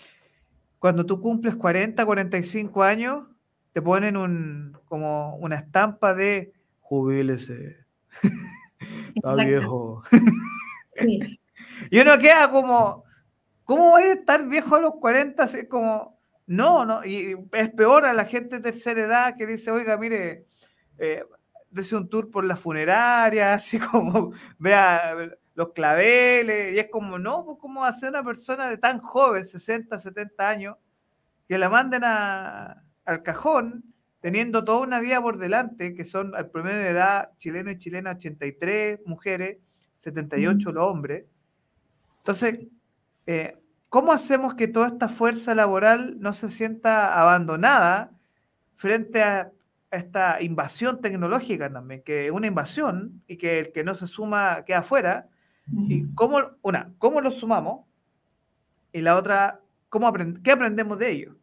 cuando 0.80 1.06
tú 1.06 1.20
cumples 1.20 1.56
40, 1.56 2.06
45 2.06 2.84
años, 2.84 3.28
te 3.74 3.82
ponen 3.82 4.16
un, 4.16 4.78
como 4.86 5.36
una 5.38 5.58
estampa 5.58 6.14
de 6.14 6.54
jubílese. 6.80 7.78
Está 9.16 9.44
viejo. 9.44 10.04
Sí. 10.98 11.40
Y 11.90 12.00
uno 12.00 12.18
queda 12.18 12.50
como, 12.50 13.04
¿cómo 13.64 13.92
voy 13.92 14.04
a 14.04 14.14
estar 14.14 14.48
viejo 14.48 14.76
a 14.76 14.80
los 14.80 14.96
40? 14.96 15.44
Es 15.44 15.68
como, 15.70 16.20
no, 16.48 16.86
no, 16.86 17.04
y 17.04 17.36
es 17.54 17.70
peor 17.72 18.06
a 18.06 18.14
la 18.14 18.26
gente 18.26 18.58
de 18.58 18.72
tercera 18.72 19.02
edad 19.02 19.36
que 19.38 19.48
dice, 19.48 19.72
oiga, 19.72 19.98
mire, 19.98 20.46
eh, 20.98 21.24
un 21.92 22.10
tour 22.10 22.32
por 22.32 22.46
la 22.46 22.56
funeraria, 22.56 23.54
así 23.54 23.80
como 23.80 24.32
vea 24.58 25.16
los 25.56 25.72
claveles, 25.74 26.74
y 26.74 26.80
es 26.80 26.90
como, 26.90 27.18
no, 27.18 27.46
pues 27.46 27.58
cómo 27.60 27.84
hacer 27.84 28.10
una 28.10 28.24
persona 28.24 28.70
de 28.70 28.78
tan 28.78 29.00
joven, 29.00 29.46
60, 29.46 29.98
70 29.98 30.50
años, 30.50 30.78
que 31.48 31.58
la 31.58 31.70
manden 31.70 32.04
al 32.04 33.24
cajón, 33.24 33.84
teniendo 34.20 34.64
toda 34.64 34.80
una 34.80 35.00
vida 35.00 35.22
por 35.22 35.38
delante, 35.38 35.94
que 35.94 36.04
son 36.04 36.36
al 36.36 36.50
promedio 36.50 36.80
de 36.80 36.90
edad 36.90 37.30
chileno 37.38 37.72
y 37.72 37.78
chilena 37.78 38.12
83 38.12 39.00
mujeres, 39.06 39.60
78 39.98 40.72
los 40.72 40.84
hombres, 40.84 41.26
entonces, 42.26 42.66
eh, 43.28 43.56
¿cómo 43.88 44.12
hacemos 44.12 44.56
que 44.56 44.68
toda 44.68 44.88
esta 44.88 45.10
fuerza 45.10 45.54
laboral 45.54 46.20
no 46.20 46.34
se 46.34 46.50
sienta 46.50 47.22
abandonada 47.22 48.10
frente 48.78 49.22
a 49.22 49.52
esta 49.92 50.42
invasión 50.42 51.02
tecnológica 51.02 51.72
también, 51.72 52.02
que 52.02 52.26
es 52.26 52.32
una 52.32 52.48
invasión 52.48 53.22
y 53.28 53.38
que 53.38 53.60
el 53.60 53.72
que 53.72 53.84
no 53.84 53.94
se 53.94 54.08
suma 54.08 54.64
queda 54.66 54.80
afuera? 54.80 55.30
Y 55.88 56.12
cómo, 56.16 56.40
una, 56.64 56.92
¿cómo 56.98 57.22
lo 57.22 57.30
sumamos? 57.30 57.86
Y 58.92 59.02
la 59.02 59.18
otra, 59.18 59.62
¿cómo 59.90 60.12
¿qué 60.44 60.52
aprendemos 60.52 60.98
de 60.98 61.12
ello? 61.12 61.36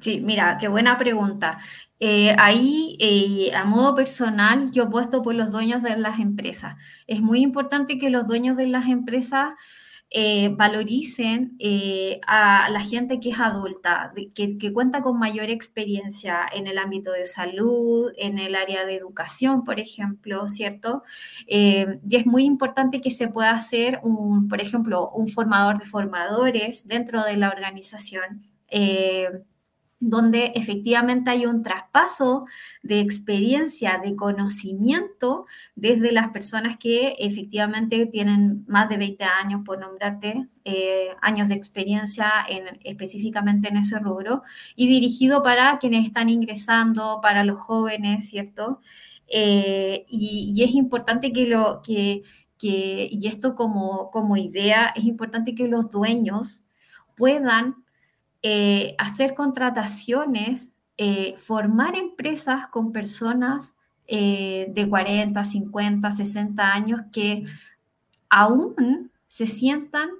Sí, 0.00 0.20
mira, 0.20 0.58
qué 0.60 0.68
buena 0.68 0.96
pregunta. 0.98 1.58
Eh, 2.00 2.34
ahí, 2.38 2.96
eh, 3.00 3.52
a 3.54 3.64
modo 3.64 3.94
personal, 3.96 4.70
yo 4.70 4.88
puesto 4.88 5.22
por 5.22 5.34
los 5.34 5.50
dueños 5.50 5.82
de 5.82 5.96
las 5.96 6.20
empresas. 6.20 6.76
Es 7.06 7.20
muy 7.20 7.40
importante 7.40 7.98
que 7.98 8.10
los 8.10 8.26
dueños 8.28 8.56
de 8.56 8.68
las 8.68 8.88
empresas 8.88 9.50
eh, 10.10 10.50
valoricen 10.56 11.58
a 12.26 12.70
la 12.70 12.80
gente 12.80 13.20
que 13.20 13.30
es 13.30 13.40
adulta, 13.40 14.12
que, 14.34 14.56
que, 14.56 14.72
cuenta 14.72 15.02
con 15.02 15.18
mayor 15.18 15.50
experiencia 15.50 16.40
en 16.54 16.66
el 16.66 16.78
ámbito 16.78 17.12
de 17.12 17.26
salud, 17.26 18.12
en 18.16 18.38
el 18.38 18.54
área 18.54 18.86
de 18.86 18.94
educación, 18.96 19.64
por 19.64 19.80
ejemplo, 19.80 20.48
¿cierto? 20.48 21.02
y 21.46 22.16
es 22.16 22.26
muy 22.26 22.44
importante 22.44 23.00
que 23.00 23.10
se 23.10 23.28
pueda 23.28 23.50
hacer, 23.50 24.00
un, 24.02 24.48
por 24.48 24.60
ejemplo, 24.62 25.10
un 25.10 25.28
formador 25.28 25.78
de 25.78 25.86
formadores 25.86 26.86
dentro 26.88 27.24
de 27.24 27.36
la 27.36 27.50
organización 27.50 28.46
donde 30.00 30.52
efectivamente 30.54 31.30
hay 31.30 31.46
un 31.46 31.62
traspaso 31.62 32.46
de 32.82 33.00
experiencia, 33.00 34.00
de 34.02 34.14
conocimiento 34.14 35.46
desde 35.74 36.12
las 36.12 36.28
personas 36.28 36.78
que 36.78 37.16
efectivamente 37.18 38.06
tienen 38.06 38.64
más 38.68 38.88
de 38.88 38.96
20 38.96 39.24
años, 39.24 39.62
por 39.64 39.78
nombrarte, 39.80 40.46
eh, 40.64 41.08
años 41.20 41.48
de 41.48 41.54
experiencia 41.54 42.30
en, 42.48 42.78
específicamente 42.84 43.68
en 43.68 43.78
ese 43.78 43.98
rubro, 43.98 44.42
y 44.76 44.86
dirigido 44.88 45.42
para 45.42 45.78
quienes 45.78 46.06
están 46.06 46.28
ingresando, 46.28 47.20
para 47.20 47.42
los 47.44 47.58
jóvenes, 47.58 48.28
¿cierto? 48.28 48.80
Eh, 49.28 50.06
y, 50.08 50.62
es 50.62 50.74
importante 50.74 51.32
que 51.32 51.46
lo 51.46 51.82
que, 51.82 52.22
que 52.58 53.08
y 53.10 53.26
esto 53.26 53.54
como, 53.54 54.10
como 54.10 54.36
idea, 54.36 54.92
es 54.96 55.04
importante 55.04 55.54
que 55.54 55.68
los 55.68 55.90
dueños 55.90 56.62
puedan 57.16 57.76
eh, 58.42 58.94
hacer 58.98 59.34
contrataciones, 59.34 60.74
eh, 60.96 61.34
formar 61.38 61.96
empresas 61.96 62.68
con 62.68 62.92
personas 62.92 63.74
eh, 64.06 64.68
de 64.70 64.88
40, 64.88 65.42
50, 65.42 66.12
60 66.12 66.72
años 66.72 67.00
que 67.12 67.44
aún 68.28 69.10
se 69.26 69.46
sientan 69.46 70.10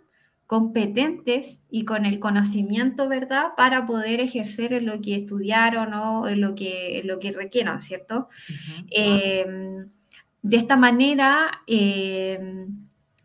competentes 0.46 1.60
y 1.70 1.84
con 1.84 2.06
el 2.06 2.18
conocimiento, 2.18 3.08
¿verdad?, 3.08 3.48
para 3.56 3.86
poder 3.86 4.20
ejercer 4.20 4.72
en 4.72 4.86
lo 4.86 5.00
que 5.00 5.14
estudiaron 5.14 5.92
o 5.94 6.26
en 6.26 6.40
lo 6.40 6.54
que, 6.54 7.02
lo 7.04 7.18
que 7.18 7.32
requieran, 7.32 7.80
¿cierto? 7.80 8.28
de 10.40 10.56
esta 10.56 10.76
manera, 10.76 11.62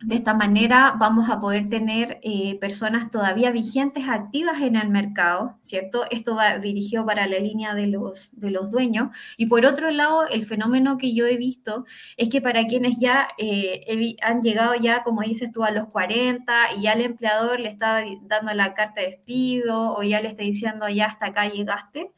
de 0.04 0.16
esta 0.16 0.34
manera 0.34 0.96
vamos 0.98 1.30
a 1.30 1.40
poder 1.40 1.70
tener 1.70 2.20
eh, 2.24 2.58
personas 2.60 3.10
todavía 3.10 3.52
vigentes, 3.52 4.08
activas 4.10 4.62
en 4.62 4.76
el 4.76 4.90
mercado, 4.90 5.58
¿cierto? 5.62 6.04
Esto 6.12 6.36
va 6.36 6.58
dirigido 6.60 7.06
para 7.06 7.26
la 7.28 7.40
línea 7.40 7.74
de 7.74 7.88
los, 7.88 8.30
de 8.34 8.52
los 8.52 8.70
dueños. 8.70 9.16
Y 9.38 9.46
por 9.46 9.66
otro 9.66 9.92
lado, 9.92 10.28
el 10.28 10.46
fenómeno 10.46 10.98
que 10.98 11.14
yo 11.14 11.26
he 11.26 11.38
visto 11.38 11.86
es 12.18 12.30
que 12.30 12.42
para 12.42 12.68
quienes 12.68 13.00
ya 13.00 13.30
eh, 13.38 14.16
han 14.22 14.42
llegado 14.42 14.74
ya, 14.76 15.04
como 15.04 15.22
dices 15.22 15.52
tú, 15.52 15.64
a 15.64 15.72
los 15.72 15.88
40 15.88 16.74
y 16.78 16.84
ya 16.84 16.94
el 16.94 17.02
empleador 17.02 17.60
le 17.60 17.70
está 17.70 18.04
dando 18.24 18.54
la 18.54 18.74
carta 18.74 19.02
de 19.02 19.12
despido 19.12 19.96
o 19.96 20.04
ya 20.04 20.22
le 20.22 20.30
está 20.30 20.44
diciendo 20.44 20.88
ya 20.90 21.06
hasta 21.06 21.28
acá 21.28 21.48
llegaste, 21.48 22.12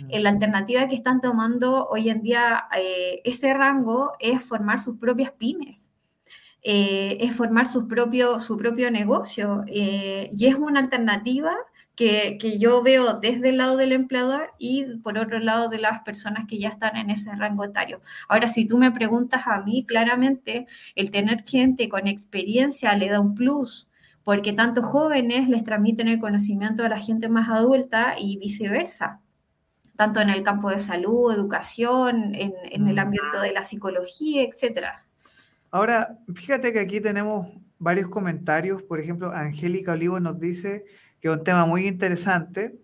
mm. 0.00 0.20
la 0.20 0.30
alternativa 0.30 0.88
que 0.88 0.94
están 0.94 1.20
tomando 1.20 1.86
hoy 1.88 2.08
en 2.08 2.22
día 2.22 2.64
eh, 2.76 3.20
ese 3.24 3.52
rango 3.52 4.12
es 4.20 4.42
formar 4.42 4.80
sus 4.80 4.96
propias 4.98 5.32
pymes. 5.32 5.85
Eh, 6.68 7.18
es 7.20 7.36
formar 7.36 7.68
su 7.68 7.86
propio, 7.86 8.40
su 8.40 8.56
propio 8.56 8.90
negocio. 8.90 9.62
Eh, 9.68 10.30
y 10.32 10.46
es 10.46 10.56
una 10.56 10.80
alternativa 10.80 11.54
que, 11.94 12.38
que, 12.40 12.58
yo 12.58 12.82
veo 12.82 13.20
desde 13.20 13.50
el 13.50 13.58
lado 13.58 13.76
del 13.76 13.92
empleador 13.92 14.52
y 14.58 14.84
por 14.98 15.16
otro 15.16 15.38
lado 15.38 15.68
de 15.68 15.78
las 15.78 16.00
personas 16.02 16.46
que 16.48 16.58
ya 16.58 16.70
están 16.70 16.96
en 16.96 17.10
ese 17.10 17.32
rango 17.36 17.64
etario. 17.64 18.00
Ahora, 18.28 18.48
si 18.48 18.66
tú 18.66 18.78
me 18.78 18.90
preguntas 18.90 19.46
a 19.46 19.60
mí, 19.62 19.86
claramente 19.86 20.66
el 20.96 21.12
tener 21.12 21.44
gente 21.46 21.88
con 21.88 22.08
experiencia 22.08 22.96
le 22.96 23.10
da 23.10 23.20
un 23.20 23.36
plus 23.36 23.88
porque 24.24 24.52
tanto 24.52 24.82
jóvenes 24.82 25.48
les 25.48 25.62
transmiten 25.62 26.08
el 26.08 26.18
conocimiento 26.18 26.84
a 26.84 26.88
la 26.88 26.98
gente 26.98 27.28
más 27.28 27.48
adulta 27.48 28.16
y 28.18 28.38
viceversa 28.38 29.20
tanto 29.96 30.20
en 30.20 30.30
el 30.30 30.42
campo 30.42 30.70
de 30.70 30.78
salud, 30.80 31.32
educación, 31.32 32.34
en, 32.34 32.54
en 32.70 32.88
el 32.88 32.98
ámbito 32.98 33.40
de 33.40 33.52
la 33.52 33.62
psicología, 33.62 34.42
etcétera. 34.42 35.05
Ahora, 35.70 36.18
fíjate 36.34 36.72
que 36.72 36.80
aquí 36.80 37.00
tenemos 37.00 37.48
varios 37.78 38.08
comentarios. 38.08 38.82
Por 38.82 39.00
ejemplo, 39.00 39.32
Angélica 39.32 39.92
Olivo 39.92 40.20
nos 40.20 40.38
dice 40.40 40.84
que 41.20 41.28
es 41.28 41.36
un 41.36 41.44
tema 41.44 41.66
muy 41.66 41.86
interesante. 41.86 42.74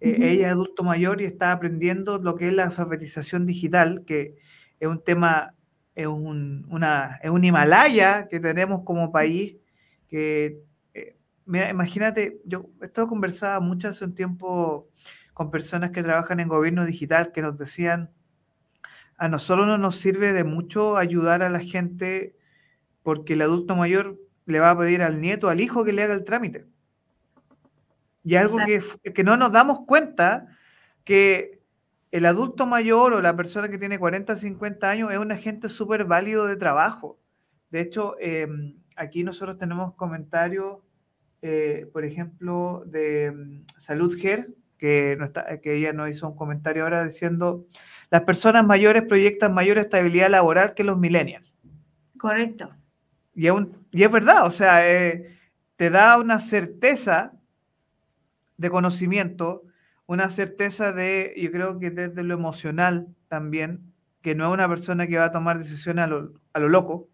Eh, 0.00 0.16
ella 0.20 0.48
es 0.48 0.52
adulto 0.52 0.82
mayor 0.82 1.20
y 1.20 1.24
está 1.24 1.52
aprendiendo 1.52 2.18
lo 2.18 2.36
que 2.36 2.48
es 2.48 2.52
la 2.52 2.64
alfabetización 2.64 3.46
digital, 3.46 4.04
que 4.06 4.34
es 4.78 4.88
un 4.88 5.02
tema, 5.02 5.54
es 5.94 6.06
un, 6.06 6.66
una, 6.68 7.18
es 7.22 7.30
un 7.30 7.44
Himalaya 7.44 8.28
que 8.28 8.40
tenemos 8.40 8.82
como 8.84 9.10
país. 9.10 9.56
Que, 10.08 10.58
eh, 10.94 11.16
mira, 11.46 11.70
imagínate, 11.70 12.40
yo 12.44 12.68
esto 12.82 13.08
conversaba 13.08 13.60
mucho 13.60 13.88
hace 13.88 14.04
un 14.04 14.14
tiempo 14.14 14.88
con 15.32 15.50
personas 15.50 15.90
que 15.90 16.02
trabajan 16.02 16.40
en 16.40 16.48
gobierno 16.48 16.84
digital 16.84 17.32
que 17.32 17.42
nos 17.42 17.56
decían, 17.56 18.10
a 19.16 19.28
nosotros 19.28 19.66
no 19.66 19.78
nos 19.78 19.96
sirve 19.96 20.32
de 20.32 20.44
mucho 20.44 20.96
ayudar 20.96 21.42
a 21.42 21.50
la 21.50 21.60
gente 21.60 22.36
porque 23.02 23.34
el 23.34 23.42
adulto 23.42 23.76
mayor 23.76 24.18
le 24.46 24.60
va 24.60 24.70
a 24.70 24.78
pedir 24.78 25.02
al 25.02 25.20
nieto, 25.20 25.48
al 25.48 25.60
hijo 25.60 25.84
que 25.84 25.92
le 25.92 26.02
haga 26.02 26.14
el 26.14 26.24
trámite. 26.24 26.66
Y 28.22 28.34
algo 28.34 28.58
que, 28.58 28.82
que, 29.12 29.24
no 29.24 29.36
nos 29.36 29.52
damos 29.52 29.86
cuenta 29.86 30.48
que 31.04 31.60
el 32.10 32.26
adulto 32.26 32.66
mayor 32.66 33.12
o 33.12 33.22
la 33.22 33.36
persona 33.36 33.68
que 33.68 33.78
tiene 33.78 33.98
40, 33.98 34.34
50 34.34 34.90
años 34.90 35.12
es 35.12 35.18
un 35.18 35.30
agente 35.30 35.68
súper 35.68 36.04
válido 36.04 36.46
de 36.46 36.56
trabajo. 36.56 37.18
De 37.70 37.80
hecho, 37.80 38.16
em, 38.18 38.74
aquí 38.96 39.22
nosotros 39.22 39.58
tenemos 39.58 39.94
comentarios, 39.94 40.78
eh, 41.42 41.88
por 41.92 42.04
ejemplo, 42.04 42.82
de 42.86 43.30
mm, 43.30 43.78
Salud 43.78 44.16
Ger, 44.18 44.48
que, 44.78 45.18
que 45.62 45.76
ella 45.76 45.92
nos 45.92 46.10
hizo 46.10 46.28
un 46.28 46.36
comentario 46.36 46.82
ahora 46.82 47.04
diciendo, 47.04 47.66
las 48.10 48.22
personas 48.22 48.64
mayores 48.64 49.02
proyectan 49.02 49.54
mayor 49.54 49.78
estabilidad 49.78 50.30
laboral 50.30 50.74
que 50.74 50.84
los 50.84 50.98
millennials. 50.98 51.52
Correcto. 52.18 52.70
Y 53.34 53.48
es, 53.48 54.10
verdad, 54.10 54.46
o 54.46 54.50
sea, 54.50 54.88
eh, 54.90 55.38
te 55.76 55.90
da 55.90 56.18
una 56.18 56.40
certeza 56.40 57.32
de 58.56 58.70
conocimiento, 58.70 59.64
una 60.06 60.30
certeza 60.30 60.92
de, 60.92 61.34
yo 61.36 61.50
creo 61.50 61.78
que 61.78 61.90
desde 61.90 62.22
lo 62.22 62.32
emocional 62.32 63.08
también, 63.28 63.92
que 64.22 64.34
no 64.34 64.46
es 64.46 64.54
una 64.54 64.68
persona 64.68 65.06
que 65.06 65.18
va 65.18 65.26
a 65.26 65.32
tomar 65.32 65.58
decisiones 65.58 66.04
a 66.04 66.06
lo, 66.06 66.32
a 66.54 66.60
lo 66.60 66.68
loco. 66.68 67.08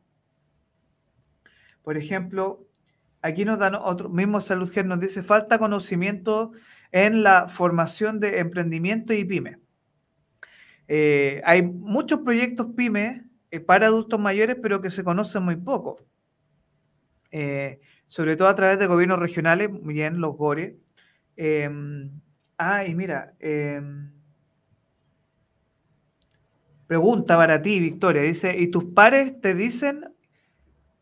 Por 1.82 1.96
ejemplo, 1.96 2.68
aquí 3.20 3.44
nos 3.44 3.58
dan 3.58 3.74
otro, 3.74 4.08
mismo 4.08 4.40
Salud 4.40 4.70
Gen 4.70 4.86
nos 4.86 5.00
dice, 5.00 5.24
falta 5.24 5.58
conocimiento 5.58 6.52
en 6.92 7.24
la 7.24 7.48
formación 7.48 8.20
de 8.20 8.38
emprendimiento 8.38 9.12
y 9.12 9.24
pyme. 9.24 9.58
Eh, 10.88 11.40
hay 11.44 11.62
muchos 11.62 12.20
proyectos 12.20 12.66
pyme 12.76 13.24
eh, 13.50 13.60
para 13.60 13.86
adultos 13.86 14.18
mayores, 14.20 14.56
pero 14.60 14.80
que 14.80 14.90
se 14.90 15.04
conocen 15.04 15.42
muy 15.44 15.56
poco. 15.56 15.98
Eh, 17.30 17.80
sobre 18.06 18.36
todo 18.36 18.48
a 18.48 18.54
través 18.54 18.78
de 18.78 18.86
gobiernos 18.86 19.18
regionales, 19.18 19.70
muy 19.70 19.94
bien, 19.94 20.20
los 20.20 20.36
GORE. 20.36 20.76
Em, 21.36 22.10
ah, 22.58 22.84
y 22.84 22.94
mira, 22.94 23.34
em, 23.38 24.10
pregunta 26.86 27.36
para 27.36 27.62
ti, 27.62 27.80
Victoria, 27.80 28.22
dice, 28.22 28.58
¿y 28.58 28.68
tus 28.70 28.84
pares 28.84 29.40
te 29.40 29.54
dicen, 29.54 30.04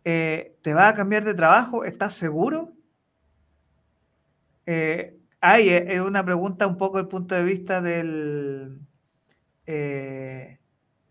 te 0.05 0.75
va 0.75 0.89
a 0.89 0.95
cambiar 0.95 1.25
de 1.25 1.35
trabajo? 1.35 1.85
¿Estás 1.85 2.15
seguro? 2.15 2.73
Ay, 5.41 5.69
es 5.71 6.01
una 6.01 6.25
pregunta 6.25 6.67
un 6.67 6.77
poco 6.77 7.01
el 7.01 7.09
punto 7.09 7.35
de 7.35 7.43
vista 7.43 7.81
del, 7.81 8.79
eh, 9.73 10.59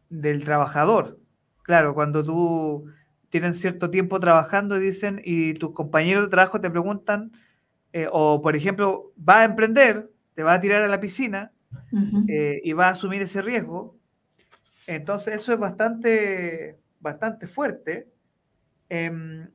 del 0.09 0.43
trabajador. 0.43 1.17
Claro, 1.63 1.93
cuando 1.93 2.25
tú 2.25 2.91
tienes 3.29 3.57
cierto 3.61 3.89
tiempo 3.89 4.19
trabajando 4.19 4.75
y 4.75 4.81
dicen, 4.81 5.21
y 5.23 5.53
tus 5.53 5.71
compañeros 5.71 6.23
de 6.23 6.29
trabajo 6.29 6.59
te 6.59 6.69
preguntan, 6.69 7.31
eh, 7.93 8.09
o 8.11 8.41
por 8.41 8.57
ejemplo, 8.57 9.13
va 9.17 9.41
a 9.41 9.43
emprender, 9.45 10.11
te 10.33 10.43
va 10.43 10.55
a 10.55 10.59
tirar 10.59 10.81
a 10.81 10.89
la 10.89 10.99
piscina 10.99 11.53
eh, 12.27 12.59
y 12.61 12.73
va 12.73 12.87
a 12.87 12.91
asumir 12.91 13.21
ese 13.21 13.41
riesgo. 13.41 13.97
Entonces, 14.87 15.35
eso 15.35 15.53
es 15.53 15.59
bastante, 15.59 16.77
bastante 16.99 17.47
fuerte. 17.47 18.09
Em, 18.89 19.47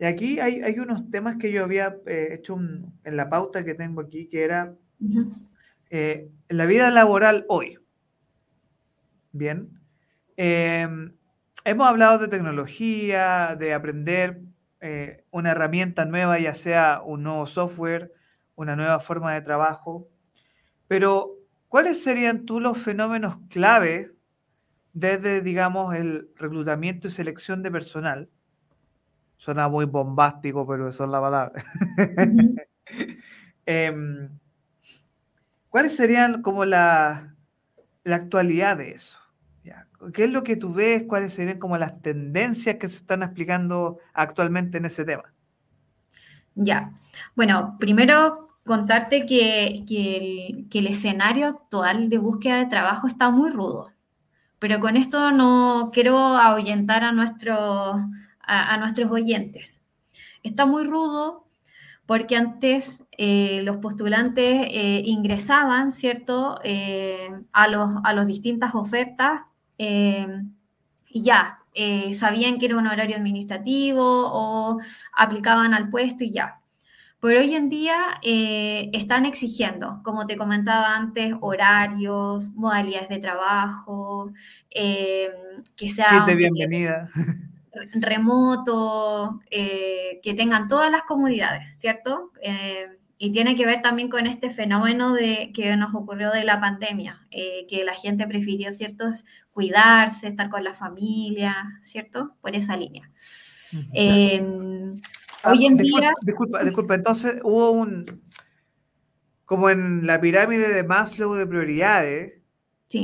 y 0.00 0.04
aquí 0.06 0.40
hay, 0.40 0.60
hay, 0.62 0.76
unos 0.80 1.08
temas 1.08 1.36
que 1.36 1.52
yo 1.52 1.62
había 1.62 1.94
hecho 2.06 2.58
en 2.58 3.16
la 3.16 3.30
pauta 3.30 3.64
que 3.64 3.74
tengo 3.74 4.00
aquí, 4.00 4.26
que 4.26 4.42
era 4.42 4.74
la 6.48 6.66
vida 6.66 6.90
laboral 6.90 7.44
hoy. 7.48 7.79
Bien. 9.32 9.80
Em, 10.36 11.14
hemos 11.64 11.86
hablado 11.86 12.18
de 12.18 12.28
tecnología, 12.28 13.56
de 13.58 13.74
aprender 13.74 14.40
eh, 14.80 15.24
una 15.30 15.52
herramienta 15.52 16.04
nueva, 16.04 16.38
ya 16.38 16.54
sea 16.54 17.02
un 17.04 17.22
nuevo 17.22 17.46
software, 17.46 18.12
una 18.56 18.76
nueva 18.76 19.00
forma 19.00 19.34
de 19.34 19.42
trabajo. 19.42 20.08
Pero, 20.88 21.32
¿cuáles 21.68 22.02
serían 22.02 22.46
tú 22.46 22.60
los 22.60 22.78
fenómenos 22.78 23.38
clave 23.50 24.12
desde, 24.94 25.42
digamos, 25.42 25.94
el 25.96 26.30
reclutamiento 26.36 27.08
y 27.08 27.12
selección 27.12 27.62
de 27.62 27.72
personal? 27.72 28.30
Suena 29.38 29.68
muy 29.68 29.86
bombástico, 29.86 30.66
pero 30.66 30.88
eso 30.88 31.04
es 31.04 31.10
la 31.10 31.20
palabra. 31.20 31.62
Em, 33.66 34.28
¿Cuáles 35.68 35.94
serían 35.96 36.42
como 36.42 36.64
la, 36.64 37.36
la 38.04 38.16
actualidad 38.16 38.78
de 38.78 38.92
eso? 38.92 39.19
¿Qué 40.14 40.24
es 40.24 40.30
lo 40.30 40.42
que 40.42 40.56
tú 40.56 40.72
ves? 40.72 41.04
¿Cuáles 41.06 41.34
serían 41.34 41.58
como 41.58 41.76
las 41.76 42.00
tendencias 42.00 42.76
que 42.76 42.88
se 42.88 42.96
están 42.96 43.22
explicando 43.22 43.98
actualmente 44.14 44.78
en 44.78 44.86
ese 44.86 45.04
tema? 45.04 45.24
Ya, 46.54 46.92
bueno, 47.36 47.76
primero 47.78 48.48
contarte 48.64 49.26
que, 49.26 49.84
el, 50.70 50.86
escenario 50.86 51.48
actual 51.48 52.08
de 52.08 52.18
búsqueda 52.18 52.58
de 52.58 52.66
trabajo 52.66 53.06
está 53.06 53.30
muy 53.30 53.50
rudo, 53.50 53.92
pero 54.58 54.80
con 54.80 54.96
esto 54.96 55.32
no 55.32 55.90
quiero 55.92 56.16
ahuyentar 56.16 57.04
a, 57.04 57.12
nuestro, 57.12 58.00
a, 58.40 58.76
nuestros 58.78 59.10
oyentes. 59.10 59.82
Está 60.42 60.66
muy 60.66 60.84
rudo 60.84 61.46
porque 62.06 62.36
antes 62.36 63.04
eh, 63.18 63.62
los 63.64 63.76
postulantes 63.76 64.66
eh, 64.70 65.02
ingresaban, 65.04 65.92
¿cierto?, 65.92 66.58
eh, 66.64 67.30
a, 67.52 67.68
los, 67.68 67.90
a 68.02 68.12
las 68.14 68.26
distintas 68.26 68.74
ofertas 68.74 69.42
y 69.82 71.22
ya, 71.22 71.58
sabían 72.12 72.58
que 72.58 72.66
era 72.66 72.76
un 72.76 72.86
horario 72.86 73.16
administrativo 73.16 74.02
o 74.02 74.78
aplicaban 75.16 75.74
al 75.74 75.88
puesto 75.88 76.24
y 76.24 76.32
ya. 76.32 76.56
Pero 77.20 77.40
hoy 77.40 77.54
en 77.54 77.68
día 77.68 78.18
están 78.22 79.26
exigiendo, 79.26 80.00
como 80.02 80.26
te 80.26 80.36
comentaba 80.36 80.96
antes, 80.96 81.34
horarios, 81.40 82.50
modalidades 82.50 83.08
de 83.08 83.18
trabajo, 83.18 84.32
que 84.70 85.88
sea... 85.88 86.24
de 86.26 86.34
bienvenida 86.34 87.10
remoto, 87.94 89.40
eh, 89.50 90.20
que 90.22 90.34
tengan 90.34 90.68
todas 90.68 90.90
las 90.90 91.02
comodidades, 91.02 91.76
¿cierto? 91.76 92.32
Eh, 92.42 92.86
y 93.18 93.32
tiene 93.32 93.54
que 93.54 93.66
ver 93.66 93.82
también 93.82 94.08
con 94.08 94.26
este 94.26 94.50
fenómeno 94.50 95.12
de, 95.12 95.52
que 95.54 95.76
nos 95.76 95.94
ocurrió 95.94 96.30
de 96.30 96.44
la 96.44 96.58
pandemia, 96.58 97.26
eh, 97.30 97.66
que 97.68 97.84
la 97.84 97.94
gente 97.94 98.26
prefirió, 98.26 98.72
¿cierto? 98.72 99.12
Cuidarse, 99.60 100.28
estar 100.28 100.48
con 100.48 100.64
la 100.64 100.72
familia, 100.72 101.78
¿cierto? 101.82 102.34
Por 102.40 102.56
esa 102.56 102.76
línea. 102.76 103.10
Ah, 103.72 105.50
hoy 105.50 105.66
en 105.66 105.76
día... 105.76 106.14
Disculpa, 106.22 106.64
disculpa, 106.64 106.94
entonces 106.94 107.34
hubo 107.42 107.72
un... 107.72 108.06
Como 109.44 109.68
en 109.68 110.06
la 110.06 110.18
pirámide 110.18 110.72
de 110.72 110.82
Maslow 110.82 111.34
de 111.34 111.46
prioridades, 111.46 112.40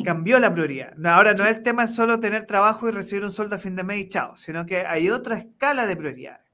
Cambió 0.05 0.41
la 0.41 0.53
prioridad. 0.53 0.95
Ahora 1.07 1.35
no 1.35 1.45
es 1.45 1.59
el 1.59 1.63
tema 1.63 1.87
solo 1.87 2.19
tener 2.19 2.45
trabajo 2.45 2.89
y 2.89 2.93
recibir 2.93 3.25
un 3.25 3.33
sueldo 3.33 3.55
a 3.55 3.59
fin 3.61 3.77
de 3.77 3.85
mes 3.85 4.01
y 4.01 4.09
chao, 4.09 4.37
sino 4.37 4.67
que 4.67 4.85
hay 4.85 5.11
otra 5.11 5.37
escala 5.37 5.87
de 5.87 5.97
prioridades. 5.97 6.45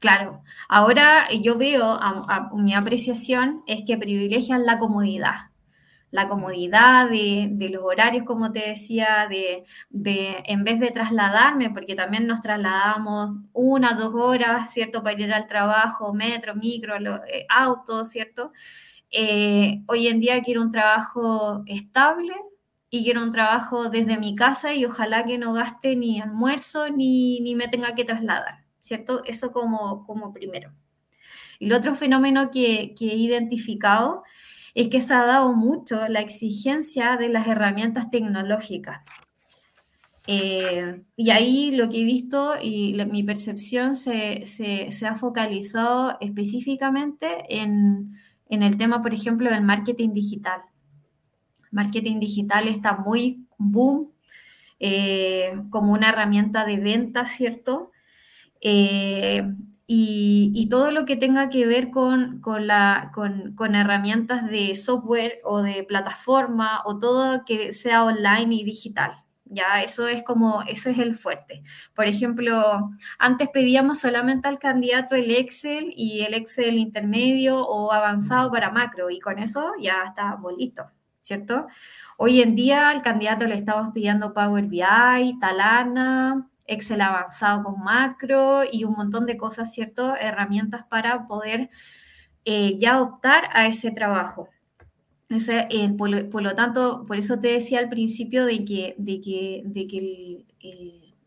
Claro, 0.00 0.42
ahora 0.68 1.28
yo 1.40 1.56
veo, 1.56 2.00
mi 2.54 2.74
apreciación 2.74 3.62
es 3.66 3.82
que 3.86 3.96
privilegian 3.96 4.66
la 4.66 4.78
comodidad, 4.78 5.50
la 6.10 6.28
comodidad 6.28 7.10
de, 7.10 7.68
los 7.70 7.82
horarios, 7.82 8.24
como 8.24 8.50
te 8.50 8.60
decía, 8.70 9.28
de, 9.28 9.64
en 10.44 10.64
vez 10.64 10.80
de 10.80 10.90
trasladarme, 10.90 11.70
porque 11.70 11.94
también 11.94 12.26
nos 12.26 12.40
trasladamos 12.40 13.36
una, 13.52 13.94
dos 13.94 14.14
horas, 14.14 14.72
¿cierto? 14.72 15.02
Para 15.02 15.20
ir 15.20 15.32
al 15.32 15.46
trabajo, 15.46 16.14
metro, 16.14 16.54
micro, 16.54 16.96
eh, 17.26 17.46
auto, 17.48 18.04
¿cierto? 18.04 18.52
Eh, 19.10 19.82
hoy 19.86 20.08
en 20.08 20.20
día 20.20 20.42
quiero 20.42 20.62
un 20.62 20.70
trabajo 20.70 21.62
estable 21.66 22.34
y 22.90 23.04
quiero 23.04 23.22
un 23.22 23.32
trabajo 23.32 23.90
desde 23.90 24.18
mi 24.18 24.34
casa 24.34 24.74
y 24.74 24.84
ojalá 24.84 25.24
que 25.24 25.38
no 25.38 25.52
gaste 25.52 25.96
ni 25.96 26.20
almuerzo 26.20 26.90
ni, 26.90 27.40
ni 27.40 27.54
me 27.54 27.68
tenga 27.68 27.94
que 27.94 28.04
trasladar, 28.04 28.64
¿cierto? 28.80 29.22
Eso 29.24 29.52
como, 29.52 30.06
como 30.06 30.32
primero. 30.32 30.72
Y 31.58 31.66
el 31.66 31.72
otro 31.74 31.94
fenómeno 31.94 32.50
que, 32.50 32.94
que 32.98 33.10
he 33.10 33.16
identificado 33.16 34.22
es 34.74 34.88
que 34.88 35.00
se 35.00 35.14
ha 35.14 35.24
dado 35.24 35.54
mucho 35.54 36.08
la 36.08 36.20
exigencia 36.20 37.16
de 37.16 37.28
las 37.28 37.46
herramientas 37.46 38.10
tecnológicas. 38.10 39.00
Eh, 40.26 41.02
y 41.16 41.30
ahí 41.30 41.70
lo 41.70 41.88
que 41.88 42.02
he 42.02 42.04
visto 42.04 42.54
y 42.60 43.02
mi 43.06 43.22
percepción 43.22 43.94
se, 43.94 44.44
se, 44.44 44.92
se, 44.92 45.06
ha 45.06 45.16
focalizado 45.16 46.18
específicamente 46.20 47.26
en, 47.48 48.14
en 48.50 48.62
el 48.62 48.76
tema, 48.76 49.00
por 49.00 49.14
ejemplo, 49.14 49.50
del 49.50 49.62
marketing 49.62 50.12
digital. 50.12 50.60
Marketing 51.70 52.20
digital 52.20 52.68
está 52.68 52.96
muy 52.96 53.46
boom 53.56 54.12
eh, 54.80 55.60
como 55.70 55.92
una 55.92 56.10
herramienta 56.10 56.64
de 56.64 56.76
venta, 56.76 57.26
¿cierto? 57.26 57.90
Eh, 58.60 59.44
y, 59.90 60.68
todo 60.70 60.90
lo 60.90 61.06
que 61.06 61.16
tenga 61.16 61.48
que 61.48 61.66
ver 61.66 61.90
con, 61.90 62.42
la, 62.66 63.10
con, 63.14 63.74
herramientas 63.74 64.46
de 64.46 64.74
software 64.74 65.40
o 65.44 65.62
de 65.62 65.82
plataforma 65.82 66.82
o 66.84 66.98
todo 66.98 67.44
que 67.46 67.72
sea 67.72 68.04
online 68.04 68.54
y 68.54 68.64
digital. 68.64 69.24
Ya, 69.46 69.82
eso 69.82 70.06
es 70.06 70.22
como, 70.24 70.62
eso 70.68 70.90
es 70.90 70.98
el 70.98 71.16
fuerte. 71.16 71.62
Por 71.94 72.06
ejemplo, 72.06 72.90
antes 73.18 73.48
pedíamos 73.48 74.00
solamente 74.00 74.46
al 74.46 74.58
candidato 74.58 75.14
el 75.14 75.30
Excel 75.30 75.90
y 75.96 76.20
el 76.20 76.34
Excel 76.34 76.76
intermedio 76.76 77.62
o 77.66 77.90
avanzado 77.90 78.50
para 78.50 78.70
macro 78.70 79.08
y 79.08 79.20
con 79.20 79.38
eso 79.38 79.72
ya 79.80 80.02
está 80.06 80.38
listo, 80.58 80.84
¿cierto? 81.22 81.66
Hoy 82.18 82.42
en 82.42 82.54
día 82.56 82.90
al 82.90 83.00
candidato 83.00 83.46
le 83.46 83.54
estamos 83.54 83.92
pidiendo 83.94 84.34
Power 84.34 84.66
BI, 84.66 85.38
Talana, 85.40 86.47
Excel 86.68 87.00
avanzado 87.00 87.64
con 87.64 87.82
macro 87.82 88.62
y 88.70 88.84
un 88.84 88.92
montón 88.94 89.26
de 89.26 89.36
cosas, 89.36 89.72
¿cierto? 89.72 90.14
Herramientas 90.14 90.84
para 90.88 91.26
poder 91.26 91.70
eh, 92.44 92.78
ya 92.78 93.02
optar 93.02 93.48
a 93.52 93.66
ese 93.66 93.90
trabajo. 93.90 94.48
Eh, 95.30 95.94
por, 95.98 96.42
lo 96.42 96.54
tanto, 96.54 97.04
por 97.06 97.18
eso 97.18 97.38
te 97.38 97.48
decía 97.48 97.80
al 97.80 97.90
principio 97.90 98.46
de 98.46 98.64
que, 98.64 98.94
de 98.96 99.20
que, 99.20 99.62
de 99.66 99.86
que 99.86 100.46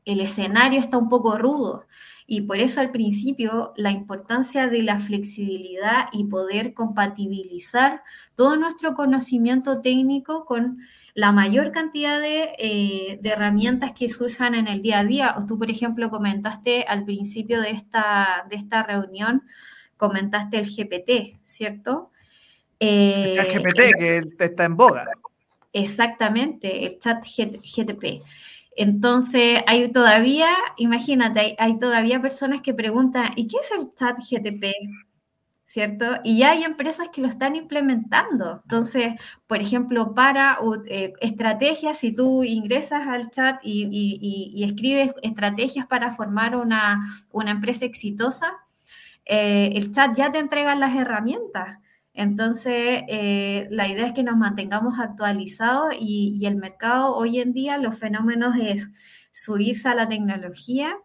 el, 0.05 0.19
escenario 0.19 0.79
está 0.79 0.97
un 0.97 1.07
poco 1.09 1.37
rudo 1.37 1.85
y 2.25 2.41
por 2.41 2.57
eso 2.57 2.81
al 2.81 2.91
principio 2.91 3.73
la 3.75 3.91
importancia 3.91 4.67
de 4.67 4.81
la 4.81 4.97
flexibilidad 4.97 6.07
y 6.11 6.23
poder 6.25 6.73
compatibilizar 6.73 8.01
todo 8.35 8.55
nuestro 8.55 8.95
conocimiento 8.95 9.81
técnico 9.81 10.45
con 10.45 10.79
la 11.13 11.31
mayor 11.31 11.71
cantidad 11.71 12.19
de, 12.19 12.53
eh, 12.57 13.19
de, 13.21 13.29
herramientas 13.29 13.91
que 13.91 14.07
surjan 14.07 14.55
en 14.55 14.67
el 14.67 14.81
día 14.81 14.99
a 14.99 15.03
día. 15.03 15.35
Tú, 15.47 15.57
por 15.57 15.69
ejemplo, 15.69 16.09
comentaste 16.09 16.83
al 16.83 17.03
principio 17.03 17.61
de 17.61 17.71
esta, 17.71 18.45
de 18.49 18.55
esta 18.55 18.83
reunión, 18.83 19.43
comentaste 19.97 20.57
el 20.57 20.65
GPT, 20.65 21.39
¿cierto? 21.43 22.11
el 22.79 23.35
chat 23.35 23.53
GPT, 23.53 23.79
eh, 23.79 24.23
que 24.37 24.45
está 24.45 24.65
en 24.65 24.75
boga. 24.75 25.05
Exactamente, 25.73 26.85
el 26.85 26.99
chat 26.99 27.23
GTP. 27.23 28.23
Entonces, 28.75 29.61
hay 29.67 29.91
todavía, 29.91 30.49
imagínate, 30.77 31.55
hay, 31.59 31.77
todavía 31.77 32.21
personas 32.21 32.61
que 32.61 32.73
preguntan, 32.73 33.31
¿y 33.35 33.47
qué 33.47 33.57
es 33.57 33.71
el 33.71 33.93
chat 33.95 34.17
GTP? 34.17 34.73
¿Cierto? 35.71 36.05
Y 36.25 36.39
ya 36.39 36.51
hay 36.51 36.65
empresas 36.65 37.07
que 37.13 37.21
lo 37.21 37.29
están 37.29 37.55
implementando. 37.55 38.59
Entonces, 38.63 39.13
por 39.47 39.61
ejemplo, 39.61 40.13
para 40.13 40.57
eh, 40.87 41.13
estrategias, 41.21 41.97
si 41.97 42.11
tú 42.11 42.43
ingresas 42.43 43.07
al 43.07 43.31
chat 43.31 43.61
y, 43.63 44.65
escribes 44.65 45.13
estrategias 45.21 45.87
para 45.87 46.11
formar 46.11 46.57
una, 46.57 46.99
empresa 47.47 47.85
exitosa, 47.85 48.51
eh, 49.23 49.69
el 49.75 49.93
chat 49.93 50.13
ya 50.17 50.29
te 50.29 50.39
entrega 50.39 50.75
las 50.75 50.93
herramientas. 50.93 51.79
Entonces, 52.13 53.03
eh, 53.07 53.67
la 53.69 53.87
idea 53.87 54.07
es 54.07 54.11
que 54.11 54.23
nos 54.23 54.35
mantengamos 54.35 54.99
actualizados 54.99 55.93
y, 55.97 56.45
el 56.45 56.57
mercado 56.57 57.15
hoy 57.15 57.39
en 57.39 57.53
día, 57.53 57.77
los 57.77 57.97
fenómenos 57.97 58.57
es 58.57 58.91
subirse 59.31 59.87
a 59.87 59.95
la 59.95 60.09
tecnología. 60.09 60.97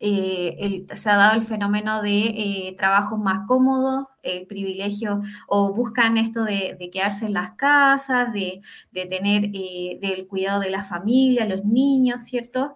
Eh, 0.00 0.86
se 0.92 1.10
ha 1.10 1.16
dado 1.16 1.34
el 1.34 1.42
fenómeno 1.42 2.02
de 2.02 2.26
eh, 2.26 2.74
trabajos 2.78 3.18
más 3.18 3.46
cómodos, 3.46 4.06
el 4.22 4.46
privilegio, 4.46 5.22
o 5.46 5.74
buscan 5.74 6.18
esto 6.18 6.44
de, 6.44 6.76
quedarse 6.92 7.26
en 7.26 7.34
las 7.34 7.52
casas, 7.52 8.32
de, 8.32 8.62
tener 8.92 9.50
del 9.50 10.26
cuidado 10.28 10.60
de 10.60 10.70
la 10.70 10.84
familia, 10.84 11.46
los 11.46 11.64
niños, 11.64 12.22
¿cierto? 12.22 12.74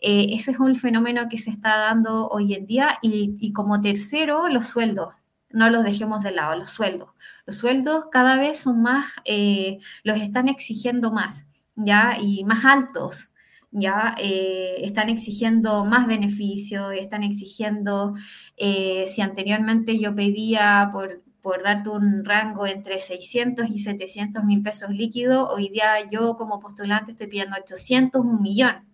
ese 0.00 0.52
es 0.52 0.60
un 0.60 0.76
fenómeno 0.76 1.28
que 1.28 1.38
se 1.38 1.50
está 1.50 1.76
dando 1.76 2.28
hoy 2.28 2.54
en 2.54 2.66
día. 2.66 2.98
y 3.02 3.52
como 3.52 3.80
tercero, 3.80 4.48
los 4.48 4.68
sueldos 4.68 5.08
no 5.50 5.70
los 5.70 5.84
dejemos 5.84 6.22
de 6.22 6.32
lado, 6.32 6.56
los 6.56 6.70
sueldos. 6.70 7.10
Los 7.46 7.56
sueldos 7.56 8.06
cada 8.10 8.36
vez 8.36 8.60
son 8.60 8.82
más, 8.82 9.06
eh, 9.24 9.78
los 10.04 10.18
están 10.18 10.48
exigiendo 10.48 11.12
más, 11.12 11.46
¿ya? 11.74 12.18
Y 12.20 12.44
más 12.44 12.64
altos, 12.64 13.30
¿ya? 13.70 14.14
Eh, 14.18 14.76
están 14.82 15.08
exigiendo 15.08 15.84
más 15.84 16.06
beneficios, 16.06 16.92
están 16.94 17.22
exigiendo, 17.22 18.14
eh, 18.56 19.04
si 19.06 19.22
anteriormente 19.22 19.98
yo 19.98 20.14
pedía 20.14 20.90
por, 20.92 21.22
por 21.42 21.62
darte 21.62 21.90
un 21.90 22.24
rango 22.24 22.66
entre 22.66 23.00
600 23.00 23.70
y 23.70 23.78
700 23.78 24.44
mil 24.44 24.62
pesos 24.62 24.90
líquidos, 24.90 25.48
hoy 25.50 25.68
día 25.70 26.08
yo 26.10 26.36
como 26.36 26.60
postulante 26.60 27.12
estoy 27.12 27.28
pidiendo 27.28 27.56
800, 27.56 28.20
un 28.24 28.42
millón 28.42 28.88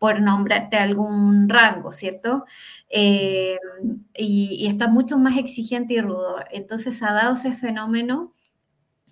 por 0.00 0.22
nombrarte 0.22 0.78
algún 0.78 1.48
rango, 1.50 1.92
¿cierto? 1.92 2.46
Eh, 2.88 3.58
y, 4.16 4.66
está 4.66 4.88
mucho 4.88 5.18
más 5.18 5.36
exigente 5.36 5.94
y 5.94 6.00
rudo. 6.00 6.36
Entonces 6.50 7.02
ha 7.02 7.12
dado 7.12 7.34
ese 7.34 7.54
fenómeno 7.54 8.32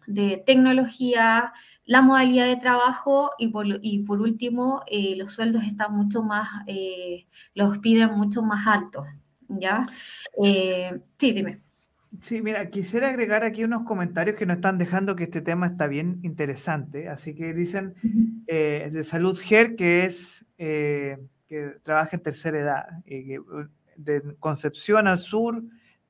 de 0.07 0.43
tecnología, 0.47 1.53
la 1.89 2.03
modalidad 2.03 2.47
de 2.47 2.57
trabajo 2.57 3.33
y 3.39 3.49
por, 3.49 3.67
y 3.83 4.05
por 4.05 4.21
último, 4.21 4.83
eh, 4.87 5.17
los 5.17 5.33
sueldos 5.33 5.65
están 5.65 5.93
mucho 5.95 6.23
más, 6.23 6.49
eh, 6.69 7.27
los 7.55 7.79
piden 7.79 8.13
mucho 8.13 8.43
más 8.43 8.67
altos, 8.67 9.07
¿ya? 9.49 9.87
sí, 11.19 11.33
dime. 11.33 11.59
Sí, 12.21 12.41
mira, 12.41 12.71
quisiera 12.71 13.09
agregar 13.09 13.43
aquí 13.43 13.65
unos 13.65 13.83
comentarios 13.83 14.37
que 14.37 14.47
nos 14.47 14.57
están 14.57 14.79
dejando 14.79 15.17
que 15.17 15.25
este 15.25 15.41
tema 15.43 15.67
está 15.67 15.87
bien 15.87 16.21
interesante. 16.23 17.09
Así 17.09 17.35
que 17.35 17.53
dicen 17.53 17.95
de 18.47 19.05
Salud 19.05 19.39
GER, 19.39 19.77
que 19.77 20.05
es 20.05 20.47
eh, 20.59 21.19
que 21.49 21.77
trabaja 21.83 22.17
en 22.17 22.23
tercera 22.23 22.59
edad, 22.59 22.87
eh, 23.07 23.39
de 23.97 24.23
Concepción 24.39 25.07
al 25.07 25.19
sur, 25.19 25.63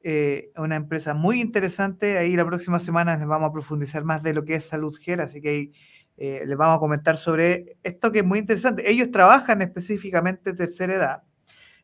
eh, 0.03 0.51
una 0.57 0.77
empresa 0.77 1.15
muy 1.15 1.41
interesante. 1.41 2.19
Ahí 2.19 2.37
la 2.37 2.47
próxima 2.47 2.79
semana 2.79 3.17
les 3.17 3.27
vamos 3.27 3.51
a 3.51 3.53
profundizar 3.53 4.05
más 4.05 4.23
de 4.23 4.35
lo 4.35 4.45
que 4.45 4.55
es 4.55 4.65
Salud 4.65 4.97
GER, 5.01 5.21
así 5.21 5.41
que 5.41 5.49
ahí 5.49 5.73
les 6.17 6.57
vamos 6.57 6.79
a 6.79 6.81
comentar 6.81 7.17
sobre 7.17 7.77
esto 7.85 8.11
que 8.11 8.21
es 8.21 8.25
muy 8.25 8.41
interesante. 8.41 8.91
Ellos 8.91 9.13
trabajan 9.13 9.63
específicamente 9.63 10.51
en 10.51 10.57
tercera 10.57 10.95
edad 10.95 11.23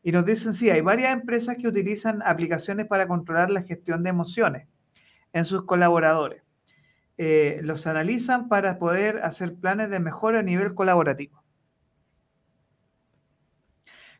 y 0.03 0.11
nos 0.11 0.25
dicen, 0.25 0.53
sí, 0.53 0.69
hay 0.69 0.81
varias 0.81 1.13
empresas 1.13 1.55
que 1.55 1.69
utilizan 1.69 2.21
aplicaciones 2.21 2.85
para 2.85 3.07
controlar 3.07 3.49
la 3.49 3.63
gestión 3.63 4.03
de 4.03 4.09
emociones 4.09 4.67
en 5.31 5.45
sus 5.45 5.63
colaboradores. 5.63 6.43
los 7.17 7.87
analizan 7.87 8.49
para 8.49 8.77
poder 8.77 9.19
hacer 9.23 9.55
planes 9.55 9.89
de 9.89 10.01
mejora 10.01 10.39
a 10.39 10.43
nivel 10.43 10.73
colaborativo. 10.73 11.44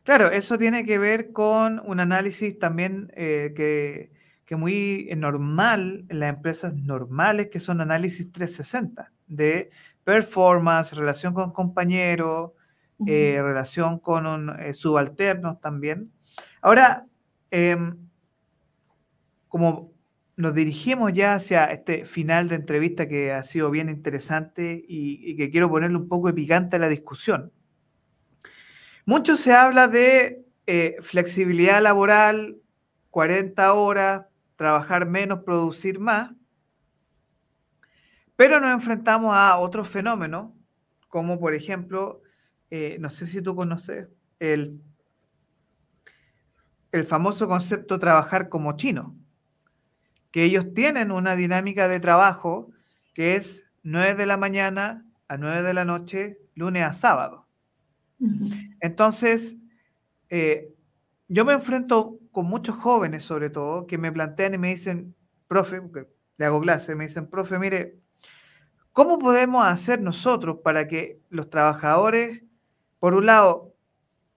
Claro, 0.06 0.30
eso 0.30 0.56
tiene 0.56 0.84
que 0.86 0.98
ver 0.98 1.32
con 1.32 1.82
un 1.84 1.98
análisis 1.98 2.56
también 2.60 3.10
eh, 3.16 3.52
que, 3.56 4.12
que, 4.44 4.54
muy 4.54 5.10
normal 5.16 6.06
en 6.08 6.20
las 6.20 6.32
empresas 6.32 6.74
normales, 6.74 7.48
que 7.50 7.58
son 7.58 7.80
análisis 7.80 8.30
360 8.30 9.12
de 9.26 9.70
performance, 10.04 10.92
relación 10.92 11.34
con 11.34 11.52
compañeros, 11.52 12.52
eh, 13.04 13.40
relación 13.42 13.98
con 13.98 14.60
eh, 14.60 14.74
subalternos 14.74 15.60
también. 15.60 16.12
Ahora, 16.62 17.04
em, 17.50 17.96
como 19.48 19.92
nos 20.36 20.54
dirigimos 20.54 21.14
ya 21.14 21.34
hacia 21.34 21.64
este 21.72 22.04
final 22.04 22.48
de 22.48 22.54
entrevista 22.54 23.08
que 23.08 23.32
ha 23.32 23.42
sido 23.42 23.72
bien 23.72 23.88
interesante 23.88 24.84
y, 24.86 25.32
y 25.32 25.36
que 25.36 25.50
quiero 25.50 25.68
ponerle 25.68 25.96
un 25.96 26.08
poco 26.08 26.28
de 26.28 26.34
picante 26.34 26.76
a 26.76 26.78
la 26.78 26.88
discusión. 26.88 27.50
Mucho 29.08 29.36
se 29.36 29.54
habla 29.54 29.86
de 29.86 30.44
eh, 30.66 30.96
flexibilidad 31.00 31.80
laboral, 31.80 32.56
40 33.10 33.72
horas, 33.72 34.26
trabajar 34.56 35.06
menos, 35.06 35.44
producir 35.44 36.00
más, 36.00 36.32
pero 38.34 38.58
nos 38.58 38.72
enfrentamos 38.72 39.32
a 39.32 39.58
otros 39.58 39.88
fenómenos, 39.88 40.50
como 41.08 41.38
por 41.38 41.54
ejemplo, 41.54 42.20
eh, 42.70 42.96
no 42.98 43.08
sé 43.08 43.28
si 43.28 43.40
tú 43.40 43.54
conoces 43.54 44.08
el, 44.40 44.82
el 46.90 47.06
famoso 47.06 47.46
concepto 47.46 48.00
trabajar 48.00 48.48
como 48.48 48.76
chino, 48.76 49.16
que 50.32 50.42
ellos 50.42 50.74
tienen 50.74 51.12
una 51.12 51.36
dinámica 51.36 51.86
de 51.86 52.00
trabajo 52.00 52.72
que 53.14 53.36
es 53.36 53.64
9 53.84 54.16
de 54.16 54.26
la 54.26 54.36
mañana 54.36 55.06
a 55.28 55.36
9 55.36 55.62
de 55.62 55.74
la 55.74 55.84
noche, 55.84 56.38
lunes 56.56 56.82
a 56.82 56.92
sábado. 56.92 57.45
Entonces, 58.80 59.56
eh, 60.28 60.72
yo 61.28 61.44
me 61.44 61.52
enfrento 61.52 62.18
con 62.30 62.46
muchos 62.46 62.76
jóvenes, 62.76 63.24
sobre 63.24 63.50
todo, 63.50 63.86
que 63.86 63.98
me 63.98 64.12
plantean 64.12 64.54
y 64.54 64.58
me 64.58 64.68
dicen, 64.68 65.14
profe, 65.48 65.80
le 66.36 66.44
hago 66.44 66.60
clase, 66.60 66.94
me 66.94 67.06
dicen, 67.06 67.28
profe, 67.28 67.58
mire, 67.58 67.98
¿cómo 68.92 69.18
podemos 69.18 69.64
hacer 69.66 70.00
nosotros 70.00 70.58
para 70.62 70.88
que 70.88 71.20
los 71.30 71.50
trabajadores, 71.50 72.42
por 72.98 73.14
un 73.14 73.26
lado, 73.26 73.74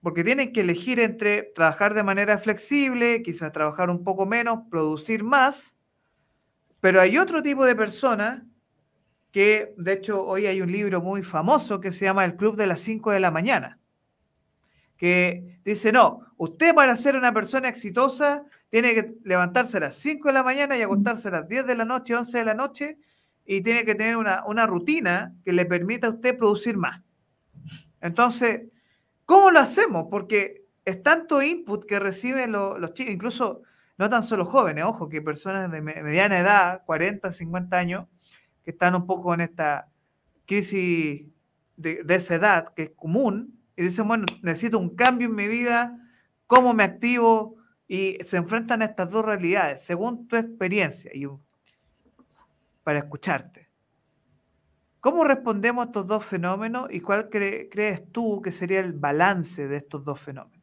porque 0.02 0.24
tienen 0.24 0.52
que 0.52 0.62
elegir 0.62 0.98
entre 1.00 1.42
trabajar 1.54 1.94
de 1.94 2.02
manera 2.02 2.38
flexible, 2.38 3.22
quizás 3.22 3.52
trabajar 3.52 3.90
un 3.90 4.02
poco 4.02 4.26
menos, 4.26 4.60
producir 4.70 5.22
más, 5.22 5.76
pero 6.80 7.00
hay 7.00 7.18
otro 7.18 7.42
tipo 7.42 7.66
de 7.66 7.76
personas 7.76 8.42
que 9.32 9.74
de 9.76 9.92
hecho 9.92 10.24
hoy 10.24 10.46
hay 10.46 10.60
un 10.60 10.72
libro 10.72 11.00
muy 11.00 11.22
famoso 11.22 11.80
que 11.80 11.92
se 11.92 12.04
llama 12.04 12.24
El 12.24 12.36
Club 12.36 12.56
de 12.56 12.66
las 12.66 12.80
5 12.80 13.12
de 13.12 13.20
la 13.20 13.30
mañana, 13.30 13.78
que 14.96 15.60
dice, 15.64 15.92
no, 15.92 16.20
usted 16.36 16.74
para 16.74 16.94
ser 16.96 17.16
una 17.16 17.32
persona 17.32 17.68
exitosa 17.68 18.44
tiene 18.70 18.94
que 18.94 19.14
levantarse 19.24 19.76
a 19.76 19.80
las 19.80 19.96
5 19.96 20.28
de 20.28 20.34
la 20.34 20.42
mañana 20.42 20.76
y 20.76 20.82
acostarse 20.82 21.28
a 21.28 21.32
las 21.32 21.48
10 21.48 21.66
de 21.66 21.74
la 21.74 21.84
noche, 21.84 22.14
11 22.14 22.38
de 22.38 22.44
la 22.44 22.54
noche, 22.54 22.98
y 23.44 23.62
tiene 23.62 23.84
que 23.84 23.94
tener 23.94 24.16
una, 24.16 24.66
rutina 24.66 25.34
que 25.44 25.52
le 25.52 25.64
permita 25.64 26.06
a 26.06 26.10
usted 26.10 26.36
producir 26.36 26.76
más. 26.76 27.02
Entonces, 28.00 28.68
¿cómo 29.24 29.50
lo 29.50 29.58
hacemos? 29.58 30.06
Porque 30.10 30.66
es 30.84 31.02
tanto 31.02 31.42
input 31.42 31.84
que 31.84 31.98
reciben 31.98 32.52
los 32.52 32.94
chicos, 32.94 33.12
incluso 33.12 33.62
no 33.98 34.08
tan 34.08 34.22
solo 34.22 34.44
jóvenes, 34.44 34.84
ojo, 34.84 35.08
que 35.08 35.20
personas 35.20 35.70
de 35.70 35.80
mediana 35.80 36.38
edad, 36.38 36.82
40, 36.86 37.30
50 37.30 37.76
años, 37.76 38.06
que 38.64 38.70
están 38.72 38.94
un 38.94 39.06
poco 39.06 39.32
en 39.34 39.42
esta 39.42 39.88
crisis 40.46 41.26
de, 41.76 42.04
esa 42.08 42.34
edad 42.34 42.74
que 42.74 42.82
es 42.82 42.90
común 42.90 43.58
y 43.76 43.84
dicen, 43.84 44.06
bueno, 44.06 44.26
necesito 44.42 44.78
un 44.78 44.94
cambio 44.94 45.28
en 45.28 45.34
mi 45.34 45.48
vida, 45.48 45.98
¿cómo 46.46 46.74
me 46.74 46.84
activo? 46.84 47.56
Y 47.88 48.18
se 48.20 48.36
enfrentan 48.36 48.82
a 48.82 48.86
estas 48.86 49.10
dos 49.10 49.24
realidades, 49.24 49.82
según 49.82 50.28
tu 50.28 50.36
experiencia, 50.36 51.10
y 51.14 51.26
para 52.84 52.98
escucharte. 52.98 53.68
¿Cómo 55.00 55.24
respondemos 55.24 55.84
a 55.84 55.86
estos 55.86 56.06
dos 56.06 56.24
fenómenos 56.24 56.88
y 56.90 57.00
cuál 57.00 57.30
crees 57.30 58.12
tú 58.12 58.42
que 58.42 58.52
sería 58.52 58.80
el 58.80 58.92
balance 58.92 59.66
de 59.66 59.76
estos 59.76 60.04
dos 60.04 60.20
fenómenos? 60.20 60.60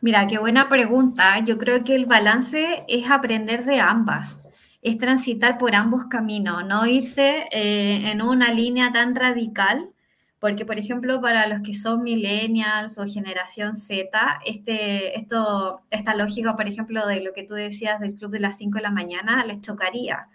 Mira, 0.00 0.26
qué 0.26 0.38
buena 0.38 0.68
pregunta. 0.68 1.40
Yo 1.40 1.58
creo 1.58 1.84
que 1.84 1.94
el 1.94 2.06
balance 2.06 2.84
es 2.88 3.10
aprender 3.10 3.64
de 3.64 3.80
ambas 3.80 4.39
es 4.82 4.98
transitar 4.98 5.58
por 5.58 5.74
ambos 5.74 6.06
caminos, 6.06 6.66
no 6.66 6.86
irse 6.86 7.46
eh, 7.52 8.10
en 8.10 8.22
una 8.22 8.52
línea 8.52 8.92
tan 8.92 9.14
radical, 9.14 9.90
porque 10.38 10.64
por 10.64 10.78
ejemplo 10.78 11.20
para 11.20 11.46
los 11.48 11.60
que 11.60 11.74
son 11.74 12.02
millennials 12.02 12.98
o 12.98 13.06
generación 13.06 13.76
Z, 13.76 14.40
este, 14.46 15.18
esto, 15.18 15.82
esta 15.90 16.14
lógica, 16.14 16.56
por 16.56 16.66
ejemplo, 16.66 17.06
de 17.06 17.22
lo 17.22 17.32
que 17.34 17.44
tú 17.44 17.54
decías 17.54 18.00
del 18.00 18.14
club 18.14 18.30
de 18.30 18.40
las 18.40 18.56
5 18.58 18.78
de 18.78 18.82
la 18.82 18.90
mañana, 18.90 19.44
les 19.44 19.60
chocaría. 19.60 20.28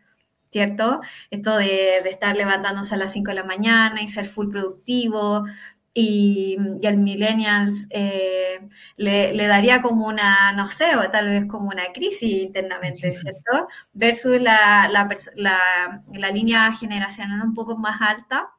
¿Cierto? 0.52 1.02
Esto 1.32 1.58
de, 1.58 2.00
de 2.02 2.10
estar 2.10 2.34
levantándose 2.34 2.96
a 2.96 2.98
las 2.98 3.12
5 3.12 3.32
de 3.32 3.36
la 3.36 3.44
mañana 3.44 4.02
y 4.02 4.08
ser 4.08 4.26
full 4.26 4.50
productivo, 4.50 5.44
y, 5.98 6.58
al 6.86 6.98
millennials 6.98 7.88
eh, 7.90 8.60
le, 8.98 9.48
daría 9.48 9.82
como 9.82 10.06
una, 10.08 10.52
no 10.52 10.68
sé, 10.68 10.94
o 10.98 11.10
tal 11.10 11.28
vez 11.28 11.46
como 11.46 11.70
una 11.70 11.94
crisis 11.94 12.44
internamente, 12.44 13.16
¿cierto? 13.16 13.68
Versus 13.94 14.42
la, 14.42 14.90
la, 14.92 16.32
línea 16.32 16.72
generacional 16.74 17.42
un 17.42 17.54
poco 17.54 17.78
más 17.78 18.02
alta. 18.02 18.52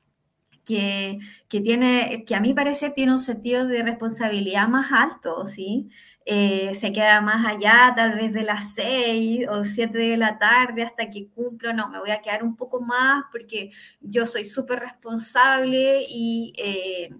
Que, 0.64 1.18
que, 1.48 1.60
tiene, 1.60 2.24
que 2.26 2.34
a 2.34 2.40
mí 2.40 2.52
parece 2.52 2.90
tiene 2.90 3.12
un 3.12 3.20
sentido 3.20 3.68
de 3.68 3.84
responsabilidad 3.84 4.66
más 4.66 4.90
alto, 4.90 5.46
¿sí? 5.46 5.88
Eh, 6.28 6.74
se 6.74 6.92
queda 6.92 7.20
más 7.20 7.46
allá, 7.46 7.92
tal 7.94 8.14
vez 8.16 8.32
de 8.32 8.42
las 8.42 8.74
6 8.74 9.46
o 9.48 9.62
7 9.64 9.96
de 9.98 10.16
la 10.16 10.38
tarde 10.38 10.82
hasta 10.82 11.08
que 11.08 11.28
cumplo, 11.28 11.72
no, 11.72 11.88
me 11.88 12.00
voy 12.00 12.10
a 12.10 12.20
quedar 12.20 12.42
un 12.42 12.56
poco 12.56 12.80
más 12.80 13.24
porque 13.30 13.70
yo 14.00 14.26
soy 14.26 14.44
súper 14.44 14.80
responsable 14.80 16.04
y, 16.08 16.52
eh, 16.58 17.10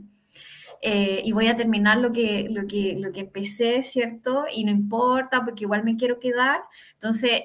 eh, 0.89 1.21
y 1.25 1.33
voy 1.33 1.49
a 1.49 1.57
terminar 1.57 1.99
lo 1.99 2.13
que, 2.13 2.47
lo, 2.49 2.69
que, 2.69 2.95
lo 2.97 3.11
que 3.11 3.21
empecé, 3.21 3.83
¿cierto? 3.83 4.45
Y 4.55 4.63
no 4.63 4.71
importa 4.71 5.45
porque 5.45 5.65
igual 5.65 5.83
me 5.83 5.97
quiero 5.97 6.21
quedar. 6.21 6.61
Entonces, 6.93 7.43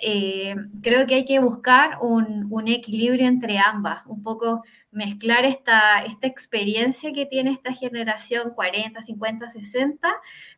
creo 0.84 1.08
que 1.08 1.16
hay 1.16 1.26
que 1.26 1.39
buscar 1.39 1.98
un, 2.02 2.46
un, 2.52 2.68
equilibrio 2.68 3.28
entre 3.28 3.58
ambas, 3.58 4.06
un 4.06 4.22
poco 4.22 4.64
mezclar 4.92 5.46
esta, 5.46 6.04
esta 6.04 6.28
experiencia 6.28 7.12
que 7.14 7.26
tiene 7.26 7.50
esta 7.50 7.74
generación 7.74 8.54
40, 8.54 9.02
50, 9.02 9.50
60, 9.50 10.08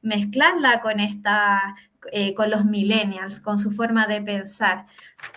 mezclarla 0.02 0.82
con, 0.82 1.00
esta, 1.00 1.76
eh, 2.12 2.34
con 2.34 2.50
los 2.50 2.66
millennials, 2.66 3.40
con 3.40 3.60
su 3.60 3.72
forma 3.72 4.08
de 4.08 4.22
pensar. 4.22 4.86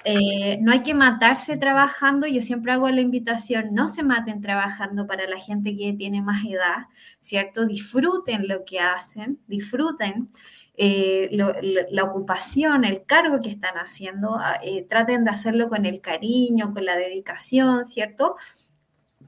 Eh, 0.04 0.58
no 0.60 0.72
hay 0.72 0.82
que 0.82 0.94
matarse 0.94 1.56
trabajando, 1.56 2.26
yo 2.26 2.42
siempre 2.42 2.72
hago 2.72 2.88
la 2.90 3.00
invitación, 3.00 3.74
no 3.74 3.88
se 3.88 4.02
maten 4.02 4.40
trabajando 4.40 5.06
para 5.06 5.26
la 5.28 5.38
gente 5.38 5.76
que 5.76 5.92
tiene 5.92 6.22
más 6.22 6.44
edad, 6.44 6.86
¿cierto? 7.20 7.66
Disfruten 7.66 8.48
lo 8.48 8.64
que 8.64 8.80
hacen, 8.80 9.40
disfruten. 9.46 10.30
Eh, 10.78 11.30
la, 11.32 12.04
ocupación, 12.04 12.84
el 12.84 13.06
cargo 13.06 13.40
que 13.40 13.48
están 13.48 13.76
haciendo, 13.76 14.36
ah, 14.36 14.60
traten 14.90 15.24
de 15.24 15.30
hacerlo 15.30 15.68
con 15.70 15.86
el 15.86 16.02
cariño, 16.02 16.72
con 16.74 16.84
la 16.84 16.96
dedicación, 16.96 17.86
¿cierto? 17.86 18.36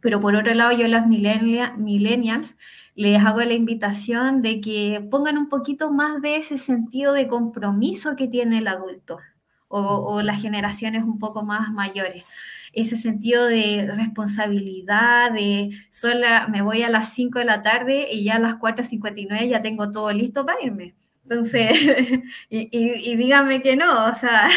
Pero 0.00 0.20
por 0.20 0.36
otro 0.36 0.54
lado, 0.54 0.72
yo 0.72 0.86
las 0.88 1.06
millennials 1.06 2.56
les 2.98 3.24
hago 3.24 3.40
la 3.42 3.54
invitación 3.54 4.42
de 4.42 4.60
que 4.60 5.00
pongan 5.08 5.38
un 5.38 5.48
poquito 5.48 5.92
más 5.92 6.20
de 6.20 6.34
ese 6.34 6.58
sentido 6.58 7.12
de 7.12 7.28
compromiso 7.28 8.16
que 8.16 8.26
tiene 8.26 8.58
el 8.58 8.66
adulto 8.66 9.20
o, 9.68 10.20
las 10.20 10.42
generaciones 10.42 11.04
un 11.04 11.20
poco 11.20 11.44
más 11.44 11.70
mayores. 11.70 12.24
Ese 12.72 12.96
sentido 12.96 13.46
de 13.46 13.88
responsabilidad, 13.94 15.30
de 15.30 15.70
sola, 15.90 16.48
me 16.48 16.60
voy 16.60 16.82
a 16.82 16.90
las 16.90 17.14
5 17.14 17.38
de 17.38 17.44
la 17.44 17.62
tarde 17.62 18.08
y 18.10 18.24
ya 18.24 18.34
a 18.34 18.40
las 18.40 18.54
4.59 18.54 19.48
ya 19.48 19.62
tengo 19.62 19.92
todo 19.92 20.10
listo 20.10 20.44
para 20.44 20.60
irme. 20.60 20.96
Entonces, 21.22 21.70
y, 22.50 22.68
y, 22.72 23.14
díganme 23.14 23.62
que 23.62 23.76
no, 23.76 24.06
o 24.06 24.14
sea, 24.16 24.48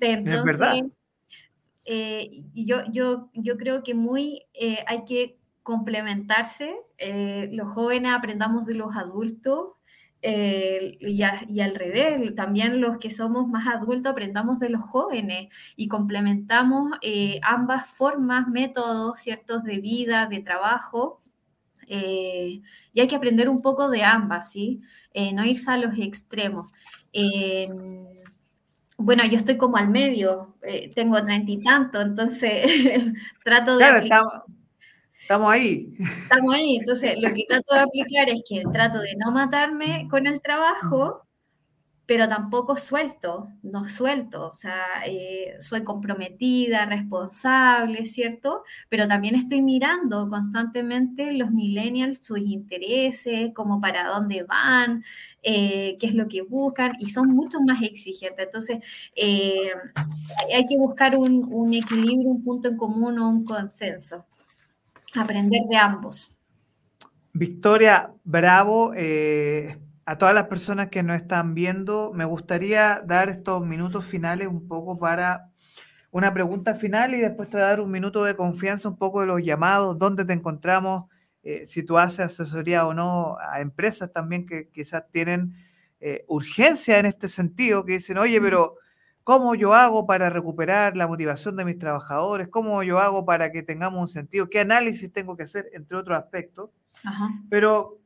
entonces, 0.00 0.34
es 0.38 0.44
verdad. 0.44 0.74
Eh, 1.84 2.42
yo, 2.52 2.82
yo, 2.90 3.30
yo 3.32 3.56
creo 3.56 3.84
que 3.84 3.94
muy 3.94 4.42
eh, 4.54 4.84
hay 4.88 5.04
que 5.04 5.37
complementarse. 5.68 6.74
Eh, 6.96 7.50
los 7.52 7.68
jóvenes 7.68 8.12
aprendamos 8.14 8.64
de 8.64 8.72
los 8.74 8.96
adultos 8.96 9.74
y, 10.22 11.20
y, 11.20 11.60
al 11.60 11.74
revés, 11.74 12.34
también 12.34 12.80
los 12.80 12.96
que 12.96 13.10
somos 13.10 13.46
más 13.46 13.68
adultos 13.68 14.10
aprendamos 14.10 14.58
de 14.58 14.70
los 14.70 14.82
jóvenes 14.82 15.48
y 15.76 15.88
complementamos 15.88 16.92
ambas 17.42 17.90
formas, 17.90 18.48
métodos, 18.48 19.20
ciertos 19.20 19.62
de 19.62 19.78
vida, 19.78 20.26
de 20.26 20.40
trabajo. 20.40 21.22
y 21.86 22.62
hay 23.00 23.06
que 23.06 23.16
aprender 23.16 23.48
un 23.48 23.60
poco 23.62 23.90
de 23.90 24.02
ambas, 24.04 24.50
¿sí? 24.52 24.80
no 25.34 25.44
irse 25.44 25.70
a 25.70 25.76
los 25.76 25.98
extremos 25.98 26.72
bueno, 28.98 29.24
yo 29.24 29.36
estoy 29.36 29.56
como 29.56 29.76
al 29.76 29.88
medio, 29.88 30.56
eh, 30.62 30.92
tengo 30.94 31.22
treinta 31.24 31.50
y 31.52 31.62
tanto, 31.62 32.00
entonces 32.00 32.66
trato 33.44 33.78
de... 33.78 33.84
Claro, 33.84 33.98
estamos, 33.98 34.32
estamos, 35.28 35.52
ahí. 35.52 35.94
Estamos 36.22 36.54
ahí, 36.54 36.76
entonces 36.76 37.20
lo 37.20 37.34
que 37.34 37.44
trato 37.46 37.74
de 37.74 37.80
aplicar 37.80 38.30
es 38.30 38.42
que 38.48 38.62
trato 38.72 38.98
de 39.00 39.14
no 39.16 39.30
matarme 39.30 40.08
con 40.10 40.26
el 40.26 40.40
trabajo, 40.40 41.22
pero 42.06 42.26
tampoco 42.26 42.78
suelto, 42.78 43.50
no 43.62 43.90
suelto, 43.90 44.50
o 44.50 44.54
sea, 44.54 45.02
eh, 45.04 45.56
soy 45.60 45.84
comprometida, 45.84 46.86
responsable, 46.86 48.06
¿cierto? 48.06 48.62
Pero 48.88 49.06
también 49.06 49.34
estoy 49.34 49.60
mirando 49.60 50.26
constantemente 50.30 51.32
los 51.34 51.50
millennials, 51.50 52.20
sus 52.22 52.38
intereses, 52.38 53.52
como 53.52 53.82
para 53.82 54.08
dónde 54.08 54.44
van, 54.44 55.04
eh, 55.42 55.98
qué 56.00 56.06
es 56.06 56.14
lo 56.14 56.26
que 56.28 56.40
buscan, 56.40 56.92
y 57.00 57.10
son 57.10 57.28
mucho 57.28 57.60
más 57.60 57.82
exigentes. 57.82 58.46
Entonces, 58.46 58.78
eh, 59.14 59.72
hay 60.54 60.64
que 60.64 60.78
buscar 60.78 61.18
un, 61.18 61.52
un 61.52 61.74
equilibrio, 61.74 62.30
un 62.30 62.42
punto 62.42 62.68
en 62.68 62.78
común 62.78 63.18
o 63.18 63.28
un 63.28 63.44
consenso, 63.44 64.24
aprender 65.14 65.62
de 65.68 65.76
ambos. 65.76 66.36
Victoria, 67.32 68.12
bravo 68.24 68.92
a 70.08 70.16
todas 70.16 70.34
las 70.34 70.46
personas 70.46 70.88
que 70.88 71.02
nos 71.02 71.20
están 71.20 71.52
viendo, 71.52 72.12
me 72.14 72.24
gustaría 72.24 73.02
dar 73.04 73.28
estos 73.28 73.66
minutos 73.66 74.06
finales 74.06 74.48
un 74.48 74.66
poco 74.66 74.98
para 74.98 75.50
una 76.10 76.32
pregunta 76.32 76.74
final 76.74 77.14
y 77.14 77.18
después 77.18 77.50
te 77.50 77.58
voy 77.58 77.64
a 77.64 77.68
dar 77.68 77.80
un 77.82 77.90
minuto 77.90 78.24
de 78.24 78.34
confianza, 78.34 78.88
un 78.88 78.96
poco 78.96 79.20
de 79.20 79.26
los 79.26 79.42
llamados, 79.42 79.98
dónde 79.98 80.24
te 80.24 80.32
encontramos, 80.32 81.10
eh, 81.42 81.66
si 81.66 81.82
tú 81.82 81.98
haces 81.98 82.20
asesoría 82.20 82.86
o 82.86 82.94
no 82.94 83.36
a 83.38 83.60
empresas 83.60 84.10
también 84.10 84.46
que 84.46 84.70
quizás 84.70 85.04
tienen 85.12 85.54
eh, 86.00 86.24
urgencia 86.28 86.98
en 86.98 87.04
este 87.04 87.28
sentido, 87.28 87.84
que 87.84 87.92
dicen, 87.92 88.16
oye, 88.16 88.40
pero 88.40 88.76
¿cómo 89.28 89.54
yo 89.54 89.74
hago 89.74 90.06
para 90.06 90.30
recuperar 90.30 90.96
la 90.96 91.06
motivación 91.06 91.54
de 91.54 91.66
mis 91.66 91.78
trabajadores? 91.78 92.48
¿Cómo 92.48 92.82
yo 92.82 92.98
hago 92.98 93.26
para 93.26 93.52
que 93.52 93.62
tengamos 93.62 94.00
un 94.00 94.08
sentido? 94.08 94.48
¿Qué 94.48 94.60
análisis 94.60 95.12
tengo 95.12 95.36
que 95.36 95.42
hacer? 95.42 95.68
Entre 95.74 95.98
otros 95.98 96.18
aspectos. 96.18 96.70
Pero 97.50 97.98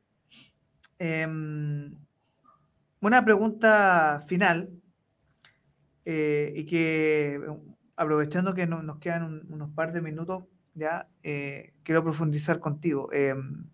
Em, 1.05 1.93
una 3.01 3.25
pregunta 3.25 4.23
final 4.25 4.69
eh, 6.05 6.53
y 6.55 6.65
que 6.65 7.41
aprovechando 7.97 8.53
que 8.53 8.67
nos 8.67 8.99
quedan 8.99 9.43
unos 9.49 9.69
par 9.71 9.91
de 9.91 9.99
minutos 10.01 10.45
ya, 10.75 11.09
eh, 11.21 11.73
quiero 11.83 12.05
profundizar 12.05 12.59
contigo. 12.59 13.11
Em, 13.11 13.65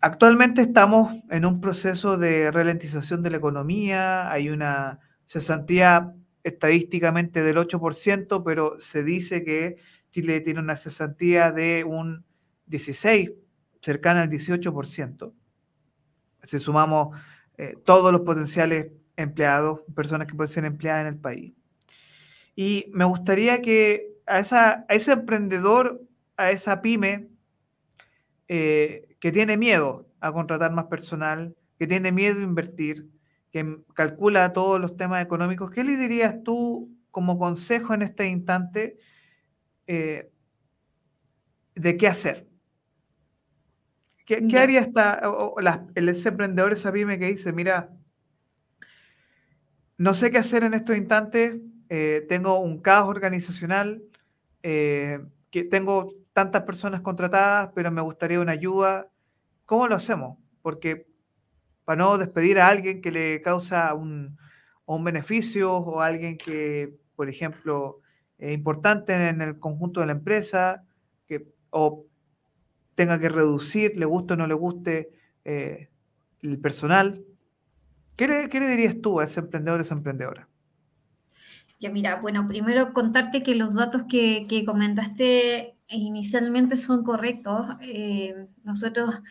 actualmente 0.00 0.62
estamos 0.62 1.22
en 1.30 1.46
un 1.46 1.60
proceso 1.60 2.18
de 2.18 2.50
ralentización 2.50 3.22
de 3.22 3.30
la 3.30 3.36
economía, 3.36 4.30
hay 4.32 4.50
una 4.50 4.98
cesantía 5.26 6.14
estadísticamente 6.42 7.42
del 7.42 7.56
8%, 7.56 8.42
pero 8.44 8.78
se 8.80 9.02
dice 9.02 9.44
que 9.44 9.76
Chile 10.10 10.40
tiene 10.40 10.60
una 10.60 10.76
cesantía 10.76 11.52
de 11.52 11.84
un 11.84 12.24
16, 12.66 13.30
cercana 13.80 14.22
al 14.22 14.30
18% 14.30 15.32
si 16.44 16.58
sumamos 16.58 17.18
eh, 17.56 17.74
todos 17.84 18.12
los 18.12 18.20
potenciales 18.22 18.92
empleados, 19.16 19.80
personas 19.94 20.26
que 20.26 20.34
pueden 20.34 20.52
ser 20.52 20.64
empleadas 20.64 21.02
en 21.02 21.06
el 21.08 21.18
país. 21.18 21.54
Y 22.54 22.90
me 22.92 23.04
gustaría 23.04 23.62
que 23.62 24.14
a, 24.26 24.38
esa, 24.38 24.84
a 24.88 24.94
ese 24.94 25.12
emprendedor, 25.12 26.02
a 26.36 26.50
esa 26.50 26.82
pyme 26.82 27.28
eh, 28.48 29.16
que 29.20 29.32
tiene 29.32 29.56
miedo 29.56 30.08
a 30.20 30.32
contratar 30.32 30.72
más 30.72 30.86
personal, 30.86 31.56
que 31.78 31.86
tiene 31.86 32.12
miedo 32.12 32.40
a 32.40 32.44
invertir, 32.44 33.08
que 33.54 33.84
calcula 33.94 34.52
todos 34.52 34.80
los 34.80 34.96
temas 34.96 35.22
económicos, 35.22 35.70
¿qué 35.70 35.84
le 35.84 35.96
dirías 35.96 36.42
tú 36.42 36.92
como 37.12 37.38
consejo 37.38 37.94
en 37.94 38.02
este 38.02 38.26
instante 38.26 38.98
eh, 39.86 40.32
de 41.76 41.96
qué 41.96 42.08
hacer? 42.08 42.48
¿Qué, 44.26 44.58
haría 44.58 44.80
esta, 44.80 45.22
el, 45.94 46.08
ese 46.08 46.30
emprendedor, 46.30 46.72
esa 46.72 46.90
pyme 46.90 47.16
que 47.16 47.28
dice, 47.28 47.52
mira, 47.52 47.92
no 49.98 50.14
sé 50.14 50.32
qué 50.32 50.38
hacer 50.38 50.64
en 50.64 50.74
estos 50.74 50.96
instantes, 50.96 51.54
eh, 51.90 52.26
tengo 52.28 52.58
un 52.58 52.80
caos 52.80 53.08
organizacional, 53.08 54.02
eh, 54.64 55.20
que 55.52 55.62
tengo 55.62 56.12
tantas 56.32 56.64
personas 56.64 57.02
contratadas, 57.02 57.70
pero 57.72 57.92
me 57.92 58.02
gustaría 58.02 58.40
una 58.40 58.50
ayuda. 58.50 59.12
¿Cómo 59.64 59.86
lo 59.86 59.94
hacemos? 59.94 60.38
Porque 60.60 61.06
para 61.84 62.02
no 62.02 62.18
despedir 62.18 62.58
a 62.58 62.68
alguien 62.68 63.00
que 63.00 63.10
le 63.10 63.42
causa 63.42 63.94
un, 63.94 64.38
beneficio 64.86 65.72
o 65.72 66.00
a 66.00 66.06
alguien 66.06 66.36
que, 66.36 66.94
por 67.16 67.28
ejemplo, 67.28 68.00
es 68.38 68.54
importante 68.54 69.14
en 69.14 69.40
el 69.40 69.58
conjunto 69.58 70.00
de 70.00 70.06
la 70.06 70.12
empresa, 70.12 70.84
que, 71.26 71.46
o 71.70 72.06
tenga 72.94 73.18
que 73.18 73.28
reducir, 73.28 73.96
le 73.96 74.06
guste 74.06 74.34
o 74.34 74.36
no 74.36 74.46
le 74.46 74.54
guste 74.54 75.10
eh, 75.44 75.88
el 76.42 76.58
personal. 76.58 77.24
¿Qué 78.16 78.28
le, 78.28 78.48
¿Qué 78.48 78.60
le, 78.60 78.68
dirías 78.68 79.00
tú 79.00 79.20
a 79.20 79.24
ese 79.24 79.40
emprendedor 79.40 79.80
o 79.80 79.82
esa 79.82 79.94
emprendedora? 79.94 80.48
Ya 81.80 81.90
mira, 81.90 82.20
bueno, 82.20 82.46
primero 82.46 82.92
contarte 82.92 83.42
que 83.42 83.54
los 83.54 83.74
datos 83.74 84.04
que, 84.08 84.46
que 84.48 84.64
comentaste 84.64 85.74
inicialmente 85.88 86.76
son 86.76 87.04
correctos. 87.04 87.66
Eh, 87.80 88.46
nosotros 88.62 89.22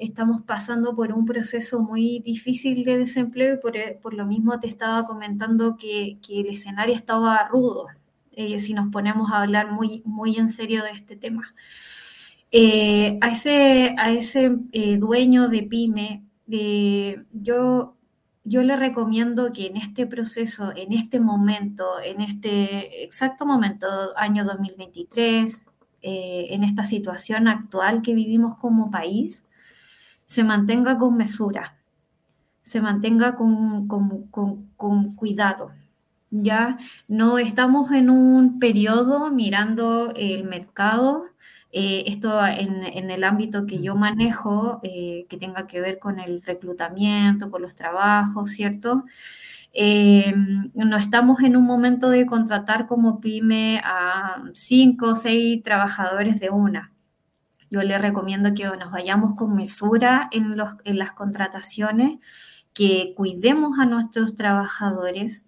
estamos 0.00 0.42
pasando 0.42 0.94
por 0.96 1.12
un 1.12 1.24
proceso 1.26 1.80
muy 1.80 2.20
difícil 2.20 2.84
de 2.84 2.98
desempleo 2.98 3.54
y 3.54 3.58
por, 3.58 3.74
por 4.02 4.14
lo 4.14 4.26
mismo 4.26 4.58
te 4.58 4.66
estaba 4.66 5.04
comentando 5.04 5.76
que, 5.76 6.18
que 6.26 6.40
el 6.40 6.48
escenario 6.48 6.94
estaba 6.94 7.46
rudo, 7.48 7.86
eh, 8.34 8.58
si 8.60 8.74
nos 8.74 8.90
ponemos 8.90 9.30
a 9.30 9.42
hablar 9.42 9.70
muy, 9.70 10.02
muy 10.04 10.36
en 10.36 10.50
serio 10.50 10.82
de 10.82 10.90
este 10.90 11.16
tema. 11.16 11.54
Eh, 12.52 13.18
a 13.20 13.28
ese, 13.30 13.94
a 13.96 14.10
ese 14.10 14.56
eh, 14.72 14.96
dueño 14.96 15.48
de 15.48 15.62
pyme, 15.62 16.24
yo, 17.32 17.94
yo 18.42 18.62
le 18.64 18.76
recomiendo 18.76 19.52
que 19.52 19.66
en 19.66 19.76
este 19.76 20.06
proceso, 20.06 20.72
en 20.74 20.92
este 20.92 21.20
momento, 21.20 22.00
en 22.04 22.20
este 22.20 23.04
exacto 23.04 23.46
momento, 23.46 23.86
año 24.16 24.44
2023, 24.44 25.64
eh, 26.02 26.46
en 26.50 26.64
esta 26.64 26.84
situación 26.86 27.46
actual 27.46 28.00
que 28.02 28.14
vivimos 28.14 28.56
como 28.56 28.90
país, 28.90 29.44
se 30.30 30.44
mantenga 30.44 30.96
con 30.96 31.16
mesura, 31.16 31.76
se 32.62 32.80
mantenga 32.80 33.34
con, 33.34 33.88
con, 33.88 34.28
con 34.76 35.16
cuidado, 35.16 35.72
ya 36.30 36.78
no 37.08 37.38
estamos 37.38 37.90
en 37.90 38.10
un 38.10 38.60
periodo 38.60 39.32
mirando 39.32 40.12
el 40.14 40.44
mercado, 40.44 41.24
eh, 41.72 42.04
esto 42.06 42.46
en, 42.46 43.10
el 43.10 43.24
ámbito 43.24 43.66
que 43.66 43.82
yo 43.82 43.96
manejo, 43.96 44.78
eh, 44.84 45.26
que 45.28 45.36
tenga 45.36 45.66
que 45.66 45.80
ver 45.80 45.98
con 45.98 46.20
el 46.20 46.42
reclutamiento, 46.42 47.50
con 47.50 47.62
los 47.62 47.74
trabajos, 47.74 48.52
¿cierto? 48.52 49.04
Eh, 49.72 50.32
no 50.74 50.96
estamos 50.96 51.40
en 51.42 51.56
un 51.56 51.64
momento 51.66 52.08
de 52.08 52.24
contratar 52.26 52.86
como 52.86 53.20
pyme 53.20 53.80
a 53.84 54.44
cinco 54.54 55.10
o 55.10 55.14
seis 55.16 55.60
trabajadores 55.64 56.38
de 56.38 56.50
una. 56.50 56.92
Yo 57.70 57.82
les 57.82 58.00
recomiendo 58.00 58.52
que 58.54 58.64
nos 58.64 58.90
vayamos 58.90 59.34
con 59.34 59.54
mesura 59.54 60.28
en, 60.32 60.56
en 60.84 60.98
las 60.98 61.12
contrataciones, 61.12 62.18
que 62.74 63.14
cuidemos 63.16 63.78
a 63.78 63.86
nuestros 63.86 64.34
trabajadores, 64.34 65.46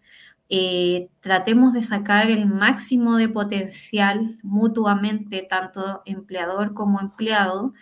eh, 0.49 1.09
tratemos 1.20 1.73
de 1.73 1.83
sacar 1.83 2.31
el 2.31 2.47
máximo 2.47 3.16
de 3.16 3.29
potencial 3.29 4.39
mutuamente, 4.43 5.47
tanto 5.49 6.03
empleador 6.05 6.75
como 6.75 7.01
empleado, 7.01 7.73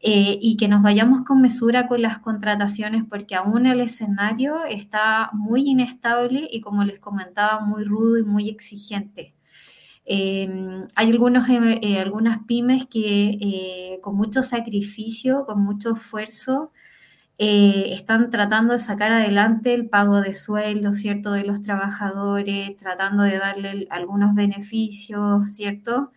eh, 0.00 0.38
y 0.40 0.56
que 0.56 0.68
nos 0.68 0.82
vayamos 0.82 1.22
con 1.24 1.40
mesura 1.40 1.88
con 1.88 2.02
las 2.02 2.18
contrataciones, 2.18 3.04
porque 3.08 3.34
aún 3.34 3.66
el 3.66 3.80
escenario 3.80 4.64
está 4.64 5.30
muy 5.32 5.62
inestable 5.68 6.48
y, 6.50 6.60
como 6.60 6.84
les 6.84 7.00
comentaba, 7.00 7.60
muy 7.60 7.84
rudo 7.84 8.18
y 8.18 8.24
muy 8.24 8.48
exigente. 8.48 9.34
Em, 10.08 10.86
hay 10.96 11.10
algunos, 11.12 11.48
eh, 11.50 11.98
algunas 12.00 12.44
pymes 12.46 12.86
que 12.86 13.98
con 14.02 14.16
mucho 14.16 14.42
sacrificio, 14.42 15.44
con 15.46 15.62
mucho 15.62 15.94
esfuerzo, 15.96 16.72
eh, 17.38 17.94
están 17.94 18.30
tratando 18.30 18.74
de 18.74 18.80
sacar 18.80 19.12
adelante 19.12 19.74
el 19.74 19.88
pago 19.90 20.20
de 20.22 20.34
sueldo, 20.34 20.94
¿cierto?, 20.94 21.32
de 21.32 21.44
los 21.44 21.62
trabajadores, 21.62 22.76
tratando 22.78 23.24
de 23.24 23.38
darle 23.38 23.88
algunos 23.90 24.34
beneficios, 24.34 25.50
¿cierto?, 25.52 26.12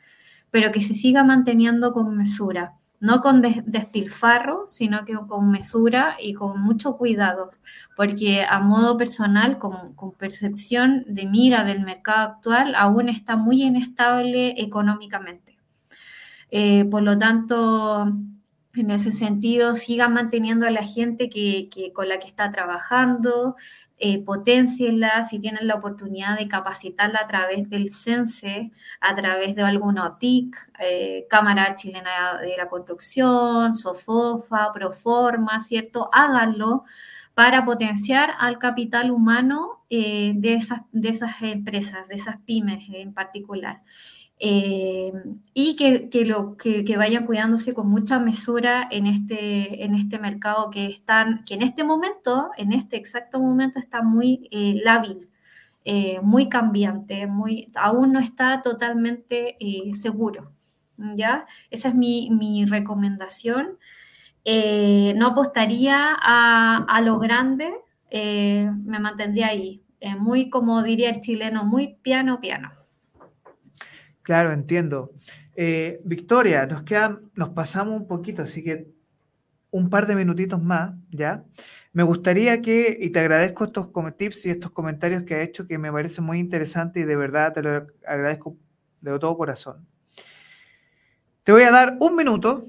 pero 0.51 0.71
que 0.73 0.81
se 0.81 0.95
siga 0.95 1.23
manteniendo 1.25 1.93
con 1.93 2.17
mesura, 2.17 2.75
no 3.01 3.19
con 3.21 3.41
despilfarro, 3.41 4.65
sino 4.69 5.05
que 5.05 5.15
con 5.27 5.51
mesura 5.51 6.17
y 6.19 6.33
con 6.33 6.61
mucho 6.61 6.97
cuidado, 6.97 7.51
porque 7.97 8.43
a 8.47 8.59
modo 8.59 8.95
personal, 8.97 9.57
con, 9.57 9.95
percepción 10.17 11.03
de 11.07 11.25
mira 11.25 11.63
del 11.63 11.81
mercado 11.81 12.33
actual, 12.33 12.75
aún 12.75 13.09
está 13.09 13.35
muy 13.35 13.63
inestable 13.63 14.53
económicamente. 14.61 15.57
Eh, 16.51 16.85
por 16.85 17.01
lo 17.01 17.17
tanto, 17.17 18.13
en 18.73 18.91
ese 18.91 19.11
sentido, 19.11 19.75
sigan 19.75 20.13
manteniendo 20.13 20.65
a 20.65 20.71
la 20.71 20.83
gente 20.83 21.29
que, 21.29 21.69
con 21.93 22.07
la 22.07 22.19
que 22.19 22.27
está 22.27 22.51
trabajando, 22.51 23.55
eh, 23.97 24.23
potencienla, 24.23 25.23
si 25.23 25.39
tienen 25.39 25.67
la 25.67 25.75
oportunidad 25.75 26.37
de 26.37 26.47
capacitarla 26.47 27.19
a 27.19 27.27
través 27.27 27.69
del 27.69 27.93
CENSE, 27.93 28.71
a 28.99 29.15
través 29.15 29.55
de 29.55 29.61
alguna 29.63 30.17
TIC, 30.17 30.55
eh, 30.79 31.27
Cámara 31.29 31.75
Chilena 31.75 32.39
de 32.41 32.55
la 32.57 32.67
Construcción, 32.67 33.75
SOFOFA, 33.75 34.71
Proforma, 34.73 35.61
¿cierto? 35.63 36.09
Háganlo 36.11 36.85
para 37.33 37.63
potenciar 37.65 38.31
al 38.39 38.57
capital 38.57 39.11
humano 39.11 39.83
eh, 39.89 40.33
de, 40.35 40.55
esas, 40.55 40.81
de 40.91 41.09
esas 41.09 41.41
empresas, 41.41 42.07
de 42.07 42.15
esas 42.15 42.37
pymes 42.45 42.83
en 42.93 43.13
particular. 43.13 43.81
Eh, 44.43 45.13
y 45.53 45.75
que, 45.75 46.09
que, 46.09 46.97
vayan 46.97 47.27
cuidándose 47.27 47.75
con 47.75 47.87
mucha 47.89 48.17
mesura 48.19 48.87
en 48.89 49.05
este, 49.05 49.85
en 49.85 49.93
este 49.93 50.17
mercado 50.17 50.71
que, 50.71 50.87
están, 50.87 51.45
que 51.45 51.53
en 51.53 51.61
este 51.61 51.83
momento, 51.83 52.49
en 52.57 52.73
este 52.73 52.97
exacto 52.97 53.39
momento, 53.39 53.77
está 53.79 54.01
muy 54.01 54.49
eh, 54.51 54.81
lábil, 54.83 55.29
eh, 55.85 56.19
muy 56.23 56.49
cambiante, 56.49 57.27
muy, 57.27 57.71
aún 57.75 58.13
no 58.13 58.19
está 58.19 58.63
totalmente 58.63 59.57
seguro. 59.93 60.51
¿ya? 60.97 61.45
Esa 61.69 61.89
es 61.89 61.95
mi, 61.95 62.31
mi 62.31 62.65
recomendación. 62.65 63.77
no 65.15 65.27
apostaría 65.27 66.15
a, 66.19 66.77
a 66.89 67.01
lo 67.01 67.19
grande, 67.19 67.71
me 68.11 68.99
mantendría 68.99 69.47
ahí, 69.49 69.83
muy, 70.19 70.49
como 70.49 70.81
diría 70.83 71.11
el 71.11 71.21
chileno, 71.21 71.63
muy 71.63 71.95
piano, 72.01 72.39
piano. 72.41 72.80
Claro, 74.23 74.53
entiendo. 74.53 75.11
Eh, 75.55 75.99
Victoria, 76.05 76.65
nos 76.65 76.83
quedan, 76.83 77.31
nos 77.35 77.49
pasamos 77.49 77.99
un 77.99 78.07
poquito, 78.07 78.43
así 78.43 78.63
que 78.63 78.87
un 79.71 79.89
par 79.89 80.05
de 80.05 80.15
minutitos 80.15 80.61
más, 80.61 80.93
¿ya? 81.09 81.43
Me 81.93 82.03
gustaría 82.03 82.61
que, 82.61 82.97
y 82.99 83.09
te 83.09 83.19
agradezco 83.19 83.65
estos 83.65 83.89
tips 84.17 84.45
y 84.45 84.49
estos 84.51 84.71
comentarios 84.71 85.23
que 85.23 85.35
has 85.35 85.41
hecho, 85.41 85.67
que 85.67 85.77
me 85.77 85.91
parecen 85.91 86.23
muy 86.23 86.39
interesantes 86.39 87.03
y 87.03 87.05
de 87.05 87.15
verdad 87.15 87.53
te 87.53 87.61
lo 87.61 87.87
agradezco 88.05 88.57
de 89.01 89.17
todo 89.19 89.37
corazón. 89.37 89.85
Te 91.43 91.51
voy 91.51 91.63
a 91.63 91.71
dar 91.71 91.97
un 91.99 92.15
minuto 92.15 92.65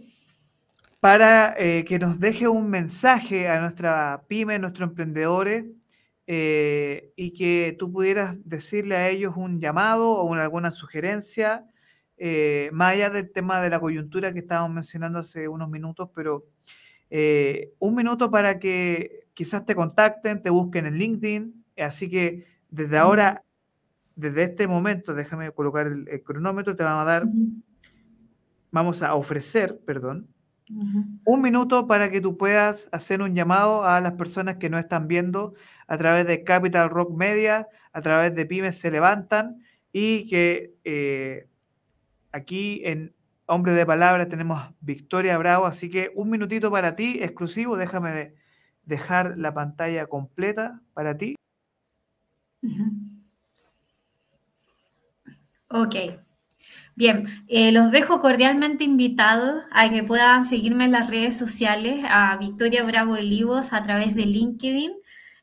para 1.01 1.55
eh, 1.59 1.85
que 1.85 1.99
nos 1.99 2.21
deje 2.21 2.49
un 2.49 2.71
mensaje 2.71 3.49
a 3.49 3.61
nuestra 3.61 4.23
pyme, 4.29 4.55
a 4.55 4.59
nuestros 4.59 4.89
emprendedores, 4.89 5.67
eh, 6.27 7.13
y 7.17 7.33
que 7.33 7.77
tú 7.79 7.93
pudieras 7.93 8.37
decirle 8.45 8.97
a 8.97 9.09
ellos 9.09 9.35
un 9.37 9.61
llamado 9.61 10.13
o 10.13 10.35
alguna 10.35 10.71
sugerencia, 10.71 11.67
eh, 12.17 12.71
más 12.73 12.93
allá 12.93 13.11
del 13.11 13.33
tema 13.33 13.61
de 13.61 13.71
la 13.71 13.81
coyuntura 13.81 14.33
que 14.33 14.39
estábamos 14.39 14.73
mencionando 14.73 15.19
hace 15.19 15.49
unos 15.49 15.69
minutos, 15.69 16.11
pero 16.15 16.47
eh, 17.11 17.73
un 17.79 17.95
minuto 17.95 18.31
para 18.31 18.59
que 18.59 19.27
quizás 19.35 19.67
te 19.67 19.75
contacten, 19.75 20.43
te 20.43 20.51
busquen 20.51 20.87
en 20.87 20.95
LinkedIn. 20.95 21.65
Así 21.77 22.09
que 22.09 22.47
desde 22.71 22.99
ahora, 22.99 23.45
desde 24.15 24.45
este 24.45 24.69
momento, 24.69 25.15
déjame 25.15 25.51
colocar 25.53 25.87
el, 25.89 26.23
cronómetro, 26.23 26.77
te 26.77 26.85
vamos 26.85 27.03
a 27.03 27.05
dar, 27.05 27.25
vamos 28.71 29.03
a 29.03 29.15
ofrecer, 29.15 29.81
perdón, 29.85 30.32
un 31.25 31.43
minuto 31.43 31.87
para 31.87 32.11
que 32.11 32.21
tú 32.21 32.37
puedas 32.37 32.89
hacer 32.93 33.23
un 33.23 33.35
llamado 33.35 33.85
a 33.85 34.01
las 34.01 34.13
personas 34.13 34.57
que 34.57 34.71
no 34.71 34.79
están 34.79 35.09
viendo 35.09 35.55
a 35.87 35.99
través 35.99 36.27
de 36.27 36.45
Capital 36.45 36.91
Rock 36.91 37.15
Media, 37.15 37.69
a 37.93 38.01
través 38.01 38.35
de 38.35 38.47
Pymes 38.47 38.79
Se 38.79 38.91
Levantan 38.91 39.63
y 39.93 40.29
que 40.29 40.75
eh, 40.85 41.47
aquí 42.33 42.83
en 42.85 43.15
Hombre 43.47 43.73
de 43.73 43.85
Palabra 43.85 44.29
tenemos 44.29 44.63
Victoria 44.81 45.37
Bravo, 45.37 45.67
así 45.67 45.91
que 45.91 46.11
un 46.15 46.31
minutito 46.31 46.71
para 46.71 46.97
ti, 46.97 47.19
exclusivo, 47.21 47.77
déjame 47.77 48.35
dejar 48.85 49.37
la 49.37 49.53
pantalla 49.53 50.07
completa 50.07 50.81
para 50.95 51.17
ti. 51.17 51.35
Ok. 55.69 55.97
Bien, 56.95 57.27
eh, 57.49 57.73
los 57.73 57.91
dejo 57.91 58.21
cordialmente 58.21 58.85
invitados 58.85 59.65
a 59.71 59.89
que 59.89 60.03
puedan 60.03 60.45
seguirme 60.45 60.85
en 60.85 60.93
las 60.93 61.09
redes 61.09 61.39
sociales 61.39 62.05
a 62.07 62.37
Victoria 62.37 62.85
Bravo 62.85 63.15
Olivos 63.15 63.73
a 63.73 63.83
través 63.83 64.15
de 64.15 64.27
LinkedIn, 64.27 64.93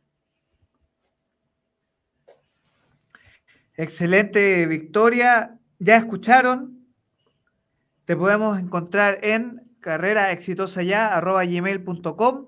Excelente, 3.75 4.65
Victoria. 4.65 5.59
Ya 5.77 5.97
escucharon. 5.97 6.87
Te 8.05 8.15
podemos 8.15 8.57
encontrar 8.57 9.19
en 9.21 9.61
carreraexitosaya.gmail.com. 9.79 12.47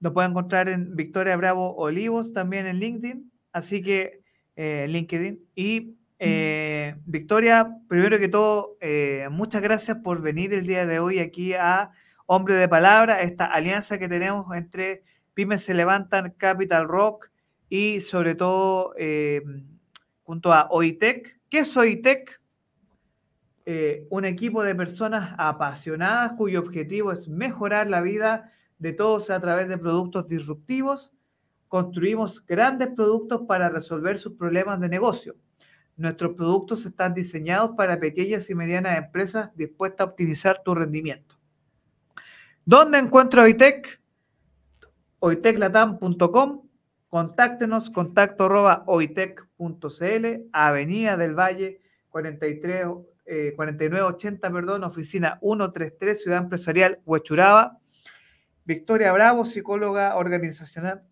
Nos 0.00 0.12
pueden 0.14 0.30
encontrar 0.30 0.70
en 0.70 0.96
Victoria 0.96 1.36
Bravo 1.36 1.76
Olivos, 1.76 2.32
también 2.32 2.66
en 2.66 2.78
LinkedIn. 2.78 3.30
Así 3.52 3.82
que, 3.82 4.22
eh, 4.56 4.86
LinkedIn. 4.88 5.38
Y 5.54 5.98
eh, 6.18 6.94
Victoria, 7.04 7.76
primero 7.88 8.18
que 8.18 8.28
todo, 8.28 8.78
eh, 8.80 9.28
muchas 9.30 9.60
gracias 9.60 9.98
por 9.98 10.22
venir 10.22 10.54
el 10.54 10.66
día 10.66 10.86
de 10.86 10.98
hoy 10.98 11.18
aquí 11.18 11.52
a 11.52 11.90
Hombre 12.26 12.54
de 12.54 12.68
Palabra, 12.68 13.22
esta 13.22 13.46
alianza 13.46 13.98
que 13.98 14.08
tenemos 14.08 14.46
entre 14.54 15.04
Pymes 15.34 15.64
Se 15.64 15.74
Levantan, 15.74 16.34
Capital 16.36 16.88
Rock 16.88 17.30
y 17.68 18.00
sobre 18.00 18.34
todo 18.34 18.94
junto 20.22 20.52
a 20.52 20.68
OITEC. 20.70 21.40
¿Qué 21.48 21.58
es 21.60 21.76
OITEC? 21.76 22.40
Eh, 23.64 24.06
un 24.10 24.24
equipo 24.24 24.64
de 24.64 24.74
personas 24.74 25.34
apasionadas 25.38 26.32
cuyo 26.36 26.58
objetivo 26.58 27.12
es 27.12 27.28
mejorar 27.28 27.88
la 27.88 28.00
vida 28.00 28.50
de 28.78 28.92
todos 28.92 29.30
a 29.30 29.40
través 29.40 29.68
de 29.68 29.78
productos 29.78 30.26
disruptivos. 30.26 31.14
Construimos 31.68 32.44
grandes 32.44 32.88
productos 32.88 33.42
para 33.46 33.68
resolver 33.68 34.18
sus 34.18 34.32
problemas 34.32 34.80
de 34.80 34.88
negocio. 34.88 35.36
Nuestros 35.96 36.34
productos 36.34 36.84
están 36.86 37.14
diseñados 37.14 37.72
para 37.76 38.00
pequeñas 38.00 38.50
y 38.50 38.54
medianas 38.54 38.98
empresas 38.98 39.50
dispuestas 39.54 40.06
a 40.06 40.10
optimizar 40.10 40.62
tu 40.64 40.74
rendimiento. 40.74 41.31
¿Dónde 42.64 42.98
encuentro 42.98 43.42
OITEC? 43.42 44.00
oiteclatam.com 45.18 46.68
Contáctenos, 47.08 47.90
contacto 47.90 48.44
arroba 48.44 48.84
oitec.cl, 48.86 50.26
Avenida 50.52 51.16
del 51.16 51.34
Valle 51.34 51.80
43, 52.08 52.86
4980, 53.56 54.46
eh, 54.46 54.50
perdón, 54.50 54.84
oficina 54.84 55.38
133, 55.42 56.22
Ciudad 56.22 56.38
Empresarial 56.38 57.00
Huechuraba. 57.04 57.78
Victoria 58.64 59.12
Bravo, 59.12 59.44
psicóloga 59.44 60.16
organizacional, 60.16 61.02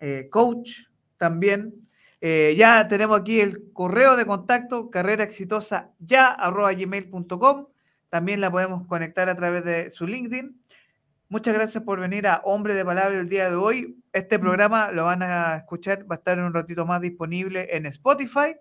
eh, 0.00 0.28
coach 0.30 0.86
también. 1.18 1.86
Eh, 2.20 2.54
ya 2.56 2.88
tenemos 2.88 3.20
aquí 3.20 3.40
el 3.40 3.70
correo 3.72 4.16
de 4.16 4.24
contacto, 4.24 4.90
carrera 4.90 5.24
exitosa 5.24 5.92
ya 5.98 6.28
arroba 6.32 6.72
gmail.com. 6.72 7.66
También 8.10 8.40
la 8.40 8.50
podemos 8.50 8.86
conectar 8.86 9.28
a 9.28 9.36
través 9.36 9.64
de 9.64 9.90
su 9.90 10.06
LinkedIn. 10.06 10.60
Muchas 11.28 11.54
gracias 11.54 11.84
por 11.84 12.00
venir 12.00 12.26
a 12.26 12.40
Hombre 12.44 12.74
de 12.74 12.84
Palabra 12.84 13.18
el 13.18 13.28
día 13.28 13.50
de 13.50 13.56
hoy. 13.56 14.02
Este 14.12 14.38
programa 14.38 14.92
lo 14.92 15.04
van 15.04 15.22
a 15.22 15.56
escuchar, 15.56 16.10
va 16.10 16.14
a 16.14 16.18
estar 16.18 16.38
en 16.38 16.44
un 16.44 16.54
ratito 16.54 16.86
más 16.86 17.02
disponible 17.02 17.68
en 17.76 17.84
Spotify 17.86 18.56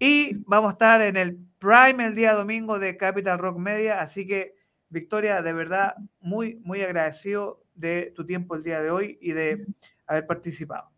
y 0.00 0.34
vamos 0.46 0.70
a 0.70 0.72
estar 0.72 1.00
en 1.00 1.16
el 1.16 1.38
Prime 1.60 2.04
el 2.04 2.16
día 2.16 2.34
domingo 2.34 2.80
de 2.80 2.96
Capital 2.96 3.38
Rock 3.38 3.56
Media. 3.58 4.00
Así 4.00 4.26
que, 4.26 4.56
Victoria, 4.88 5.42
de 5.42 5.52
verdad, 5.52 5.94
muy, 6.20 6.56
muy 6.64 6.82
agradecido 6.82 7.62
de 7.76 8.12
tu 8.16 8.26
tiempo 8.26 8.56
el 8.56 8.64
día 8.64 8.82
de 8.82 8.90
hoy 8.90 9.18
y 9.20 9.30
de 9.30 9.64
haber 10.08 10.26
participado. 10.26 10.91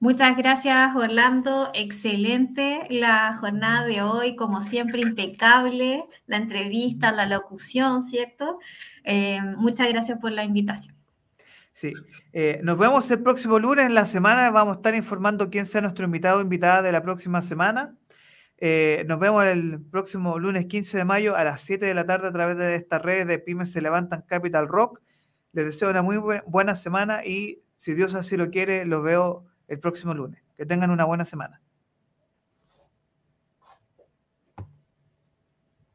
Muchas 0.00 0.36
gracias, 0.36 0.94
Orlando. 0.94 1.70
Excelente 1.74 2.86
la 2.88 3.36
jornada 3.36 3.84
de 3.84 4.00
hoy, 4.00 4.36
como 4.36 4.62
siempre, 4.62 5.00
impecable, 5.00 6.04
la 6.28 6.36
entrevista, 6.36 7.10
la 7.10 7.26
locución, 7.26 8.04
¿cierto? 8.04 8.60
Eh, 9.02 9.40
muchas 9.56 9.88
gracias 9.88 10.18
por 10.20 10.30
la 10.30 10.44
invitación. 10.44 10.94
Sí, 11.72 11.92
eh, 12.32 12.60
nos 12.62 12.78
vemos 12.78 13.10
el 13.10 13.22
próximo 13.24 13.58
lunes 13.58 13.86
en 13.86 13.94
la 13.94 14.06
semana. 14.06 14.50
Vamos 14.50 14.74
a 14.74 14.76
estar 14.76 14.94
informando 14.94 15.50
quién 15.50 15.66
sea 15.66 15.80
nuestro 15.80 16.04
invitado 16.04 16.38
o 16.38 16.42
invitada 16.42 16.80
de 16.82 16.92
la 16.92 17.02
próxima 17.02 17.42
semana. 17.42 17.96
Eh, 18.58 19.04
nos 19.08 19.18
vemos 19.18 19.44
el 19.44 19.80
próximo 19.80 20.38
lunes 20.38 20.66
15 20.66 20.96
de 20.96 21.04
mayo 21.04 21.36
a 21.36 21.42
las 21.42 21.60
7 21.62 21.86
de 21.86 21.94
la 21.94 22.06
tarde 22.06 22.28
a 22.28 22.32
través 22.32 22.56
de 22.56 22.76
esta 22.76 23.00
red 23.00 23.26
de 23.26 23.38
Pymes 23.40 23.72
Se 23.72 23.80
Levantan 23.80 24.22
Capital 24.22 24.68
Rock. 24.68 25.00
Les 25.52 25.66
deseo 25.66 25.90
una 25.90 26.02
muy 26.02 26.18
buena 26.46 26.76
semana 26.76 27.24
y 27.24 27.62
si 27.76 27.94
Dios 27.94 28.14
así 28.14 28.36
lo 28.36 28.50
quiere, 28.50 28.84
los 28.84 29.02
veo 29.02 29.44
el 29.68 29.78
próximo 29.78 30.14
lunes. 30.14 30.42
Que 30.56 30.66
tengan 30.66 30.90
una 30.90 31.04
buena 31.04 31.24
semana. 31.24 31.60